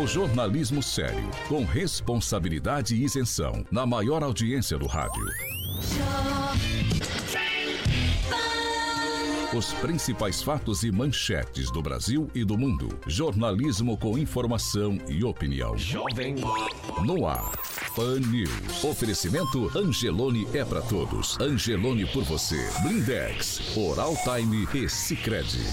O 0.00 0.06
jornalismo 0.06 0.82
sério, 0.82 1.28
com 1.48 1.64
responsabilidade 1.64 2.94
e 2.94 3.04
isenção, 3.04 3.64
na 3.70 3.84
maior 3.84 4.22
audiência 4.22 4.78
do 4.78 4.86
rádio. 4.86 5.26
Os 9.52 9.72
principais 9.74 10.40
fatos 10.40 10.84
e 10.84 10.92
manchetes 10.92 11.72
do 11.72 11.82
Brasil 11.82 12.30
e 12.36 12.44
do 12.44 12.56
mundo. 12.56 12.88
Jornalismo 13.08 13.98
com 13.98 14.16
informação 14.16 14.96
e 15.08 15.24
opinião. 15.24 15.76
Jovem 15.76 16.36
No 17.04 17.26
ar. 17.26 17.50
Pan 17.96 18.20
News. 18.20 18.84
Oferecimento 18.84 19.76
Angelone 19.76 20.46
é 20.54 20.64
para 20.64 20.82
todos. 20.82 21.36
Angelone 21.40 22.06
por 22.06 22.22
você. 22.22 22.64
Blindex. 22.82 23.76
Oral 23.76 24.14
Time 24.24 24.68
e 24.72 24.88
Sicredi. 24.88 25.66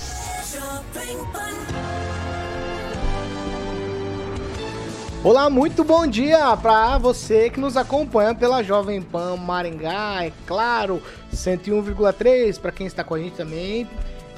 Olá, 5.23 5.49
muito 5.49 5.83
bom 5.83 6.07
dia 6.07 6.55
para 6.57 6.97
você 6.97 7.49
que 7.49 7.59
nos 7.59 7.75
acompanha 7.75 8.33
pela 8.33 8.63
Jovem 8.63 9.01
Pan 9.01 9.35
Maringá, 9.35 10.23
é 10.23 10.31
claro, 10.45 11.01
101,3 11.33 12.59
para 12.59 12.71
quem 12.71 12.87
está 12.87 13.03
com 13.03 13.15
a 13.15 13.19
gente 13.19 13.35
também 13.35 13.87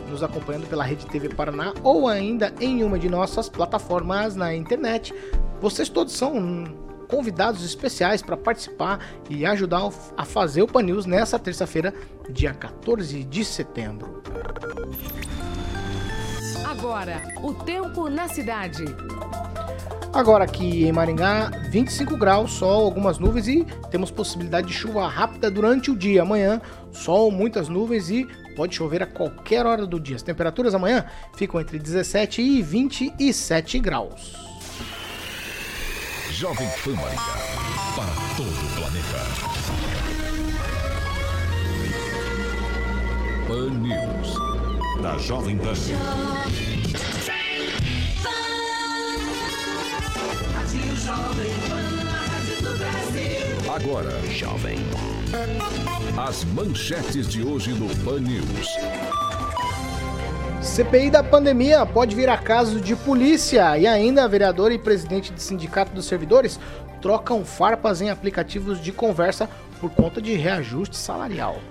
nos 0.09 0.23
acompanhando 0.23 0.67
pela 0.67 0.83
Rede 0.83 1.05
TV 1.05 1.29
Paraná 1.29 1.73
ou 1.83 2.07
ainda 2.07 2.53
em 2.59 2.83
uma 2.83 2.97
de 2.97 3.09
nossas 3.09 3.47
plataformas 3.47 4.35
na 4.35 4.55
internet. 4.55 5.13
Vocês 5.61 5.89
todos 5.89 6.13
são 6.13 6.65
convidados 7.07 7.63
especiais 7.63 8.21
para 8.21 8.37
participar 8.37 8.99
e 9.29 9.45
ajudar 9.45 9.89
a 10.17 10.25
fazer 10.25 10.61
o 10.61 10.67
Pan 10.67 10.83
News 10.83 11.05
nessa 11.05 11.39
terça-feira, 11.39 11.93
dia 12.29 12.53
14 12.53 13.23
de 13.23 13.45
setembro. 13.45 14.21
Agora, 16.69 17.33
o 17.41 17.51
tempo 17.51 18.07
na 18.09 18.27
cidade. 18.27 18.85
Agora 20.13 20.43
aqui 20.43 20.85
em 20.85 20.91
Maringá, 20.91 21.49
25 21.71 22.15
graus, 22.15 22.51
sol, 22.51 22.85
algumas 22.85 23.17
nuvens 23.17 23.47
e 23.47 23.65
temos 23.89 24.11
possibilidade 24.11 24.67
de 24.67 24.73
chuva 24.73 25.07
rápida 25.07 25.49
durante 25.49 25.89
o 25.89 25.95
dia. 25.95 26.21
Amanhã, 26.21 26.61
sol, 26.91 27.31
muitas 27.31 27.69
nuvens 27.69 28.11
e 28.11 28.23
pode 28.55 28.75
chover 28.75 29.01
a 29.01 29.07
qualquer 29.07 29.65
hora 29.65 29.87
do 29.87 29.99
dia. 29.99 30.15
As 30.15 30.21
temperaturas 30.21 30.75
amanhã 30.75 31.07
ficam 31.35 31.59
entre 31.59 31.79
17 31.79 32.39
e 32.39 32.61
27 32.61 33.79
graus. 33.79 34.35
Jovem 36.29 36.67
Pan 36.83 36.91
Maringá, 36.91 37.33
para 37.95 38.13
todo 38.37 38.47
o 38.47 38.75
planeta. 38.75 39.25
Pan 43.47 43.71
News, 43.79 44.58
da 45.01 45.17
Jovem 45.17 45.57
Pan. 45.57 45.73
Agora, 53.73 54.11
Jovem. 54.29 54.77
As 56.17 56.43
manchetes 56.43 57.29
de 57.29 57.43
hoje 57.43 57.71
no 57.71 57.87
Pan 58.03 58.19
News. 58.19 58.67
CPI 60.61 61.09
da 61.09 61.23
pandemia 61.23 61.85
pode 61.85 62.13
vir 62.13 62.29
a 62.29 62.37
caso 62.37 62.81
de 62.81 62.95
polícia 62.95 63.77
e 63.77 63.87
ainda 63.87 64.25
a 64.25 64.27
vereadora 64.27 64.73
e 64.73 64.79
presidente 64.79 65.31
do 65.31 65.39
Sindicato 65.39 65.93
dos 65.93 66.05
Servidores 66.05 66.59
trocam 67.01 67.45
farpas 67.45 68.01
em 68.01 68.09
aplicativos 68.09 68.81
de 68.81 68.91
conversa 68.91 69.49
por 69.79 69.89
conta 69.91 70.21
de 70.21 70.33
reajuste 70.33 70.97
salarial. 70.97 71.61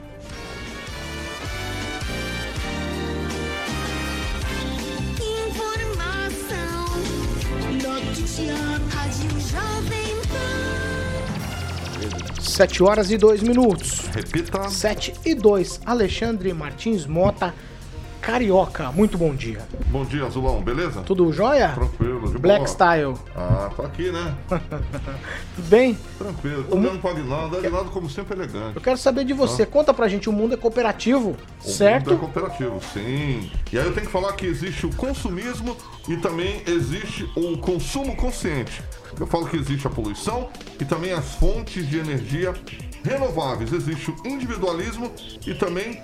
7 12.58 12.82
horas 12.82 13.12
e 13.12 13.16
2 13.16 13.40
minutos. 13.44 14.00
Repita. 14.12 14.68
7 14.68 15.14
e 15.24 15.32
2. 15.32 15.82
Alexandre 15.86 16.52
Martins 16.52 17.06
Mota, 17.06 17.54
Carioca. 18.28 18.92
Muito 18.92 19.16
bom 19.16 19.34
dia. 19.34 19.66
Bom 19.86 20.04
dia, 20.04 20.26
Azulão. 20.26 20.60
Beleza? 20.60 21.00
Tudo 21.00 21.32
jóia? 21.32 21.70
Tranquilo, 21.70 22.30
de 22.30 22.36
Black 22.36 22.58
boa. 22.58 22.68
Style. 22.68 23.14
Ah, 23.34 23.70
tô 23.74 23.80
aqui, 23.80 24.12
né? 24.12 24.34
Tudo 25.56 25.68
bem? 25.70 25.98
Tranquilo. 26.18 26.64
Tô 26.64 26.76
dando 26.76 27.00
pra 27.00 27.12
Aguinaldo. 27.12 27.56
Aguinaldo, 27.56 27.90
como 27.90 28.10
sempre, 28.10 28.36
elegante. 28.36 28.76
Eu 28.76 28.82
quero 28.82 28.98
saber 28.98 29.24
de 29.24 29.32
você. 29.32 29.62
Ah. 29.62 29.66
Conta 29.66 29.94
pra 29.94 30.08
gente, 30.08 30.28
o 30.28 30.32
mundo 30.34 30.52
é 30.52 30.56
cooperativo, 30.58 31.38
o 31.64 31.70
certo? 31.70 32.08
O 32.08 32.10
mundo 32.10 32.16
é 32.16 32.26
cooperativo, 32.26 32.78
sim. 32.92 33.50
E 33.72 33.78
aí 33.78 33.86
eu 33.86 33.94
tenho 33.94 34.04
que 34.04 34.12
falar 34.12 34.34
que 34.34 34.44
existe 34.44 34.84
o 34.84 34.94
consumismo 34.94 35.74
e 36.06 36.18
também 36.18 36.62
existe 36.66 37.26
o 37.34 37.56
consumo 37.56 38.14
consciente. 38.14 38.82
Eu 39.18 39.26
falo 39.26 39.48
que 39.48 39.56
existe 39.56 39.86
a 39.86 39.90
poluição 39.90 40.50
e 40.78 40.84
também 40.84 41.14
as 41.14 41.36
fontes 41.36 41.88
de 41.88 41.96
energia 41.98 42.52
renováveis. 43.02 43.72
Existe 43.72 44.10
o 44.10 44.28
individualismo 44.28 45.10
e 45.46 45.54
também 45.54 46.02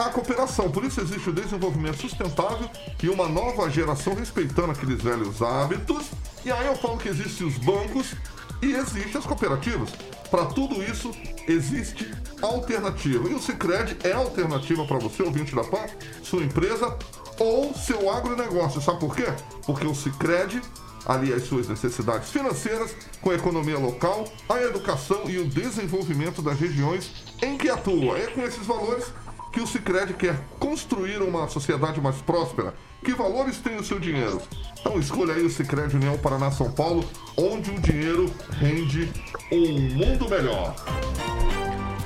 a 0.00 0.10
cooperação. 0.10 0.70
Por 0.70 0.84
isso 0.84 1.00
existe 1.00 1.28
o 1.28 1.32
desenvolvimento 1.32 1.98
sustentável 1.98 2.68
e 3.02 3.08
uma 3.08 3.28
nova 3.28 3.68
geração 3.68 4.14
respeitando 4.14 4.72
aqueles 4.72 5.02
velhos 5.02 5.42
hábitos. 5.42 6.06
E 6.44 6.50
aí 6.50 6.66
eu 6.66 6.76
falo 6.76 6.96
que 6.96 7.08
existem 7.08 7.46
os 7.46 7.58
bancos 7.58 8.14
e 8.62 8.72
existem 8.72 9.18
as 9.18 9.26
cooperativas. 9.26 9.90
Para 10.30 10.46
tudo 10.46 10.82
isso 10.82 11.10
existe 11.46 12.10
alternativa. 12.40 13.28
E 13.28 13.34
o 13.34 13.40
Cicred 13.40 13.98
é 14.02 14.12
alternativa 14.12 14.86
para 14.86 14.98
você, 14.98 15.22
ouvinte 15.22 15.54
da 15.54 15.64
PAN, 15.64 15.86
sua 16.22 16.42
empresa 16.42 16.96
ou 17.38 17.74
seu 17.74 18.10
agronegócio. 18.10 18.80
Sabe 18.80 19.00
por 19.00 19.14
quê? 19.14 19.26
Porque 19.66 19.86
o 19.86 19.94
Cicred 19.94 20.62
ali 21.06 21.32
as 21.32 21.44
suas 21.44 21.68
necessidades 21.68 22.30
financeiras 22.30 22.94
com 23.20 23.30
a 23.30 23.34
economia 23.34 23.78
local, 23.78 24.24
a 24.48 24.60
educação 24.62 25.28
e 25.28 25.38
o 25.38 25.44
desenvolvimento 25.44 26.42
das 26.42 26.58
regiões 26.58 27.10
em 27.42 27.56
que 27.56 27.68
atua. 27.68 28.18
É 28.18 28.26
com 28.28 28.42
esses 28.42 28.66
valores 28.66 29.06
que 29.52 29.60
o 29.60 29.66
Sicredi 29.66 30.14
quer 30.14 30.38
construir 30.58 31.20
uma 31.22 31.48
sociedade 31.48 32.00
mais 32.00 32.16
próspera. 32.16 32.74
Que 33.04 33.12
valores 33.14 33.58
tem 33.58 33.76
o 33.76 33.84
seu 33.84 33.98
dinheiro? 33.98 34.40
Então 34.78 34.98
escolha 34.98 35.34
aí 35.34 35.42
o 35.42 35.50
Sicredi 35.50 35.96
União 35.96 36.16
Paraná 36.18 36.50
São 36.50 36.70
Paulo, 36.70 37.04
onde 37.36 37.70
o 37.70 37.80
dinheiro 37.80 38.32
rende 38.52 39.10
um 39.50 39.80
mundo 39.94 40.28
melhor. 40.28 40.74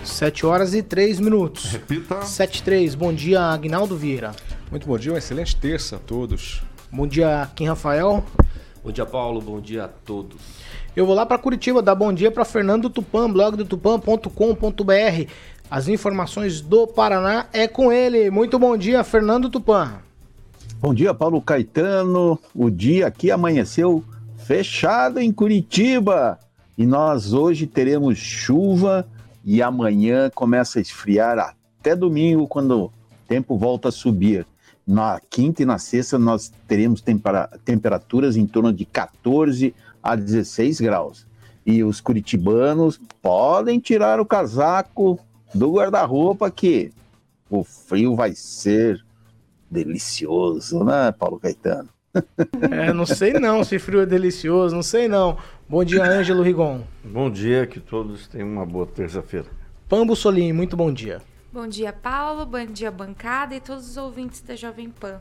7 0.05 0.47
horas 0.47 0.75
e 0.75 0.83
3 0.83 1.19
minutos. 1.21 1.65
Repita. 1.65 2.23
7 2.23 2.59
e 2.59 2.63
3. 2.63 2.95
Bom 2.95 3.13
dia, 3.13 3.41
Agnaldo 3.41 3.97
Vieira. 3.97 4.33
Muito 4.71 4.87
bom 4.87 4.99
dia, 4.99 5.13
uma 5.13 5.19
excelente 5.19 5.57
terça 5.57 5.97
a 5.97 5.99
todos. 5.99 6.63
Bom 6.91 7.07
dia, 7.07 7.49
Kim 7.57 7.67
Rafael. 7.67 8.25
Bom 8.85 8.93
dia, 8.93 9.07
Paulo. 9.07 9.41
Bom 9.41 9.61
dia 9.61 9.85
a 9.85 9.89
todos. 9.89 10.41
Eu 10.95 11.07
vou 11.07 11.15
lá 11.15 11.27
para 11.27 11.39
Curitiba 11.39 11.83
dar 11.83 11.95
bom 11.95 12.13
dia 12.13 12.31
para 12.31 12.45
Fernando 12.45 12.89
Tupan, 12.89 13.29
blog 13.31 13.57
do 13.57 13.65
tupan.com.br. 13.65 15.31
As 15.71 15.89
informações 15.89 16.61
do 16.61 16.87
Paraná 16.87 17.47
é 17.53 17.67
com 17.67 17.91
ele. 17.91 18.31
Muito 18.31 18.59
bom 18.59 18.77
dia, 18.77 19.03
Fernando 19.03 19.49
Tupan. 19.49 19.95
Bom 20.79 20.93
dia, 20.93 21.15
Paulo 21.15 21.41
Caetano. 21.41 22.39
O 22.55 22.71
dia 22.71 23.07
aqui 23.07 23.31
amanheceu 23.31 24.05
fechado 24.37 25.19
em 25.19 25.33
Curitiba. 25.33 26.39
E 26.77 26.85
nós 26.85 27.33
hoje 27.33 27.67
teremos 27.67 28.19
chuva 28.19 29.07
e 29.43 29.63
amanhã 29.63 30.31
começa 30.35 30.79
a 30.79 30.83
esfriar 30.83 31.39
até 31.39 31.97
domingo, 31.97 32.47
quando 32.47 32.85
o 32.85 32.93
tempo 33.27 33.57
volta 33.57 33.89
a 33.89 33.93
subir. 33.93 34.47
Na 34.87 35.19
quinta 35.31 35.63
e 35.63 35.67
na 35.67 35.79
sexta 35.79 36.19
nós 36.19 36.53
teremos 36.69 37.01
tempera 37.01 37.49
temperaturas 37.65 38.37
em 38.37 38.47
torno 38.47 38.71
de 38.71 38.85
14 38.85 39.75
a 40.03 40.15
16 40.15 40.81
graus. 40.81 41.27
E 41.65 41.83
os 41.83 42.03
curitibanos 42.03 43.01
podem 43.23 43.79
tirar 43.79 44.21
o 44.21 44.27
casaco 44.27 45.19
do 45.55 45.73
guarda-roupa 45.73 46.51
que 46.51 46.91
o 47.49 47.63
frio 47.63 48.17
vai 48.17 48.35
ser 48.35 49.05
delicioso, 49.71 50.85
né, 50.85 51.13
Paulo 51.13 51.39
Caetano? 51.39 51.89
É, 52.71 52.93
não 52.93 53.05
sei 53.05 53.35
não 53.35 53.65
se 53.65 53.79
frio 53.79 54.01
é 54.01 54.07
delicioso, 54.07 54.75
não 54.75 54.83
sei 54.83 55.09
não. 55.09 55.37
Bom 55.69 55.83
dia, 55.85 56.05
Ângelo 56.05 56.43
Rigon. 56.43 56.83
Bom 57.03 57.29
dia, 57.29 57.67
que 57.67 57.81
todos 57.81 58.29
tenham 58.29 58.49
uma 58.49 58.65
boa 58.65 58.87
terça-feira. 58.87 59.47
Pambo 59.89 60.15
Solim, 60.15 60.53
muito 60.53 60.77
bom 60.77 60.93
dia. 60.93 61.21
Bom 61.53 61.67
dia, 61.67 61.93
Paulo. 61.93 62.47
Bom 62.47 62.65
dia, 62.67 62.91
bancada 62.91 63.55
e 63.55 63.61
todos 63.61 63.89
os 63.91 63.97
ouvintes 63.97 64.41
da 64.43 64.55
Jovem 64.55 64.91
Pan. 64.91 65.21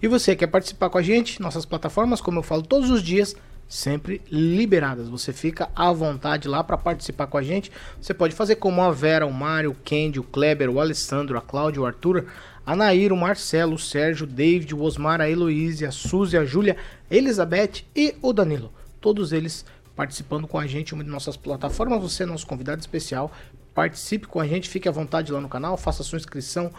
E 0.00 0.08
você 0.08 0.36
quer 0.36 0.46
participar 0.46 0.90
com 0.90 0.98
a 0.98 1.02
gente? 1.02 1.40
Nossas 1.40 1.64
plataformas, 1.64 2.20
como 2.20 2.38
eu 2.38 2.42
falo 2.42 2.62
todos 2.62 2.90
os 2.90 3.02
dias, 3.02 3.34
sempre 3.68 4.20
liberadas. 4.30 5.08
Você 5.08 5.32
fica 5.32 5.68
à 5.74 5.92
vontade 5.92 6.48
lá 6.48 6.62
para 6.62 6.76
participar 6.76 7.26
com 7.26 7.38
a 7.38 7.42
gente. 7.42 7.72
Você 8.00 8.14
pode 8.14 8.34
fazer 8.34 8.56
como 8.56 8.82
a 8.82 8.90
Vera, 8.90 9.26
o 9.26 9.32
Mário, 9.32 9.70
o 9.70 9.74
Kendi, 9.74 10.20
o 10.20 10.24
Kleber, 10.24 10.70
o 10.70 10.80
Alessandro, 10.80 11.36
a 11.38 11.40
Cláudia, 11.40 11.82
o 11.82 11.86
Arthur, 11.86 12.26
a 12.66 12.74
Nair, 12.74 13.12
o 13.12 13.16
Marcelo, 13.16 13.74
o 13.74 13.78
Sérgio, 13.78 14.26
o 14.26 14.30
David, 14.30 14.74
o 14.74 14.82
Osmar, 14.82 15.20
a 15.20 15.28
Heloísa, 15.28 15.88
a 15.88 15.92
Suzy, 15.92 16.36
a 16.36 16.44
Júlia, 16.44 16.76
a 17.10 17.14
Elizabeth 17.14 17.84
e 17.94 18.14
o 18.22 18.32
Danilo. 18.32 18.72
Todos 19.00 19.32
eles 19.32 19.64
participando 19.94 20.48
com 20.48 20.58
a 20.58 20.66
gente 20.66 20.90
em 20.90 20.94
uma 20.94 21.04
de 21.04 21.10
nossas 21.10 21.36
plataformas. 21.36 22.00
Você 22.00 22.22
é 22.22 22.26
nosso 22.26 22.46
convidado 22.46 22.80
especial. 22.80 23.30
Participe 23.74 24.26
com 24.26 24.40
a 24.40 24.46
gente, 24.46 24.68
fique 24.68 24.88
à 24.88 24.92
vontade 24.92 25.32
lá 25.32 25.40
no 25.40 25.48
canal, 25.48 25.76
faça 25.76 26.02
sua 26.04 26.16
inscrição, 26.16 26.72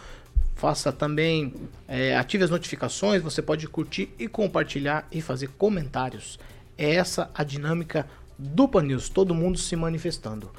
faça 0.55 0.91
também, 0.91 1.53
é, 1.87 2.15
ative 2.15 2.43
as 2.43 2.49
notificações. 2.49 3.21
Você 3.21 3.41
pode 3.41 3.67
curtir 3.67 4.09
e 4.17 4.27
compartilhar 4.27 5.07
e 5.11 5.21
fazer 5.21 5.49
comentários. 5.57 6.39
É 6.77 6.95
essa 6.95 7.30
a 7.33 7.44
dinâmica 7.44 8.07
do 8.38 8.68
Pan 8.68 8.83
News, 8.83 9.10
todo 9.10 9.33
mundo 9.33 9.57
se 9.57 9.75
manifestando. 9.75 10.51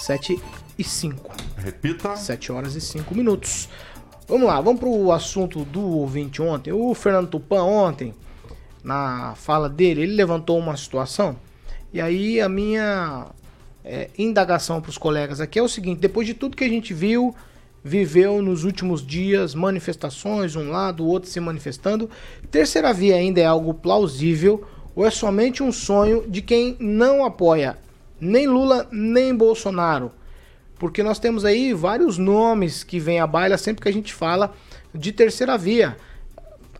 7 0.00 0.40
e 0.78 0.82
5. 0.82 1.30
Repita. 1.56 2.16
7 2.16 2.50
horas 2.50 2.74
e 2.74 2.80
5 2.80 3.14
minutos. 3.14 3.68
Vamos 4.26 4.46
lá, 4.46 4.60
vamos 4.60 4.80
pro 4.80 5.12
assunto 5.12 5.64
do 5.64 5.82
ouvinte 5.82 6.40
ontem. 6.40 6.72
O 6.72 6.94
Fernando 6.94 7.28
Tupan 7.28 7.62
ontem, 7.64 8.14
na 8.82 9.34
fala 9.36 9.68
dele, 9.68 10.02
ele 10.02 10.14
levantou 10.14 10.58
uma 10.58 10.76
situação. 10.76 11.36
E 11.92 12.00
aí 12.00 12.40
a 12.40 12.48
minha 12.48 13.26
é, 13.84 14.08
indagação 14.16 14.80
para 14.80 14.90
os 14.90 14.98
colegas 14.98 15.40
aqui 15.40 15.58
é 15.58 15.62
o 15.62 15.68
seguinte: 15.68 16.00
depois 16.00 16.26
de 16.26 16.34
tudo 16.34 16.56
que 16.56 16.64
a 16.64 16.68
gente 16.68 16.94
viu, 16.94 17.34
viveu 17.84 18.40
nos 18.40 18.64
últimos 18.64 19.04
dias, 19.04 19.54
manifestações, 19.54 20.56
um 20.56 20.70
lado, 20.70 21.04
o 21.04 21.08
outro 21.08 21.28
se 21.28 21.40
manifestando, 21.40 22.08
terceira 22.50 22.92
via 22.92 23.16
ainda 23.16 23.40
é 23.40 23.44
algo 23.44 23.74
plausível 23.74 24.64
ou 24.94 25.06
é 25.06 25.10
somente 25.10 25.62
um 25.62 25.72
sonho 25.72 26.24
de 26.28 26.42
quem 26.42 26.76
não 26.78 27.24
apoia 27.24 27.76
nem 28.22 28.46
Lula 28.46 28.86
nem 28.92 29.34
Bolsonaro? 29.34 30.12
Porque 30.78 31.02
nós 31.02 31.18
temos 31.18 31.44
aí 31.44 31.74
vários 31.74 32.18
nomes 32.18 32.84
que 32.84 33.00
vêm 33.00 33.18
à 33.18 33.26
baila 33.26 33.58
sempre 33.58 33.82
que 33.82 33.88
a 33.88 33.92
gente 33.92 34.14
fala 34.14 34.54
de 34.94 35.10
terceira 35.10 35.58
via. 35.58 35.96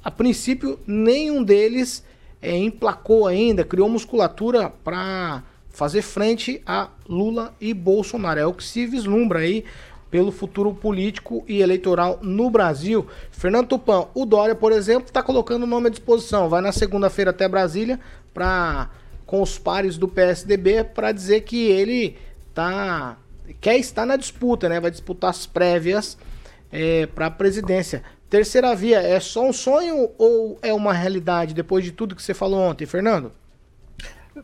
A 0.05 0.11
princípio, 0.11 0.79
nenhum 0.87 1.43
deles 1.43 2.05
é, 2.41 2.57
emplacou 2.57 3.27
ainda, 3.27 3.65
criou 3.65 3.89
musculatura 3.89 4.71
para 4.85 5.43
fazer 5.69 6.03
frente 6.03 6.63
a 6.65 6.91
Lula 7.09 7.55
e 7.61 7.75
Bolsonaro. 7.75 8.39
É 8.39 8.47
o 8.47 8.55
que 8.55 8.63
se 8.63 8.87
vislumbra 8.87 9.41
aí 9.41 9.65
pelo 10.13 10.31
futuro 10.31 10.75
político 10.75 11.43
e 11.49 11.63
eleitoral 11.63 12.19
no 12.21 12.51
Brasil. 12.51 13.07
Fernando 13.31 13.69
Tupan, 13.69 14.09
o 14.15 14.27
Dória, 14.27 14.55
por 14.55 14.71
exemplo, 14.71 15.07
está 15.07 15.23
colocando 15.23 15.63
o 15.63 15.67
nome 15.67 15.87
à 15.87 15.91
disposição. 15.91 16.51
Vai 16.51 16.61
na 16.61 16.71
segunda-feira 16.71 17.31
até 17.31 17.49
Brasília 17.49 17.99
para 18.35 18.91
com 19.25 19.41
os 19.41 19.59
pares 19.59 19.97
do 19.97 20.07
PSDB 20.07 20.85
para 20.85 21.11
dizer 21.13 21.41
que 21.41 21.65
ele 21.65 22.19
tá 22.53 23.17
quer 23.59 23.79
estar 23.79 24.05
na 24.05 24.17
disputa, 24.17 24.69
né? 24.69 24.79
Vai 24.79 24.91
disputar 24.91 25.31
as 25.31 25.47
prévias 25.47 26.19
é, 26.71 27.07
para 27.07 27.27
a 27.27 27.31
presidência. 27.31 28.03
Terceira 28.29 28.75
via 28.75 29.01
é 29.01 29.19
só 29.19 29.49
um 29.49 29.53
sonho 29.53 30.11
ou 30.19 30.59
é 30.61 30.75
uma 30.75 30.93
realidade 30.93 31.55
depois 31.55 31.83
de 31.83 31.93
tudo 31.93 32.15
que 32.15 32.23
você 32.23 32.35
falou 32.35 32.61
ontem, 32.61 32.85
Fernando? 32.85 33.33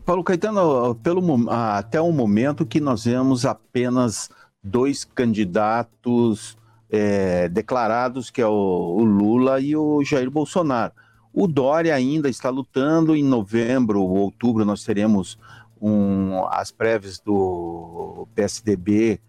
Paulo 0.03 0.23
Caetano, 0.23 0.95
pelo, 0.95 1.47
até 1.49 2.01
o 2.01 2.11
momento 2.11 2.65
que 2.65 2.79
nós 2.79 3.05
vemos 3.05 3.45
apenas 3.45 4.31
dois 4.63 5.05
candidatos 5.05 6.57
é, 6.89 7.47
declarados, 7.49 8.29
que 8.29 8.41
é 8.41 8.47
o, 8.47 8.51
o, 8.97 9.03
Lula 9.03 9.59
e 9.59 9.75
o 9.75 10.03
Jair 10.03 10.29
Bolsonaro. 10.29 10.93
O 11.33 11.47
Dória 11.47 11.93
ainda 11.93 12.27
está 12.27 12.49
lutando, 12.49 13.15
em 13.15 13.23
novembro 13.23 14.01
ou 14.01 14.09
outubro 14.17 14.65
nós 14.65 14.83
teremos 14.83 15.37
um, 15.81 16.45
as 16.47 16.71
prévias 16.71 17.19
do 17.19 18.27
PSDB, 18.35 19.19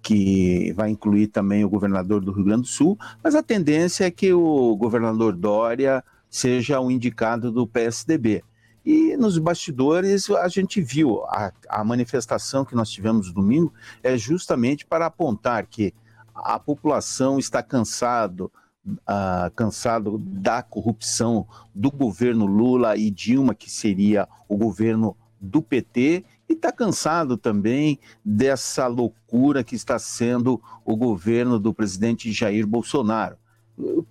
que 0.00 0.72
vai 0.72 0.90
incluir 0.90 1.26
também 1.26 1.64
o 1.64 1.68
governador 1.68 2.24
do 2.24 2.32
Rio 2.32 2.44
Grande 2.44 2.62
do 2.62 2.68
Sul, 2.68 2.96
mas 3.22 3.34
a 3.34 3.42
tendência 3.42 4.04
é 4.04 4.10
que 4.10 4.32
o 4.32 4.76
governador 4.76 5.34
Dória 5.34 6.02
seja 6.30 6.80
o 6.80 6.90
indicado 6.90 7.50
do 7.50 7.66
PSDB. 7.66 8.42
E 8.90 9.18
nos 9.18 9.36
bastidores 9.36 10.30
a 10.30 10.48
gente 10.48 10.80
viu 10.80 11.22
a, 11.26 11.52
a 11.68 11.84
manifestação 11.84 12.64
que 12.64 12.74
nós 12.74 12.88
tivemos 12.88 13.30
domingo 13.30 13.70
é 14.02 14.16
justamente 14.16 14.86
para 14.86 15.04
apontar 15.04 15.66
que 15.66 15.92
a 16.34 16.58
população 16.58 17.38
está 17.38 17.62
cansado, 17.62 18.50
uh, 18.86 19.50
cansado 19.54 20.16
da 20.16 20.62
corrupção 20.62 21.46
do 21.74 21.90
governo 21.90 22.46
Lula 22.46 22.96
e 22.96 23.10
Dilma, 23.10 23.54
que 23.54 23.70
seria 23.70 24.26
o 24.48 24.56
governo 24.56 25.14
do 25.38 25.60
PT, 25.60 26.24
e 26.48 26.54
está 26.54 26.72
cansado 26.72 27.36
também 27.36 28.00
dessa 28.24 28.86
loucura 28.86 29.62
que 29.62 29.74
está 29.74 29.98
sendo 29.98 30.62
o 30.82 30.96
governo 30.96 31.58
do 31.58 31.74
presidente 31.74 32.32
Jair 32.32 32.66
Bolsonaro. 32.66 33.36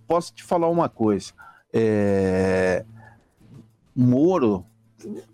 Posso 0.07 0.35
te 0.35 0.43
falar 0.43 0.69
uma 0.69 0.87
coisa. 0.87 1.33
É 1.73 2.85
Moro 3.97 4.63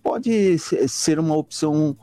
pode 0.02 0.58
ser 0.88 1.20
uma 1.20 1.36
opção 1.36 1.98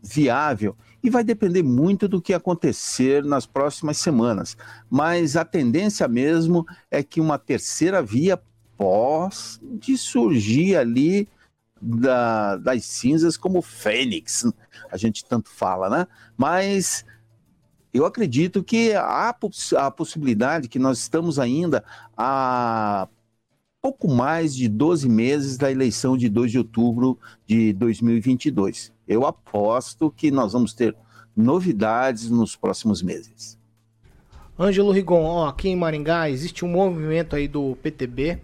viável 0.00 0.76
e 1.02 1.10
vai 1.10 1.24
depender 1.24 1.62
muito 1.62 2.06
do 2.06 2.22
que 2.22 2.32
acontecer 2.32 3.24
nas 3.24 3.46
próximas 3.46 3.98
semanas. 3.98 4.56
Mas 4.88 5.36
a 5.36 5.44
tendência 5.44 6.06
mesmo 6.06 6.64
é 6.88 7.02
que 7.02 7.20
uma 7.20 7.36
terceira 7.36 8.00
via 8.00 8.40
pode 8.76 9.98
surgir 9.98 10.76
ali 10.76 11.28
da, 11.80 12.56
das 12.56 12.84
cinzas 12.84 13.36
como 13.36 13.60
fênix, 13.60 14.46
a 14.90 14.96
gente 14.96 15.24
tanto 15.24 15.50
fala, 15.50 15.90
né? 15.90 16.06
Mas 16.36 17.04
eu 17.92 18.06
acredito 18.06 18.64
que 18.64 18.94
há 18.94 19.34
a 19.76 19.90
possibilidade 19.90 20.68
que 20.68 20.78
nós 20.78 20.98
estamos 20.98 21.38
ainda 21.38 21.84
a 22.16 23.08
pouco 23.84 24.08
mais 24.08 24.56
de 24.56 24.66
12 24.66 25.06
meses 25.10 25.58
da 25.58 25.70
eleição 25.70 26.16
de 26.16 26.30
2 26.30 26.52
de 26.52 26.56
outubro 26.56 27.18
de 27.46 27.74
2022. 27.74 28.90
Eu 29.06 29.26
aposto 29.26 30.10
que 30.10 30.30
nós 30.30 30.54
vamos 30.54 30.72
ter 30.72 30.96
novidades 31.36 32.30
nos 32.30 32.56
próximos 32.56 33.02
meses. 33.02 33.58
Ângelo 34.58 34.90
Rigon, 34.90 35.22
ó, 35.24 35.48
aqui 35.48 35.68
em 35.68 35.76
Maringá 35.76 36.30
existe 36.30 36.64
um 36.64 36.68
movimento 36.68 37.36
aí 37.36 37.46
do 37.46 37.76
PTB, 37.82 38.38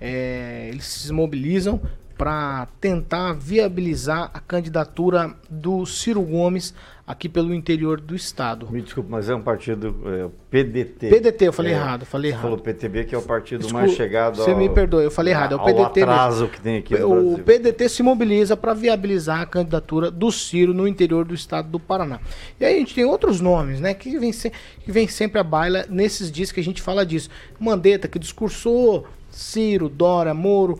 é, 0.00 0.70
eles 0.72 0.86
se 0.86 1.12
mobilizam 1.12 1.80
para 2.18 2.66
tentar 2.80 3.34
viabilizar 3.34 4.28
a 4.34 4.40
candidatura 4.40 5.36
do 5.48 5.86
Ciro 5.86 6.22
Gomes 6.22 6.74
aqui 7.10 7.28
pelo 7.28 7.52
interior 7.54 8.00
do 8.00 8.14
estado. 8.14 8.68
Me 8.70 8.80
desculpe, 8.80 9.10
mas 9.10 9.28
é 9.28 9.34
um 9.34 9.42
partido 9.42 9.96
é, 10.06 10.28
PDT. 10.50 11.08
PDT, 11.08 11.48
eu 11.48 11.52
falei 11.52 11.72
é, 11.72 11.76
errado, 11.76 12.06
falei 12.06 12.30
errado. 12.30 12.42
Falou 12.42 12.58
PTB 12.58 13.04
que 13.04 13.14
é 13.14 13.18
o 13.18 13.22
partido 13.22 13.60
Desculpa, 13.60 13.86
mais 13.86 13.96
chegado 13.96 14.36
Você 14.36 14.54
me 14.54 14.68
perdoe, 14.68 15.04
eu 15.04 15.10
falei 15.10 15.32
errado, 15.32 15.52
é 15.52 15.56
o 15.56 15.64
PDT. 15.64 16.02
atraso 16.02 16.42
mesmo. 16.42 16.54
que 16.54 16.60
tem 16.60 16.76
aqui 16.78 16.94
O 16.94 17.08
Brasil. 17.08 17.44
PDT 17.44 17.88
se 17.88 18.02
mobiliza 18.02 18.56
para 18.56 18.74
viabilizar 18.74 19.40
a 19.40 19.46
candidatura 19.46 20.10
do 20.10 20.30
Ciro 20.30 20.72
no 20.72 20.86
interior 20.86 21.24
do 21.24 21.34
estado 21.34 21.68
do 21.68 21.80
Paraná. 21.80 22.20
E 22.58 22.64
aí 22.64 22.76
a 22.76 22.78
gente 22.78 22.94
tem 22.94 23.04
outros 23.04 23.40
nomes, 23.40 23.80
né, 23.80 23.94
que 23.94 24.18
vem, 24.18 24.32
se, 24.32 24.52
que 24.84 24.92
vem 24.92 25.08
sempre 25.08 25.40
à 25.40 25.44
baila 25.44 25.86
nesses 25.88 26.30
dias 26.30 26.52
que 26.52 26.60
a 26.60 26.64
gente 26.64 26.80
fala 26.80 27.04
disso. 27.04 27.28
Mandetta 27.58 28.06
que 28.06 28.18
discursou 28.18 29.06
Ciro, 29.30 29.88
Dora, 29.88 30.34
Moro, 30.34 30.78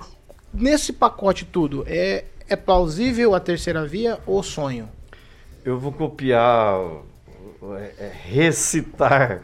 Nesse 0.52 0.92
pacote 0.92 1.44
tudo, 1.44 1.84
é, 1.86 2.24
é 2.48 2.56
plausível 2.56 3.34
a 3.34 3.40
terceira 3.40 3.86
via 3.86 4.18
ou 4.26 4.42
sonho? 4.42 4.88
Eu 5.62 5.78
vou 5.78 5.92
copiar, 5.92 6.74
é, 7.76 8.04
é, 8.04 8.12
recitar 8.14 9.42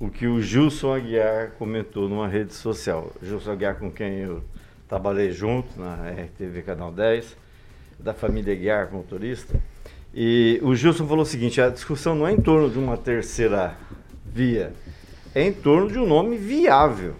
o 0.00 0.08
que 0.08 0.26
o 0.26 0.40
Gilson 0.40 0.94
Aguiar 0.94 1.50
comentou 1.58 2.08
numa 2.08 2.26
rede 2.26 2.54
social. 2.54 3.12
Gilson 3.22 3.52
Aguiar, 3.52 3.78
com 3.78 3.90
quem 3.90 4.20
eu 4.20 4.42
trabalhei 4.88 5.30
junto 5.30 5.78
na 5.78 6.10
RTV 6.10 6.62
Canal 6.62 6.90
10, 6.90 7.36
da 7.98 8.14
família 8.14 8.54
Aguiar, 8.54 8.90
motorista. 8.90 9.60
E 10.14 10.58
o 10.62 10.74
Gilson 10.74 11.06
falou 11.06 11.22
o 11.22 11.26
seguinte: 11.26 11.60
a 11.60 11.68
discussão 11.68 12.14
não 12.14 12.26
é 12.26 12.32
em 12.32 12.40
torno 12.40 12.70
de 12.70 12.78
uma 12.78 12.96
terceira 12.96 13.76
via, 14.24 14.72
é 15.34 15.42
em 15.42 15.52
torno 15.52 15.90
de 15.92 15.98
um 15.98 16.06
nome 16.06 16.38
viável. 16.38 17.14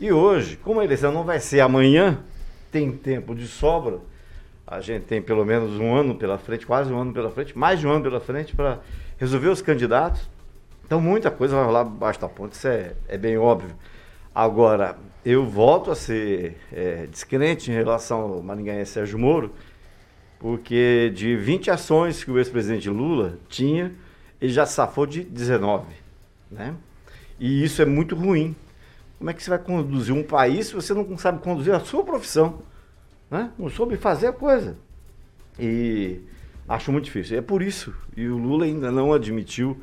E 0.00 0.10
hoje, 0.10 0.56
como 0.56 0.80
a 0.80 0.84
eleição 0.84 1.12
não 1.12 1.22
vai 1.22 1.38
ser 1.38 1.60
amanhã, 1.60 2.18
tem 2.72 2.90
tempo 2.90 3.36
de 3.36 3.46
sobra. 3.46 4.00
A 4.72 4.80
gente 4.80 5.04
tem 5.04 5.20
pelo 5.20 5.44
menos 5.44 5.78
um 5.78 5.94
ano 5.94 6.14
pela 6.14 6.38
frente, 6.38 6.66
quase 6.66 6.90
um 6.90 6.98
ano 6.98 7.12
pela 7.12 7.30
frente, 7.30 7.56
mais 7.56 7.78
de 7.78 7.86
um 7.86 7.90
ano 7.90 8.02
pela 8.02 8.20
frente 8.20 8.56
para 8.56 8.80
resolver 9.18 9.48
os 9.48 9.60
candidatos. 9.60 10.30
Então 10.86 10.98
muita 10.98 11.30
coisa 11.30 11.54
vai 11.54 11.64
rolar 11.66 11.82
abaixo 11.82 12.18
da 12.18 12.26
ponte, 12.26 12.54
isso 12.54 12.66
é, 12.66 12.94
é 13.06 13.18
bem 13.18 13.36
óbvio. 13.36 13.74
Agora, 14.34 14.96
eu 15.26 15.44
volto 15.44 15.90
a 15.90 15.94
ser 15.94 16.56
é, 16.72 17.06
descrente 17.06 17.70
em 17.70 17.74
relação 17.74 18.20
ao 18.20 18.42
maringaense 18.42 18.92
Sérgio 18.92 19.18
Moro, 19.18 19.52
porque 20.38 21.12
de 21.14 21.36
20 21.36 21.70
ações 21.70 22.24
que 22.24 22.30
o 22.30 22.38
ex-presidente 22.38 22.88
Lula 22.88 23.38
tinha, 23.50 23.92
ele 24.40 24.52
já 24.52 24.64
safou 24.64 25.04
de 25.04 25.22
19. 25.22 25.84
Né? 26.50 26.74
E 27.38 27.62
isso 27.62 27.82
é 27.82 27.84
muito 27.84 28.16
ruim. 28.16 28.56
Como 29.18 29.28
é 29.28 29.34
que 29.34 29.42
você 29.42 29.50
vai 29.50 29.58
conduzir 29.58 30.14
um 30.14 30.22
país 30.22 30.68
se 30.68 30.74
você 30.74 30.94
não 30.94 31.18
sabe 31.18 31.42
conduzir 31.42 31.74
a 31.74 31.80
sua 31.80 32.02
profissão? 32.02 32.62
Né? 33.32 33.50
Não 33.58 33.70
soube 33.70 33.96
fazer 33.96 34.26
a 34.26 34.32
coisa. 34.32 34.76
E 35.58 36.20
acho 36.68 36.92
muito 36.92 37.06
difícil. 37.06 37.38
É 37.38 37.40
por 37.40 37.62
isso. 37.62 37.94
E 38.14 38.28
o 38.28 38.36
Lula 38.36 38.66
ainda 38.66 38.90
não 38.90 39.10
admitiu, 39.10 39.80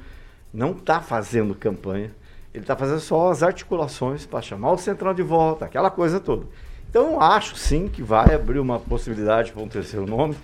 não 0.54 0.70
está 0.72 1.02
fazendo 1.02 1.56
campanha. 1.56 2.12
Ele 2.54 2.64
está 2.64 2.76
fazendo 2.76 3.00
só 3.00 3.32
as 3.32 3.42
articulações 3.42 4.24
para 4.24 4.40
chamar 4.44 4.74
o 4.74 4.78
Centrão 4.78 5.16
de 5.16 5.24
volta, 5.24 5.66
aquela 5.66 5.90
coisa 5.90 6.20
toda. 6.20 6.46
Então, 6.88 7.20
acho 7.20 7.56
sim 7.56 7.88
que 7.88 8.04
vai 8.04 8.36
abrir 8.36 8.60
uma 8.60 8.80
possibilidade 8.80 9.52
para 9.52 9.64
um 9.64 9.68
terceiro 9.68 10.06
nome, 10.06 10.36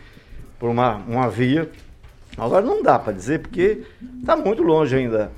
por 0.58 0.72
uma, 0.72 0.96
uma 0.96 1.30
via. 1.30 1.70
Agora, 2.36 2.66
não 2.66 2.82
dá 2.82 2.98
para 2.98 3.14
dizer, 3.14 3.40
porque 3.40 3.84
está 4.20 4.36
muito 4.36 4.64
longe 4.64 4.96
ainda 4.96 5.32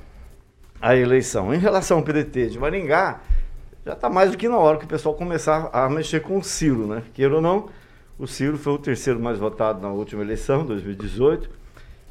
a 0.80 0.96
eleição. 0.96 1.52
Em 1.52 1.58
relação 1.58 1.98
ao 1.98 2.02
PDT 2.02 2.48
de 2.48 2.58
Maringá, 2.58 3.20
já 3.88 3.94
está 3.94 4.10
mais 4.10 4.30
do 4.30 4.36
que 4.36 4.46
na 4.46 4.58
hora 4.58 4.76
que 4.76 4.84
o 4.84 4.88
pessoal 4.88 5.14
começar 5.14 5.70
a 5.72 5.88
mexer 5.88 6.20
com 6.20 6.36
o 6.36 6.44
Ciro, 6.44 6.86
né? 6.86 7.02
Queira 7.14 7.36
ou 7.36 7.40
não, 7.40 7.70
o 8.18 8.26
Ciro 8.26 8.58
foi 8.58 8.74
o 8.74 8.78
terceiro 8.78 9.18
mais 9.18 9.38
votado 9.38 9.80
na 9.80 9.88
última 9.88 10.22
eleição, 10.22 10.62
2018, 10.66 11.48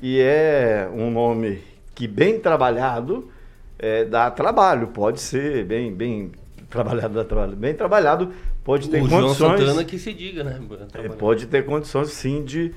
e 0.02 0.20
é 0.20 0.90
um 0.92 1.12
nome 1.12 1.62
que, 1.94 2.08
bem 2.08 2.40
trabalhado, 2.40 3.30
é, 3.78 4.04
dá 4.06 4.32
trabalho, 4.32 4.88
pode 4.88 5.22
ser 5.22 5.66
bem, 5.66 5.94
bem 5.94 6.32
trabalhado, 6.68 7.14
dá 7.14 7.24
trabalho, 7.24 7.56
bem 7.56 7.76
trabalhado, 7.76 8.34
pode 8.64 8.90
ter 8.90 8.98
o 8.98 9.02
condições. 9.02 9.38
João 9.38 9.58
Santana 9.60 9.86
que 9.86 10.00
se 10.00 10.12
diga, 10.12 10.44
né? 10.44 10.60
É, 10.96 11.10
pode 11.10 11.46
ter 11.46 11.64
condições 11.64 12.10
sim 12.10 12.44
de, 12.44 12.74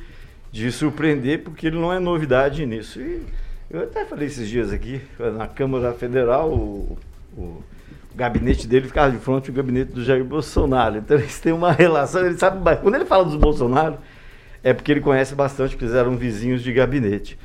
de 0.52 0.70
surpreender, 0.70 1.42
porque 1.42 1.68
ele 1.68 1.78
não 1.78 1.90
é 1.90 1.98
novidade 1.98 2.66
nisso. 2.66 3.00
E 3.00 3.22
eu 3.70 3.82
até 3.82 4.04
falei 4.04 4.26
esses 4.26 4.46
dias 4.46 4.70
aqui, 4.70 5.00
na 5.38 5.46
Câmara 5.46 5.94
Federal, 5.94 6.50
o, 6.50 6.98
o 7.34 7.62
gabinete 8.20 8.68
dele 8.68 8.86
ficava 8.86 9.10
de 9.10 9.18
frente 9.18 9.48
ao 9.48 9.56
gabinete 9.56 9.92
do 9.92 10.04
Jair 10.04 10.22
Bolsonaro. 10.22 10.98
Então 10.98 11.16
eles 11.16 11.40
têm 11.40 11.52
uma 11.52 11.72
relação, 11.72 12.24
ele 12.24 12.36
sabe, 12.36 12.58
quando 12.82 12.94
ele 12.94 13.06
fala 13.06 13.24
dos 13.24 13.36
Bolsonaro, 13.36 13.96
é 14.62 14.74
porque 14.74 14.92
ele 14.92 15.00
conhece 15.00 15.34
bastante, 15.34 15.70
porque 15.70 15.86
eles 15.86 15.96
eram 15.96 16.16
vizinhos 16.16 16.62
de 16.62 16.70
gabinete. 16.70 17.38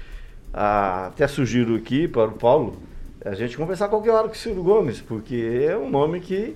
Ah, 0.54 1.08
até 1.08 1.28
sugiro 1.28 1.76
aqui 1.76 2.08
para 2.08 2.28
o 2.28 2.34
Paulo 2.34 2.78
a 3.24 3.34
gente 3.34 3.58
conversar 3.58 3.88
qualquer 3.88 4.12
hora 4.12 4.28
com 4.28 4.34
o 4.34 4.38
Ciro 4.38 4.62
Gomes, 4.62 5.02
porque 5.02 5.66
é 5.68 5.76
um 5.76 5.90
nome 5.90 6.20
que 6.20 6.56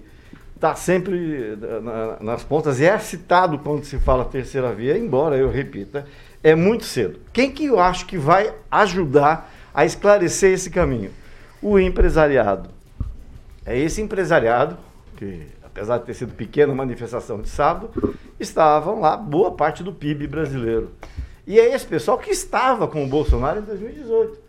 está 0.53 0.75
sempre 0.75 1.57
na, 1.81 2.17
nas 2.21 2.43
pontas 2.43 2.79
e 2.79 2.85
é 2.85 2.99
citado 2.99 3.57
quando 3.57 3.85
se 3.85 3.97
fala 3.97 4.25
terceira 4.25 4.71
via, 4.73 4.97
embora 4.97 5.35
eu 5.38 5.49
repita, 5.49 6.05
é 6.43 6.53
muito 6.53 6.83
cedo. 6.83 7.19
Quem 7.33 7.49
que 7.49 7.65
eu 7.65 7.79
acho 7.79 8.05
que 8.05 8.17
vai 8.17 8.53
ajudar 8.69 9.51
a 9.73 9.85
esclarecer 9.85 10.51
esse 10.51 10.69
caminho? 10.69 11.09
O 11.61 11.79
empresariado. 11.79 12.69
É 13.69 13.77
esse 13.77 14.01
empresariado 14.01 14.75
que, 15.15 15.45
apesar 15.63 15.99
de 15.99 16.05
ter 16.05 16.15
sido 16.15 16.33
pequena 16.33 16.73
manifestação 16.73 17.39
de 17.39 17.47
sábado, 17.47 18.15
estavam 18.39 18.99
lá 18.99 19.15
boa 19.15 19.51
parte 19.51 19.83
do 19.83 19.93
PIB 19.93 20.25
brasileiro. 20.25 20.89
E 21.45 21.59
é 21.59 21.75
esse 21.75 21.85
pessoal 21.85 22.17
que 22.17 22.31
estava 22.31 22.88
com 22.88 23.03
o 23.03 23.07
Bolsonaro 23.07 23.59
em 23.59 23.61
2018. 23.61 24.39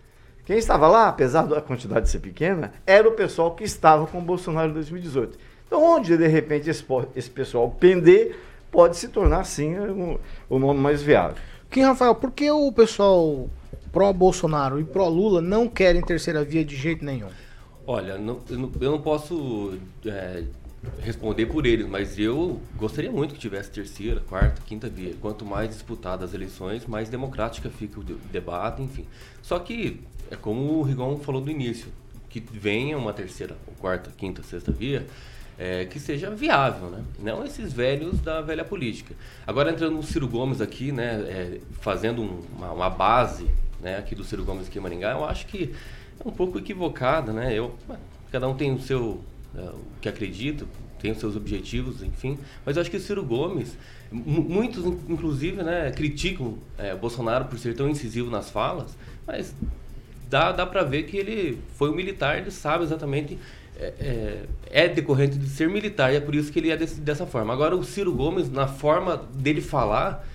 Quem 0.47 0.57
estava 0.57 0.89
lá, 0.89 1.09
apesar 1.09 1.43
da 1.43 1.61
quantidade 1.61 2.09
ser 2.09 2.21
pequena, 2.21 2.73
era 2.87 3.07
o 3.07 3.13
pessoal 3.13 3.55
que 3.55 3.63
estava 3.63 4.07
com 4.07 4.21
o 4.21 4.23
Bolsonaro 4.23 4.71
em 4.71 4.73
2018. 4.73 5.39
Então, 5.67 5.85
onde 5.85 6.17
de 6.17 6.27
repente 6.27 6.71
esse, 6.71 6.83
esse 7.15 7.31
pessoal 7.31 7.71
pender, 7.79 8.41
pode 8.71 8.97
se 8.97 9.09
tornar 9.09 9.45
sim 9.45 9.77
o, 10.49 10.59
nome 10.59 10.81
mais 10.81 11.03
viável. 11.03 11.37
Kim 11.71 11.83
Rafael, 11.83 12.15
por 12.15 12.31
que 12.31 12.51
o 12.51 12.73
pessoal 12.73 13.51
pró-Bolsonaro 13.93 14.81
e 14.81 14.85
pró-Lula 14.85 15.43
não 15.43 15.69
querem 15.69 16.01
terceira 16.01 16.43
via 16.43 16.65
de 16.65 16.75
jeito 16.75 17.05
nenhum? 17.05 17.29
Olha, 17.93 18.17
não, 18.17 18.41
eu, 18.49 18.57
não, 18.57 18.73
eu 18.81 18.91
não 18.93 19.01
posso 19.01 19.77
é, 20.07 20.45
responder 21.01 21.47
por 21.47 21.67
eles, 21.67 21.89
mas 21.89 22.21
eu 22.21 22.63
gostaria 22.77 23.11
muito 23.11 23.35
que 23.35 23.41
tivesse 23.41 23.69
terceira, 23.69 24.21
quarta, 24.21 24.63
quinta 24.65 24.89
via. 24.89 25.13
Quanto 25.21 25.45
mais 25.45 25.71
disputadas 25.71 26.29
as 26.29 26.35
eleições, 26.35 26.87
mais 26.87 27.09
democrática 27.09 27.69
fica 27.69 27.99
o 27.99 28.05
debate, 28.05 28.81
enfim. 28.81 29.05
Só 29.43 29.59
que 29.59 29.99
é 30.31 30.37
como 30.37 30.75
o 30.75 30.83
Rigon 30.83 31.17
falou 31.17 31.41
do 31.41 31.51
início, 31.51 31.89
que 32.29 32.39
venha 32.39 32.97
uma 32.97 33.13
terceira, 33.13 33.57
quarta, 33.81 34.09
quinta, 34.17 34.41
sexta 34.45 34.71
via, 34.71 35.05
é, 35.59 35.85
que 35.85 35.99
seja 35.99 36.31
viável, 36.31 36.91
né? 36.91 37.03
Não 37.19 37.45
esses 37.45 37.73
velhos 37.73 38.21
da 38.21 38.41
velha 38.41 38.65
política. 38.65 39.17
Agora 39.45 39.69
entrando 39.69 39.97
no 39.97 40.03
Ciro 40.05 40.29
Gomes 40.29 40.61
aqui, 40.61 40.93
né, 40.93 41.25
é, 41.27 41.61
fazendo 41.81 42.23
um, 42.23 42.41
uma, 42.57 42.71
uma, 42.71 42.89
base, 42.89 43.49
né, 43.81 43.99
aqui 43.99 44.15
do 44.15 44.23
Ciro 44.23 44.45
Gomes 44.45 44.69
aqui 44.69 44.79
em 44.79 44.81
Maringá, 44.81 45.11
eu 45.11 45.25
acho 45.25 45.45
que 45.49 45.75
um 46.25 46.31
pouco 46.31 46.59
equivocada, 46.59 47.33
né? 47.33 47.53
Eu, 47.53 47.75
cada 48.31 48.49
um 48.49 48.55
tem 48.55 48.73
o 48.73 48.81
seu 48.81 49.21
é, 49.57 49.61
o 49.61 49.81
que 50.01 50.09
acredita, 50.09 50.65
tem 51.01 51.11
os 51.11 51.19
seus 51.19 51.35
objetivos, 51.35 52.03
enfim. 52.03 52.39
Mas 52.65 52.77
eu 52.77 52.83
acho 52.83 52.91
que 52.91 52.97
o 52.97 53.01
Ciro 53.01 53.25
Gomes, 53.25 53.77
muitos 54.13 54.85
inclusive, 55.09 55.63
né, 55.63 55.91
criticam 55.91 56.59
é, 56.79 56.95
Bolsonaro 56.95 57.47
por 57.47 57.59
ser 57.59 57.75
tão 57.75 57.89
incisivo 57.89 58.31
nas 58.31 58.51
falas, 58.51 58.97
mas 59.27 59.55
dá, 60.29 60.53
dá 60.53 60.67
para 60.67 60.83
ver 60.85 61.05
que 61.05 61.17
ele 61.17 61.59
foi 61.77 61.91
um 61.91 61.95
militar, 61.95 62.39
ele 62.39 62.51
sabe 62.51 62.85
exatamente. 62.85 63.39
É, 63.83 63.95
é, 63.99 64.85
é, 64.85 64.89
decorrente 64.89 65.39
de 65.39 65.49
ser 65.49 65.67
militar 65.67 66.13
e 66.13 66.17
é 66.17 66.21
por 66.21 66.35
isso 66.35 66.53
que 66.53 66.59
ele 66.59 66.71
é 66.71 66.77
desse, 66.77 67.01
dessa 67.01 67.25
forma. 67.25 67.51
Agora, 67.51 67.75
o 67.75 67.83
Ciro 67.83 68.13
Gomes, 68.13 68.51
na 68.51 68.67
forma 68.67 69.17
dele 69.33 69.63
falar, 69.63 70.29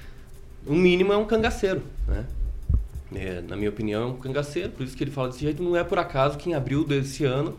o 0.65 0.73
mínimo 0.73 1.13
é 1.13 1.17
um 1.17 1.25
cangaceiro, 1.25 1.83
né? 2.07 2.25
É, 3.13 3.41
na 3.41 3.55
minha 3.55 3.69
opinião, 3.69 4.03
é 4.03 4.05
um 4.05 4.17
cangaceiro, 4.17 4.69
por 4.71 4.83
isso 4.83 4.95
que 4.95 5.03
ele 5.03 5.11
fala 5.11 5.29
desse 5.29 5.41
jeito. 5.41 5.61
Não 5.61 5.75
é 5.75 5.83
por 5.83 5.99
acaso 5.99 6.37
que 6.37 6.49
em 6.49 6.53
abril 6.53 6.83
desse 6.83 7.25
ano 7.25 7.57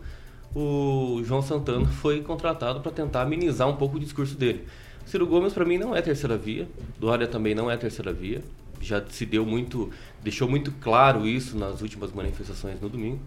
o 0.55 1.21
João 1.23 1.41
Santana 1.41 1.85
foi 1.87 2.21
contratado 2.21 2.81
para 2.81 2.91
tentar 2.91 3.21
amenizar 3.21 3.67
um 3.67 3.75
pouco 3.75 3.97
o 3.97 3.99
discurso 3.99 4.35
dele. 4.35 4.65
Ciro 5.05 5.25
Gomes, 5.25 5.53
para 5.53 5.63
mim, 5.63 5.77
não 5.77 5.95
é 5.95 6.01
terceira 6.01 6.37
via. 6.37 6.67
Dória 6.99 7.27
também 7.27 7.55
não 7.55 7.71
é 7.71 7.77
terceira 7.77 8.11
via 8.11 8.41
já 8.81 9.03
se 9.07 9.25
deu 9.25 9.45
muito, 9.45 9.91
deixou 10.23 10.47
muito 10.47 10.71
claro 10.81 11.27
isso 11.27 11.57
nas 11.57 11.81
últimas 11.81 12.11
manifestações 12.11 12.79
no 12.79 12.89
domingo. 12.89 13.19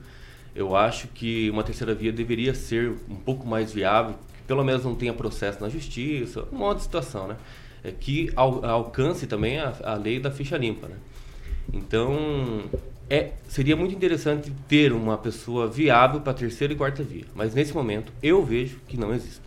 Eu 0.55 0.75
acho 0.75 1.09
que 1.09 1.49
uma 1.50 1.62
terceira 1.62 1.95
via 1.95 2.12
deveria 2.12 2.55
ser 2.55 2.91
um 3.09 3.17
pouco 3.17 3.47
mais 3.47 3.73
viável, 3.73 4.15
que 4.37 4.43
pelo 4.47 4.65
menos 4.65 4.85
não 4.85 4.95
tenha 4.95 5.12
processo 5.12 5.61
na 5.61 5.69
justiça, 5.69 6.45
uma 6.50 6.67
outra 6.67 6.83
situação, 6.83 7.29
né? 7.29 7.37
É 7.83 7.93
que 7.93 8.31
al, 8.37 8.65
alcance 8.65 9.27
também 9.27 9.59
a, 9.59 9.73
a 9.85 9.95
lei 9.95 10.19
da 10.19 10.31
ficha 10.31 10.57
limpa, 10.57 10.89
né? 10.89 10.97
Então, 11.73 12.64
é, 13.09 13.33
seria 13.49 13.76
muito 13.76 13.95
interessante 13.95 14.52
ter 14.69 14.93
uma 14.93 15.19
pessoa 15.19 15.69
viável 15.69 16.21
para 16.21 16.33
terceira 16.33 16.73
e 16.73 16.76
quarta 16.76 17.02
via, 17.02 17.25
mas 17.35 17.55
nesse 17.55 17.75
momento 17.75 18.12
eu 18.23 18.45
vejo 18.45 18.79
que 18.87 18.97
não 18.97 19.12
existe. 19.12 19.40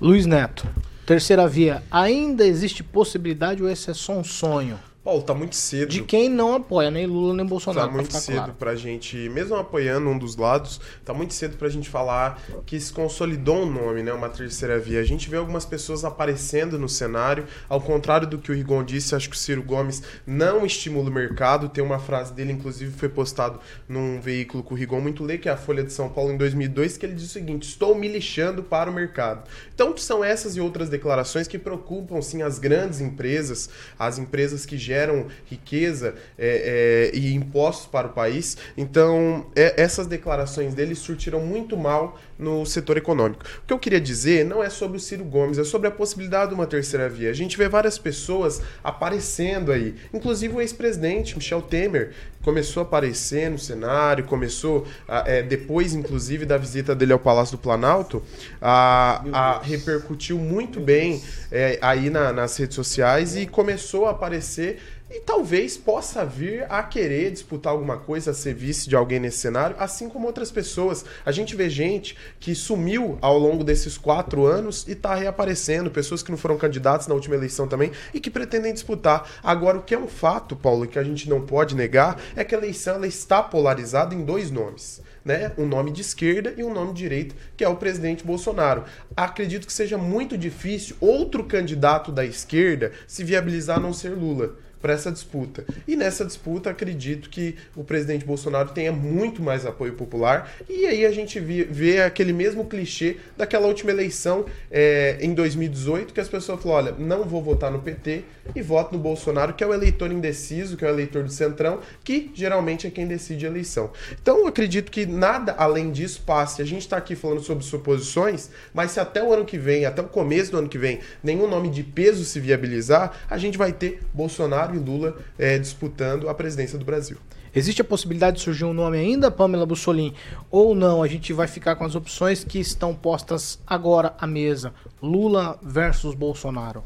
Luiz 0.00 0.26
Neto, 0.26 0.66
terceira 1.04 1.46
via, 1.46 1.82
ainda 1.90 2.46
existe 2.46 2.82
possibilidade 2.82 3.62
ou 3.62 3.68
esse 3.68 3.90
é 3.90 3.94
só 3.94 4.18
um 4.18 4.24
sonho? 4.24 4.78
Paulo, 5.06 5.22
tá 5.22 5.32
muito 5.32 5.54
cedo. 5.54 5.88
De 5.88 6.02
quem 6.02 6.28
não 6.28 6.56
apoia, 6.56 6.90
nem 6.90 7.06
Lula 7.06 7.32
nem 7.32 7.46
Bolsonaro. 7.46 7.86
Tá 7.86 7.94
muito 7.94 8.12
cedo 8.12 8.34
claro. 8.34 8.54
pra 8.58 8.74
gente, 8.74 9.16
mesmo 9.28 9.54
apoiando 9.54 10.08
um 10.08 10.18
dos 10.18 10.34
lados, 10.34 10.80
tá 11.04 11.14
muito 11.14 11.32
cedo 11.32 11.56
pra 11.56 11.68
gente 11.68 11.88
falar 11.88 12.42
que 12.66 12.80
se 12.80 12.92
consolidou 12.92 13.58
um 13.58 13.70
nome, 13.70 14.02
né? 14.02 14.12
Uma 14.12 14.28
terceira 14.28 14.80
via. 14.80 14.98
A 14.98 15.04
gente 15.04 15.30
vê 15.30 15.36
algumas 15.36 15.64
pessoas 15.64 16.04
aparecendo 16.04 16.76
no 16.76 16.88
cenário, 16.88 17.46
ao 17.68 17.80
contrário 17.80 18.26
do 18.26 18.36
que 18.36 18.50
o 18.50 18.54
Rigon 18.56 18.82
disse, 18.82 19.14
acho 19.14 19.30
que 19.30 19.36
o 19.36 19.38
Ciro 19.38 19.62
Gomes 19.62 20.02
não 20.26 20.66
estimula 20.66 21.08
o 21.08 21.12
mercado. 21.12 21.68
Tem 21.68 21.84
uma 21.84 22.00
frase 22.00 22.34
dele, 22.34 22.50
inclusive, 22.50 22.90
foi 22.90 23.08
postado 23.08 23.60
num 23.88 24.20
veículo 24.20 24.64
com 24.64 24.74
o 24.74 24.76
Rigon 24.76 25.00
muito 25.00 25.22
lê, 25.22 25.38
que 25.38 25.48
é 25.48 25.52
a 25.52 25.56
Folha 25.56 25.84
de 25.84 25.92
São 25.92 26.08
Paulo 26.08 26.32
em 26.32 26.36
2002, 26.36 26.96
que 26.96 27.06
ele 27.06 27.14
diz 27.14 27.26
o 27.26 27.32
seguinte: 27.32 27.68
estou 27.68 27.94
me 27.94 28.08
lixando 28.08 28.60
para 28.60 28.90
o 28.90 28.92
mercado. 28.92 29.48
Então, 29.72 29.96
são 29.96 30.24
essas 30.24 30.56
e 30.56 30.60
outras 30.60 30.88
declarações 30.88 31.46
que 31.46 31.60
preocupam, 31.60 32.20
sim, 32.20 32.42
as 32.42 32.58
grandes 32.58 33.00
empresas, 33.00 33.70
as 33.96 34.18
empresas 34.18 34.66
que 34.66 34.76
geram 34.76 34.95
geram 34.96 35.26
riqueza 35.44 36.14
é, 36.38 37.10
é, 37.12 37.16
e 37.16 37.34
impostos 37.34 37.86
para 37.86 38.06
o 38.06 38.12
país. 38.12 38.56
Então, 38.76 39.46
é, 39.54 39.80
essas 39.80 40.06
declarações 40.06 40.74
dele 40.74 40.94
surtiram 40.94 41.40
muito 41.40 41.76
mal 41.76 42.18
no 42.38 42.64
setor 42.66 42.96
econômico. 42.96 43.44
O 43.62 43.66
que 43.66 43.72
eu 43.72 43.78
queria 43.78 44.00
dizer 44.00 44.44
não 44.44 44.62
é 44.62 44.68
sobre 44.68 44.96
o 44.96 45.00
Ciro 45.00 45.24
Gomes, 45.24 45.58
é 45.58 45.64
sobre 45.64 45.88
a 45.88 45.90
possibilidade 45.90 46.50
de 46.50 46.54
uma 46.54 46.66
terceira 46.66 47.08
via. 47.08 47.30
A 47.30 47.34
gente 47.34 47.56
vê 47.56 47.68
várias 47.68 47.98
pessoas 47.98 48.60
aparecendo 48.82 49.72
aí, 49.72 49.94
inclusive 50.12 50.54
o 50.54 50.60
ex-presidente 50.60 51.36
Michel 51.36 51.62
Temer 51.62 52.12
começou 52.42 52.82
a 52.82 52.86
aparecer 52.86 53.50
no 53.50 53.58
cenário, 53.58 54.22
começou, 54.22 54.86
é, 55.08 55.42
depois 55.42 55.94
inclusive 55.94 56.46
da 56.46 56.56
visita 56.56 56.94
dele 56.94 57.12
ao 57.12 57.18
Palácio 57.18 57.56
do 57.56 57.60
Planalto, 57.60 58.22
a, 58.62 59.24
a 59.32 59.60
repercutiu 59.62 60.38
muito 60.38 60.78
bem 60.78 61.20
é, 61.50 61.76
aí 61.82 62.08
na, 62.08 62.32
nas 62.32 62.56
redes 62.56 62.76
sociais 62.76 63.34
e 63.34 63.46
começou 63.46 64.06
a 64.06 64.10
aparecer 64.10 64.78
e 65.08 65.20
talvez 65.20 65.76
possa 65.76 66.24
vir 66.26 66.66
a 66.68 66.82
querer 66.82 67.30
disputar 67.30 67.72
alguma 67.72 67.96
coisa, 67.96 68.32
a 68.32 68.34
ser 68.34 68.54
vice 68.54 68.88
de 68.88 68.96
alguém 68.96 69.20
nesse 69.20 69.38
cenário, 69.38 69.76
assim 69.78 70.08
como 70.08 70.26
outras 70.26 70.50
pessoas. 70.50 71.04
A 71.24 71.30
gente 71.30 71.54
vê 71.54 71.70
gente 71.70 72.16
que 72.40 72.54
sumiu 72.56 73.16
ao 73.20 73.38
longo 73.38 73.62
desses 73.62 73.96
quatro 73.96 74.46
anos 74.46 74.84
e 74.88 74.92
está 74.92 75.14
reaparecendo, 75.14 75.90
pessoas 75.90 76.24
que 76.24 76.30
não 76.30 76.38
foram 76.38 76.58
candidatos 76.58 77.06
na 77.06 77.14
última 77.14 77.36
eleição 77.36 77.68
também 77.68 77.92
e 78.12 78.18
que 78.18 78.30
pretendem 78.30 78.72
disputar. 78.72 79.30
Agora, 79.44 79.78
o 79.78 79.82
que 79.82 79.94
é 79.94 79.98
um 79.98 80.08
fato, 80.08 80.56
Paulo, 80.56 80.88
que 80.88 80.98
a 80.98 81.04
gente 81.04 81.28
não 81.30 81.40
pode 81.40 81.76
negar, 81.76 82.20
é 82.34 82.42
que 82.42 82.54
a 82.54 82.58
eleição 82.58 82.96
ela 82.96 83.06
está 83.06 83.42
polarizada 83.42 84.14
em 84.14 84.24
dois 84.24 84.50
nomes 84.50 85.00
né, 85.24 85.50
um 85.58 85.66
nome 85.66 85.90
de 85.90 86.02
esquerda 86.02 86.54
e 86.56 86.62
um 86.62 86.72
nome 86.72 86.92
de 86.92 87.02
direita, 87.02 87.34
que 87.56 87.64
é 87.64 87.68
o 87.68 87.74
presidente 87.74 88.24
Bolsonaro. 88.24 88.84
Acredito 89.16 89.66
que 89.66 89.72
seja 89.72 89.98
muito 89.98 90.38
difícil 90.38 90.96
outro 91.00 91.42
candidato 91.42 92.12
da 92.12 92.24
esquerda 92.24 92.92
se 93.08 93.24
viabilizar 93.24 93.78
a 93.78 93.80
não 93.80 93.92
ser 93.92 94.10
Lula 94.10 94.54
para 94.86 94.94
essa 94.94 95.10
disputa. 95.10 95.64
E 95.88 95.96
nessa 95.96 96.24
disputa, 96.24 96.70
acredito 96.70 97.28
que 97.28 97.56
o 97.74 97.82
presidente 97.82 98.24
Bolsonaro 98.24 98.68
tenha 98.68 98.92
muito 98.92 99.42
mais 99.42 99.66
apoio 99.66 99.94
popular. 99.94 100.48
E 100.70 100.86
aí 100.86 101.04
a 101.04 101.10
gente 101.10 101.40
vê, 101.40 102.02
aquele 102.02 102.32
mesmo 102.32 102.64
clichê 102.66 103.16
daquela 103.36 103.66
última 103.66 103.90
eleição 103.90 104.46
é, 104.70 105.18
em 105.20 105.34
2018, 105.34 106.14
que 106.14 106.20
as 106.20 106.28
pessoas 106.28 106.62
falaram: 106.62 106.94
olha, 106.94 107.04
não 107.04 107.24
vou 107.24 107.42
votar 107.42 107.68
no 107.68 107.80
PT 107.80 108.22
e 108.54 108.62
voto 108.62 108.94
no 108.94 109.02
Bolsonaro, 109.02 109.54
que 109.54 109.64
é 109.64 109.66
o 109.66 109.74
eleitor 109.74 110.12
indeciso, 110.12 110.76
que 110.76 110.84
é 110.84 110.88
o 110.88 110.92
eleitor 110.92 111.24
do 111.24 111.32
Centrão, 111.32 111.80
que 112.04 112.30
geralmente 112.32 112.86
é 112.86 112.90
quem 112.90 113.08
decide 113.08 113.44
a 113.44 113.48
eleição. 113.48 113.90
Então, 114.22 114.46
acredito 114.46 114.92
que 114.92 115.04
nada 115.04 115.52
além 115.58 115.90
disso 115.90 116.22
passe. 116.24 116.62
A 116.62 116.64
gente 116.64 116.82
está 116.82 116.96
aqui 116.96 117.16
falando 117.16 117.42
sobre 117.42 117.64
suposições, 117.64 118.50
mas 118.72 118.92
se 118.92 119.00
até 119.00 119.20
o 119.20 119.32
ano 119.32 119.44
que 119.44 119.58
vem, 119.58 119.84
até 119.84 120.00
o 120.00 120.06
começo 120.06 120.52
do 120.52 120.58
ano 120.58 120.68
que 120.68 120.78
vem, 120.78 121.00
nenhum 121.24 121.48
nome 121.48 121.70
de 121.70 121.82
peso 121.82 122.24
se 122.24 122.38
viabilizar, 122.38 123.24
a 123.28 123.36
gente 123.36 123.58
vai 123.58 123.72
ter 123.72 124.00
Bolsonaro 124.14 124.75
E 124.76 124.78
Lula 124.78 125.16
é, 125.38 125.58
disputando 125.58 126.28
a 126.28 126.34
presidência 126.34 126.78
do 126.78 126.84
Brasil. 126.84 127.18
Existe 127.54 127.80
a 127.80 127.84
possibilidade 127.84 128.36
de 128.36 128.42
surgir 128.42 128.64
um 128.64 128.74
nome 128.74 128.98
ainda, 128.98 129.30
Pamela 129.30 129.64
Bussolini? 129.64 130.14
Ou 130.50 130.74
não? 130.74 131.02
A 131.02 131.08
gente 131.08 131.32
vai 131.32 131.46
ficar 131.46 131.74
com 131.74 131.84
as 131.84 131.94
opções 131.94 132.44
que 132.44 132.58
estão 132.58 132.94
postas 132.94 133.58
agora 133.66 134.14
à 134.18 134.26
mesa: 134.26 134.74
Lula 135.02 135.58
versus 135.62 136.14
Bolsonaro. 136.14 136.84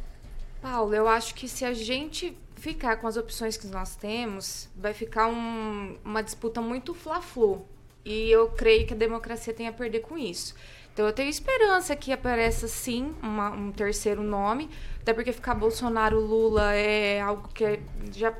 Paulo, 0.62 0.94
eu 0.94 1.08
acho 1.08 1.34
que 1.34 1.48
se 1.48 1.64
a 1.64 1.72
gente 1.74 2.36
ficar 2.54 2.96
com 2.96 3.08
as 3.08 3.16
opções 3.16 3.56
que 3.56 3.66
nós 3.66 3.96
temos, 3.96 4.68
vai 4.76 4.94
ficar 4.94 5.26
um, 5.26 5.96
uma 6.04 6.22
disputa 6.22 6.60
muito 6.60 6.94
fla-flu. 6.94 7.66
E 8.04 8.30
eu 8.30 8.48
creio 8.48 8.86
que 8.86 8.94
a 8.94 8.96
democracia 8.96 9.52
tem 9.52 9.66
a 9.66 9.72
perder 9.72 10.00
com 10.00 10.16
isso. 10.16 10.54
Então 11.00 11.08
eu 11.08 11.14
tenho 11.14 11.30
esperança 11.30 11.96
que 11.96 12.12
apareça 12.12 12.68
sim 12.68 13.14
uma, 13.22 13.48
um 13.52 13.72
terceiro 13.72 14.22
nome, 14.22 14.68
até 15.00 15.14
porque 15.14 15.32
ficar 15.32 15.54
Bolsonaro 15.54 16.20
Lula 16.20 16.74
é 16.74 17.22
algo 17.22 17.48
que 17.54 17.80
já 18.14 18.34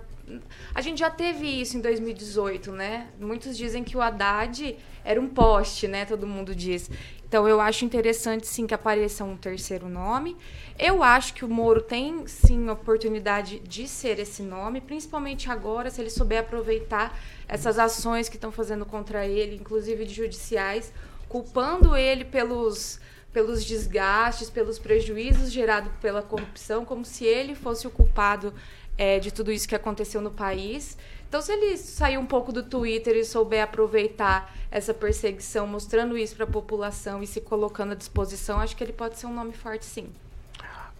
a 0.74 0.82
gente 0.82 1.00
já 1.00 1.08
teve 1.08 1.46
isso 1.46 1.78
em 1.78 1.80
2018, 1.80 2.70
né? 2.70 3.08
Muitos 3.18 3.56
dizem 3.56 3.82
que 3.82 3.96
o 3.96 4.02
Haddad 4.02 4.76
era 5.02 5.18
um 5.18 5.26
poste, 5.26 5.88
né? 5.88 6.04
Todo 6.04 6.26
mundo 6.26 6.54
diz. 6.54 6.90
Então 7.26 7.48
eu 7.48 7.60
acho 7.62 7.84
interessante 7.84 8.46
sim 8.46 8.66
que 8.66 8.74
apareça 8.74 9.24
um 9.24 9.38
terceiro 9.38 9.88
nome. 9.88 10.36
Eu 10.78 11.02
acho 11.02 11.32
que 11.32 11.44
o 11.44 11.48
Moro 11.48 11.80
tem 11.80 12.26
sim 12.26 12.68
oportunidade 12.68 13.58
de 13.60 13.88
ser 13.88 14.18
esse 14.18 14.42
nome, 14.42 14.82
principalmente 14.82 15.50
agora, 15.50 15.90
se 15.90 16.00
ele 16.00 16.10
souber 16.10 16.40
aproveitar 16.40 17.18
essas 17.48 17.78
ações 17.78 18.28
que 18.28 18.36
estão 18.36 18.52
fazendo 18.52 18.84
contra 18.84 19.26
ele, 19.26 19.56
inclusive 19.56 20.04
de 20.04 20.12
judiciais, 20.12 20.92
culpando 21.30 21.96
ele 21.96 22.25
pelos 22.25 23.00
pelos 23.32 23.64
desgastes, 23.64 24.50
pelos 24.50 24.76
prejuízos 24.76 25.52
gerados 25.52 25.92
pela 26.00 26.20
corrupção, 26.20 26.84
como 26.84 27.04
se 27.04 27.25
ele 27.25 27.54
fosse 27.54 27.87
o 27.87 27.90
culpado 27.90 28.52
é, 28.99 29.20
de 29.20 29.30
tudo 29.30 29.52
isso 29.52 29.68
que 29.68 29.75
aconteceu 29.76 30.20
no 30.20 30.32
país. 30.32 30.99
Então, 31.28 31.40
se 31.40 31.52
ele 31.52 31.76
sair 31.76 32.18
um 32.18 32.26
pouco 32.26 32.52
do 32.52 32.60
Twitter 32.60 33.16
e 33.16 33.25
souber 33.25 33.62
aproveitar 33.62 34.52
essa 34.68 34.92
perseguição, 34.92 35.64
mostrando 35.64 36.18
isso 36.18 36.34
para 36.34 36.44
a 36.44 36.49
população 36.49 37.22
e 37.22 37.26
se 37.28 37.40
colocando 37.40 37.92
à 37.92 37.94
disposição, 37.94 38.58
acho 38.58 38.76
que 38.76 38.82
ele 38.82 38.92
pode 38.92 39.16
ser 39.16 39.26
um 39.26 39.32
nome 39.32 39.52
forte, 39.52 39.87
sim. 39.87 40.08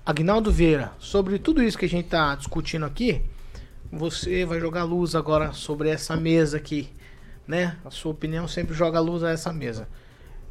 Agnaldo 0.07 0.53
Vieira, 0.53 0.93
sobre 1.01 1.37
tudo 1.41 1.61
isso 1.61 1.77
que 1.77 1.87
a 1.87 1.89
gente 1.89 2.05
está 2.05 2.37
discutindo 2.37 2.87
aqui, 2.87 3.21
você 3.91 4.45
vai 4.45 4.61
jogar 4.61 4.85
luz 4.85 5.17
agora 5.17 5.53
sobre 5.53 5.89
essa 5.89 6.17
mesa 6.17 6.59
aqui, 6.59 6.89
né? 7.45 7.77
A 7.85 7.91
sua 7.91 8.13
opinião 8.13 8.47
sempre 8.47 8.73
joga 8.73 9.01
luz 9.01 9.25
a 9.25 9.31
essa 9.33 9.53
mesa. 9.53 9.89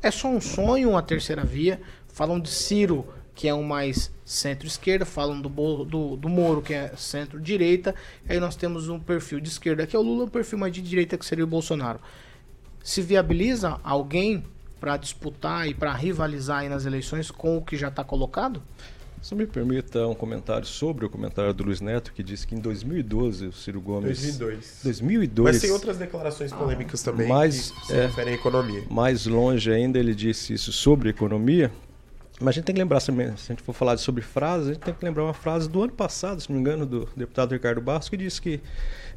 É 0.01 0.11
só 0.11 0.29
um 0.29 0.39
sonho, 0.39 0.91
uma 0.91 1.01
terceira 1.01 1.43
via. 1.43 1.81
Falam 2.07 2.39
de 2.39 2.49
Ciro, 2.49 3.05
que 3.35 3.47
é 3.47 3.53
um 3.53 3.63
mais 3.63 4.11
centro-esquerda. 4.23 5.05
Falam 5.05 5.41
do, 5.41 5.49
do, 5.83 6.15
do 6.15 6.29
Moro, 6.29 6.61
que 6.61 6.73
é 6.73 6.93
centro-direita. 6.95 7.93
Aí 8.27 8.39
nós 8.39 8.55
temos 8.55 8.87
um 8.87 8.99
perfil 8.99 9.39
de 9.39 9.49
esquerda, 9.49 9.85
que 9.85 9.95
é 9.95 9.99
o 9.99 10.01
Lula, 10.01 10.25
um 10.25 10.29
perfil 10.29 10.57
mais 10.57 10.73
de 10.73 10.81
direita, 10.81 11.17
que 11.17 11.25
seria 11.25 11.43
o 11.43 11.47
Bolsonaro. 11.47 11.99
Se 12.83 13.01
viabiliza 13.01 13.79
alguém 13.83 14.43
para 14.79 14.95
disputar 14.95 15.67
e 15.67 15.73
para 15.73 15.93
rivalizar 15.93 16.67
nas 16.69 16.85
eleições 16.85 17.29
com 17.29 17.57
o 17.57 17.61
que 17.61 17.75
já 17.75 17.89
está 17.89 18.03
colocado? 18.03 18.63
Se 19.21 19.35
me 19.35 19.45
permita 19.45 20.07
um 20.07 20.15
comentário 20.15 20.65
sobre 20.65 21.05
o 21.05 21.09
comentário 21.09 21.53
do 21.53 21.63
Luiz 21.63 21.81
Neto, 21.81 22.13
que 22.13 22.23
disse 22.23 22.47
que 22.47 22.55
em 22.55 22.59
2012 22.59 23.47
o 23.47 23.53
Ciro 23.53 23.81
Gomes. 23.81 24.21
2002. 24.21 24.79
2002. 24.83 25.55
Mas 25.55 25.61
tem 25.61 25.71
outras 25.71 25.97
declarações 25.97 26.53
polêmicas 26.53 27.03
também 27.03 27.27
mais, 27.27 27.71
que 27.71 27.87
se 27.87 27.93
é, 27.93 28.07
referem 28.07 28.33
à 28.33 28.35
economia. 28.37 28.83
Mais 28.89 29.25
longe 29.25 29.71
ainda, 29.71 29.99
ele 29.99 30.15
disse 30.15 30.53
isso 30.53 30.71
sobre 30.71 31.09
economia. 31.09 31.69
Mas 32.39 32.49
a 32.49 32.51
gente 32.53 32.63
tem 32.63 32.75
que 32.75 32.81
lembrar, 32.81 33.01
se 33.01 33.11
a 33.11 33.35
gente 33.35 33.61
for 33.61 33.73
falar 33.73 33.97
sobre 33.97 34.21
frases, 34.21 34.69
a 34.69 34.73
gente 34.73 34.83
tem 34.83 34.93
que 34.93 35.03
lembrar 35.03 35.25
uma 35.25 35.33
frase 35.33 35.67
do 35.67 35.83
ano 35.83 35.91
passado, 35.91 36.39
se 36.41 36.49
não 36.49 36.55
me 36.55 36.61
engano, 36.61 36.85
do 36.85 37.09
deputado 37.13 37.51
Ricardo 37.51 37.81
Barros, 37.81 38.07
que 38.07 38.15
disse 38.15 38.41
que 38.41 38.61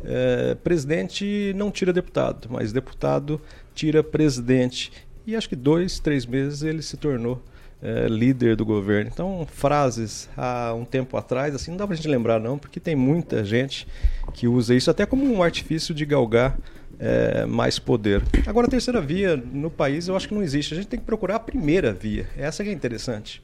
é, 0.05 0.57
presidente 0.57 1.53
não 1.55 1.71
tira 1.71 1.93
deputado, 1.93 2.49
mas 2.51 2.73
deputado 2.73 3.41
tira 3.73 4.03
presidente. 4.03 4.91
E 5.25 5.37
acho 5.37 5.49
que 5.49 5.55
dois, 5.55 6.01
três 6.01 6.27
meses 6.27 6.63
ele 6.63 6.83
se 6.83 6.97
tornou 6.97 7.41
é, 7.83 8.07
líder 8.07 8.55
do 8.55 8.65
governo. 8.65 9.11
Então, 9.13 9.47
frases 9.51 10.29
há 10.37 10.73
um 10.73 10.85
tempo 10.85 11.17
atrás, 11.17 11.55
assim, 11.55 11.73
não 11.73 11.79
dá 11.79 11.87
pra 11.87 11.97
gente 11.97 12.09
lembrar 12.09 12.39
não, 12.39 12.57
porque 12.57 12.79
tem 12.79 12.95
muita 12.95 13.45
gente 13.45 13.87
que 14.33 14.47
usa 14.47 14.75
isso 14.75 14.91
até 14.91 15.05
como 15.05 15.25
um 15.25 15.43
artifício 15.43 15.95
de 15.95 16.07
galgar 16.07 16.57
é, 16.99 17.45
mais 17.45 17.79
poder. 17.81 18.23
Agora, 18.47 18.69
a 18.69 18.71
terceira 18.71 19.01
via 19.01 19.37
no 19.37 19.71
país 19.71 20.07
eu 20.07 20.17
acho 20.17 20.29
que 20.29 20.35
não 20.35 20.43
existe. 20.43 20.73
A 20.73 20.77
gente 20.77 20.87
tem 20.87 21.01
que 21.01 21.05
procurar 21.05 21.37
a 21.37 21.41
primeira 21.41 21.93
via. 21.93 22.29
Essa 22.37 22.63
que 22.63 22.71
é 22.71 22.73
interessante. 22.73 23.43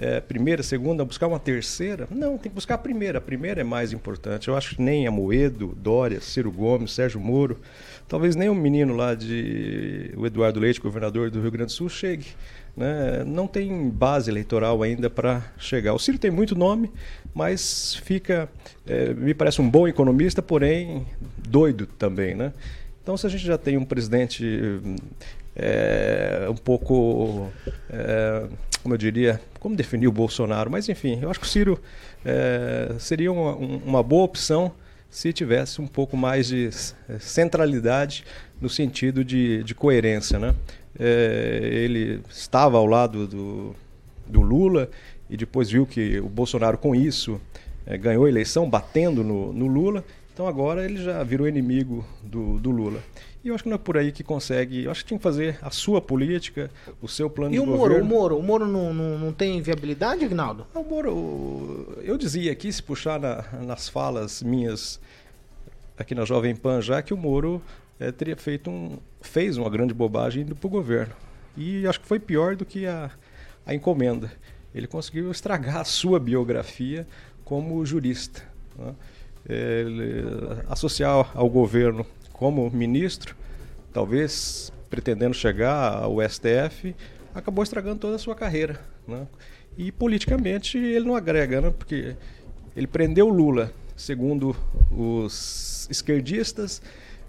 É, 0.00 0.20
primeira, 0.20 0.62
segunda, 0.62 1.04
buscar 1.04 1.26
uma 1.26 1.40
terceira? 1.40 2.06
Não, 2.08 2.38
tem 2.38 2.50
que 2.50 2.54
buscar 2.54 2.74
a 2.74 2.78
primeira. 2.78 3.18
A 3.18 3.20
primeira 3.20 3.62
é 3.62 3.64
mais 3.64 3.92
importante. 3.92 4.46
Eu 4.46 4.56
acho 4.56 4.76
que 4.76 4.82
nem 4.82 5.08
a 5.08 5.10
Moedo, 5.10 5.76
Dória, 5.76 6.20
Ciro 6.20 6.52
Gomes, 6.52 6.92
Sérgio 6.92 7.18
Moro, 7.18 7.58
talvez 8.06 8.36
nem 8.36 8.48
o 8.48 8.54
menino 8.54 8.94
lá 8.94 9.14
de 9.14 10.12
o 10.16 10.24
Eduardo 10.24 10.60
Leite, 10.60 10.80
governador 10.80 11.30
do 11.30 11.40
Rio 11.40 11.50
Grande 11.50 11.72
do 11.72 11.72
Sul, 11.72 11.88
chegue 11.88 12.26
né, 12.78 13.24
não 13.26 13.48
tem 13.48 13.90
base 13.90 14.30
eleitoral 14.30 14.82
ainda 14.84 15.10
para 15.10 15.42
chegar. 15.58 15.94
O 15.94 15.98
Ciro 15.98 16.16
tem 16.16 16.30
muito 16.30 16.54
nome, 16.54 16.92
mas 17.34 17.96
fica, 18.04 18.48
é, 18.86 19.12
me 19.12 19.34
parece 19.34 19.60
um 19.60 19.68
bom 19.68 19.88
economista, 19.88 20.40
porém 20.40 21.04
doido 21.36 21.86
também, 21.86 22.36
né? 22.36 22.52
Então, 23.02 23.16
se 23.16 23.26
a 23.26 23.30
gente 23.30 23.44
já 23.44 23.58
tem 23.58 23.76
um 23.76 23.84
presidente 23.84 24.80
é, 25.56 26.46
um 26.48 26.54
pouco, 26.54 27.50
é, 27.90 28.46
como 28.80 28.94
eu 28.94 28.98
diria, 28.98 29.40
como 29.58 29.74
definir 29.74 30.06
o 30.06 30.12
Bolsonaro, 30.12 30.70
mas 30.70 30.88
enfim, 30.88 31.18
eu 31.20 31.30
acho 31.30 31.40
que 31.40 31.46
o 31.46 31.48
Ciro 31.48 31.80
é, 32.24 32.94
seria 33.00 33.32
uma, 33.32 33.56
uma 33.56 34.02
boa 34.04 34.22
opção 34.22 34.72
se 35.10 35.32
tivesse 35.32 35.80
um 35.80 35.86
pouco 35.86 36.16
mais 36.16 36.48
de 36.48 36.70
centralidade 37.18 38.24
no 38.60 38.68
sentido 38.68 39.24
de, 39.24 39.64
de 39.64 39.74
coerência, 39.74 40.38
né? 40.38 40.54
É, 40.98 41.60
ele 41.62 42.20
estava 42.28 42.76
ao 42.78 42.86
lado 42.86 43.26
do, 43.26 43.74
do 44.26 44.40
Lula 44.40 44.90
e 45.30 45.36
depois 45.36 45.70
viu 45.70 45.86
que 45.86 46.18
o 46.18 46.28
Bolsonaro, 46.28 46.78
com 46.78 46.94
isso, 46.94 47.40
é, 47.86 47.96
ganhou 47.96 48.24
a 48.24 48.28
eleição 48.28 48.68
batendo 48.68 49.22
no, 49.22 49.52
no, 49.52 49.66
Lula. 49.66 50.04
Então 50.32 50.46
agora 50.46 50.84
ele 50.84 51.02
já 51.02 51.22
virou 51.22 51.46
inimigo 51.48 52.04
do, 52.22 52.58
do, 52.58 52.70
Lula. 52.70 53.02
E 53.44 53.48
eu 53.48 53.54
acho 53.54 53.64
que 53.64 53.68
não 53.68 53.76
é 53.76 53.78
por 53.78 53.96
aí 53.96 54.12
que 54.12 54.22
consegue. 54.22 54.84
Eu 54.84 54.90
acho 54.90 55.02
que 55.02 55.08
tinha 55.08 55.18
que 55.18 55.22
fazer 55.22 55.58
a 55.62 55.70
sua 55.70 56.00
política, 56.00 56.70
o 57.02 57.08
seu 57.08 57.28
plano 57.28 57.54
e 57.54 57.58
de 57.58 57.60
o 57.60 57.66
governo. 57.66 57.96
E 57.96 58.00
o 58.00 58.04
Moro? 58.04 58.38
O 58.38 58.42
Moro 58.42 58.66
não, 58.66 58.94
não, 58.94 59.18
não 59.18 59.32
tem 59.32 59.60
viabilidade, 59.60 60.24
Agnaldo? 60.24 60.66
O 60.74 60.82
Moro, 60.82 61.98
eu 62.02 62.16
dizia 62.16 62.52
aqui, 62.52 62.72
se 62.72 62.82
puxar 62.82 63.18
na, 63.18 63.44
nas 63.64 63.88
falas 63.88 64.42
minhas 64.42 65.00
aqui 65.96 66.14
na 66.14 66.24
Jovem 66.24 66.54
Pan 66.54 66.80
já, 66.80 67.02
que 67.02 67.12
o 67.12 67.16
Moro 67.16 67.60
é, 67.98 68.12
teria 68.12 68.36
feito 68.36 68.70
um, 68.70 68.98
fez 69.20 69.56
uma 69.56 69.68
grande 69.68 69.92
bobagem 69.92 70.42
indo 70.42 70.54
para 70.54 70.66
o 70.66 70.70
governo. 70.70 71.14
E 71.56 71.86
acho 71.86 72.00
que 72.00 72.06
foi 72.06 72.18
pior 72.18 72.54
do 72.54 72.64
que 72.64 72.86
a, 72.86 73.10
a 73.66 73.74
encomenda. 73.74 74.30
Ele 74.74 74.86
conseguiu 74.86 75.30
estragar 75.30 75.78
a 75.78 75.84
sua 75.84 76.20
biografia 76.20 77.06
como 77.44 77.84
jurista. 77.84 78.42
Né? 78.78 78.94
Ele, 79.48 80.22
associar 80.68 81.30
ao 81.34 81.48
governo 81.48 82.06
como 82.32 82.70
ministro, 82.70 83.34
talvez 83.92 84.72
pretendendo 84.88 85.34
chegar 85.34 86.02
ao 86.02 86.16
STF, 86.28 86.94
acabou 87.34 87.62
estragando 87.62 87.98
toda 87.98 88.16
a 88.16 88.18
sua 88.18 88.34
carreira. 88.34 88.80
Né? 89.06 89.26
E 89.76 89.90
politicamente 89.90 90.78
ele 90.78 91.06
não 91.06 91.16
agrega, 91.16 91.60
né? 91.60 91.70
porque 91.76 92.14
ele 92.76 92.86
prendeu 92.86 93.28
Lula 93.28 93.72
segundo 93.96 94.54
os 94.90 95.88
esquerdistas, 95.90 96.80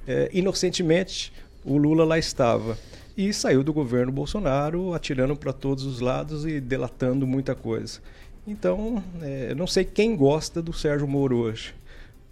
é, 0.07 0.29
inocentemente 0.33 1.31
o 1.63 1.77
Lula 1.77 2.03
lá 2.03 2.17
estava. 2.17 2.77
E 3.17 3.33
saiu 3.33 3.63
do 3.63 3.73
governo 3.73 4.11
Bolsonaro 4.11 4.93
atirando 4.93 5.35
para 5.35 5.51
todos 5.51 5.83
os 5.83 5.99
lados 5.99 6.45
e 6.45 6.59
delatando 6.59 7.27
muita 7.27 7.53
coisa. 7.53 7.99
Então, 8.47 9.03
é, 9.21 9.53
não 9.53 9.67
sei 9.67 9.83
quem 9.83 10.15
gosta 10.15 10.61
do 10.61 10.71
Sérgio 10.71 11.07
Moro 11.07 11.37
hoje. 11.37 11.73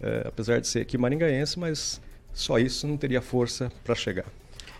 É, 0.00 0.22
apesar 0.26 0.60
de 0.60 0.66
ser 0.66 0.80
aqui 0.80 0.96
maringaense, 0.96 1.58
mas 1.58 2.00
só 2.32 2.58
isso 2.58 2.86
não 2.86 2.96
teria 2.96 3.20
força 3.20 3.70
para 3.84 3.94
chegar. 3.94 4.26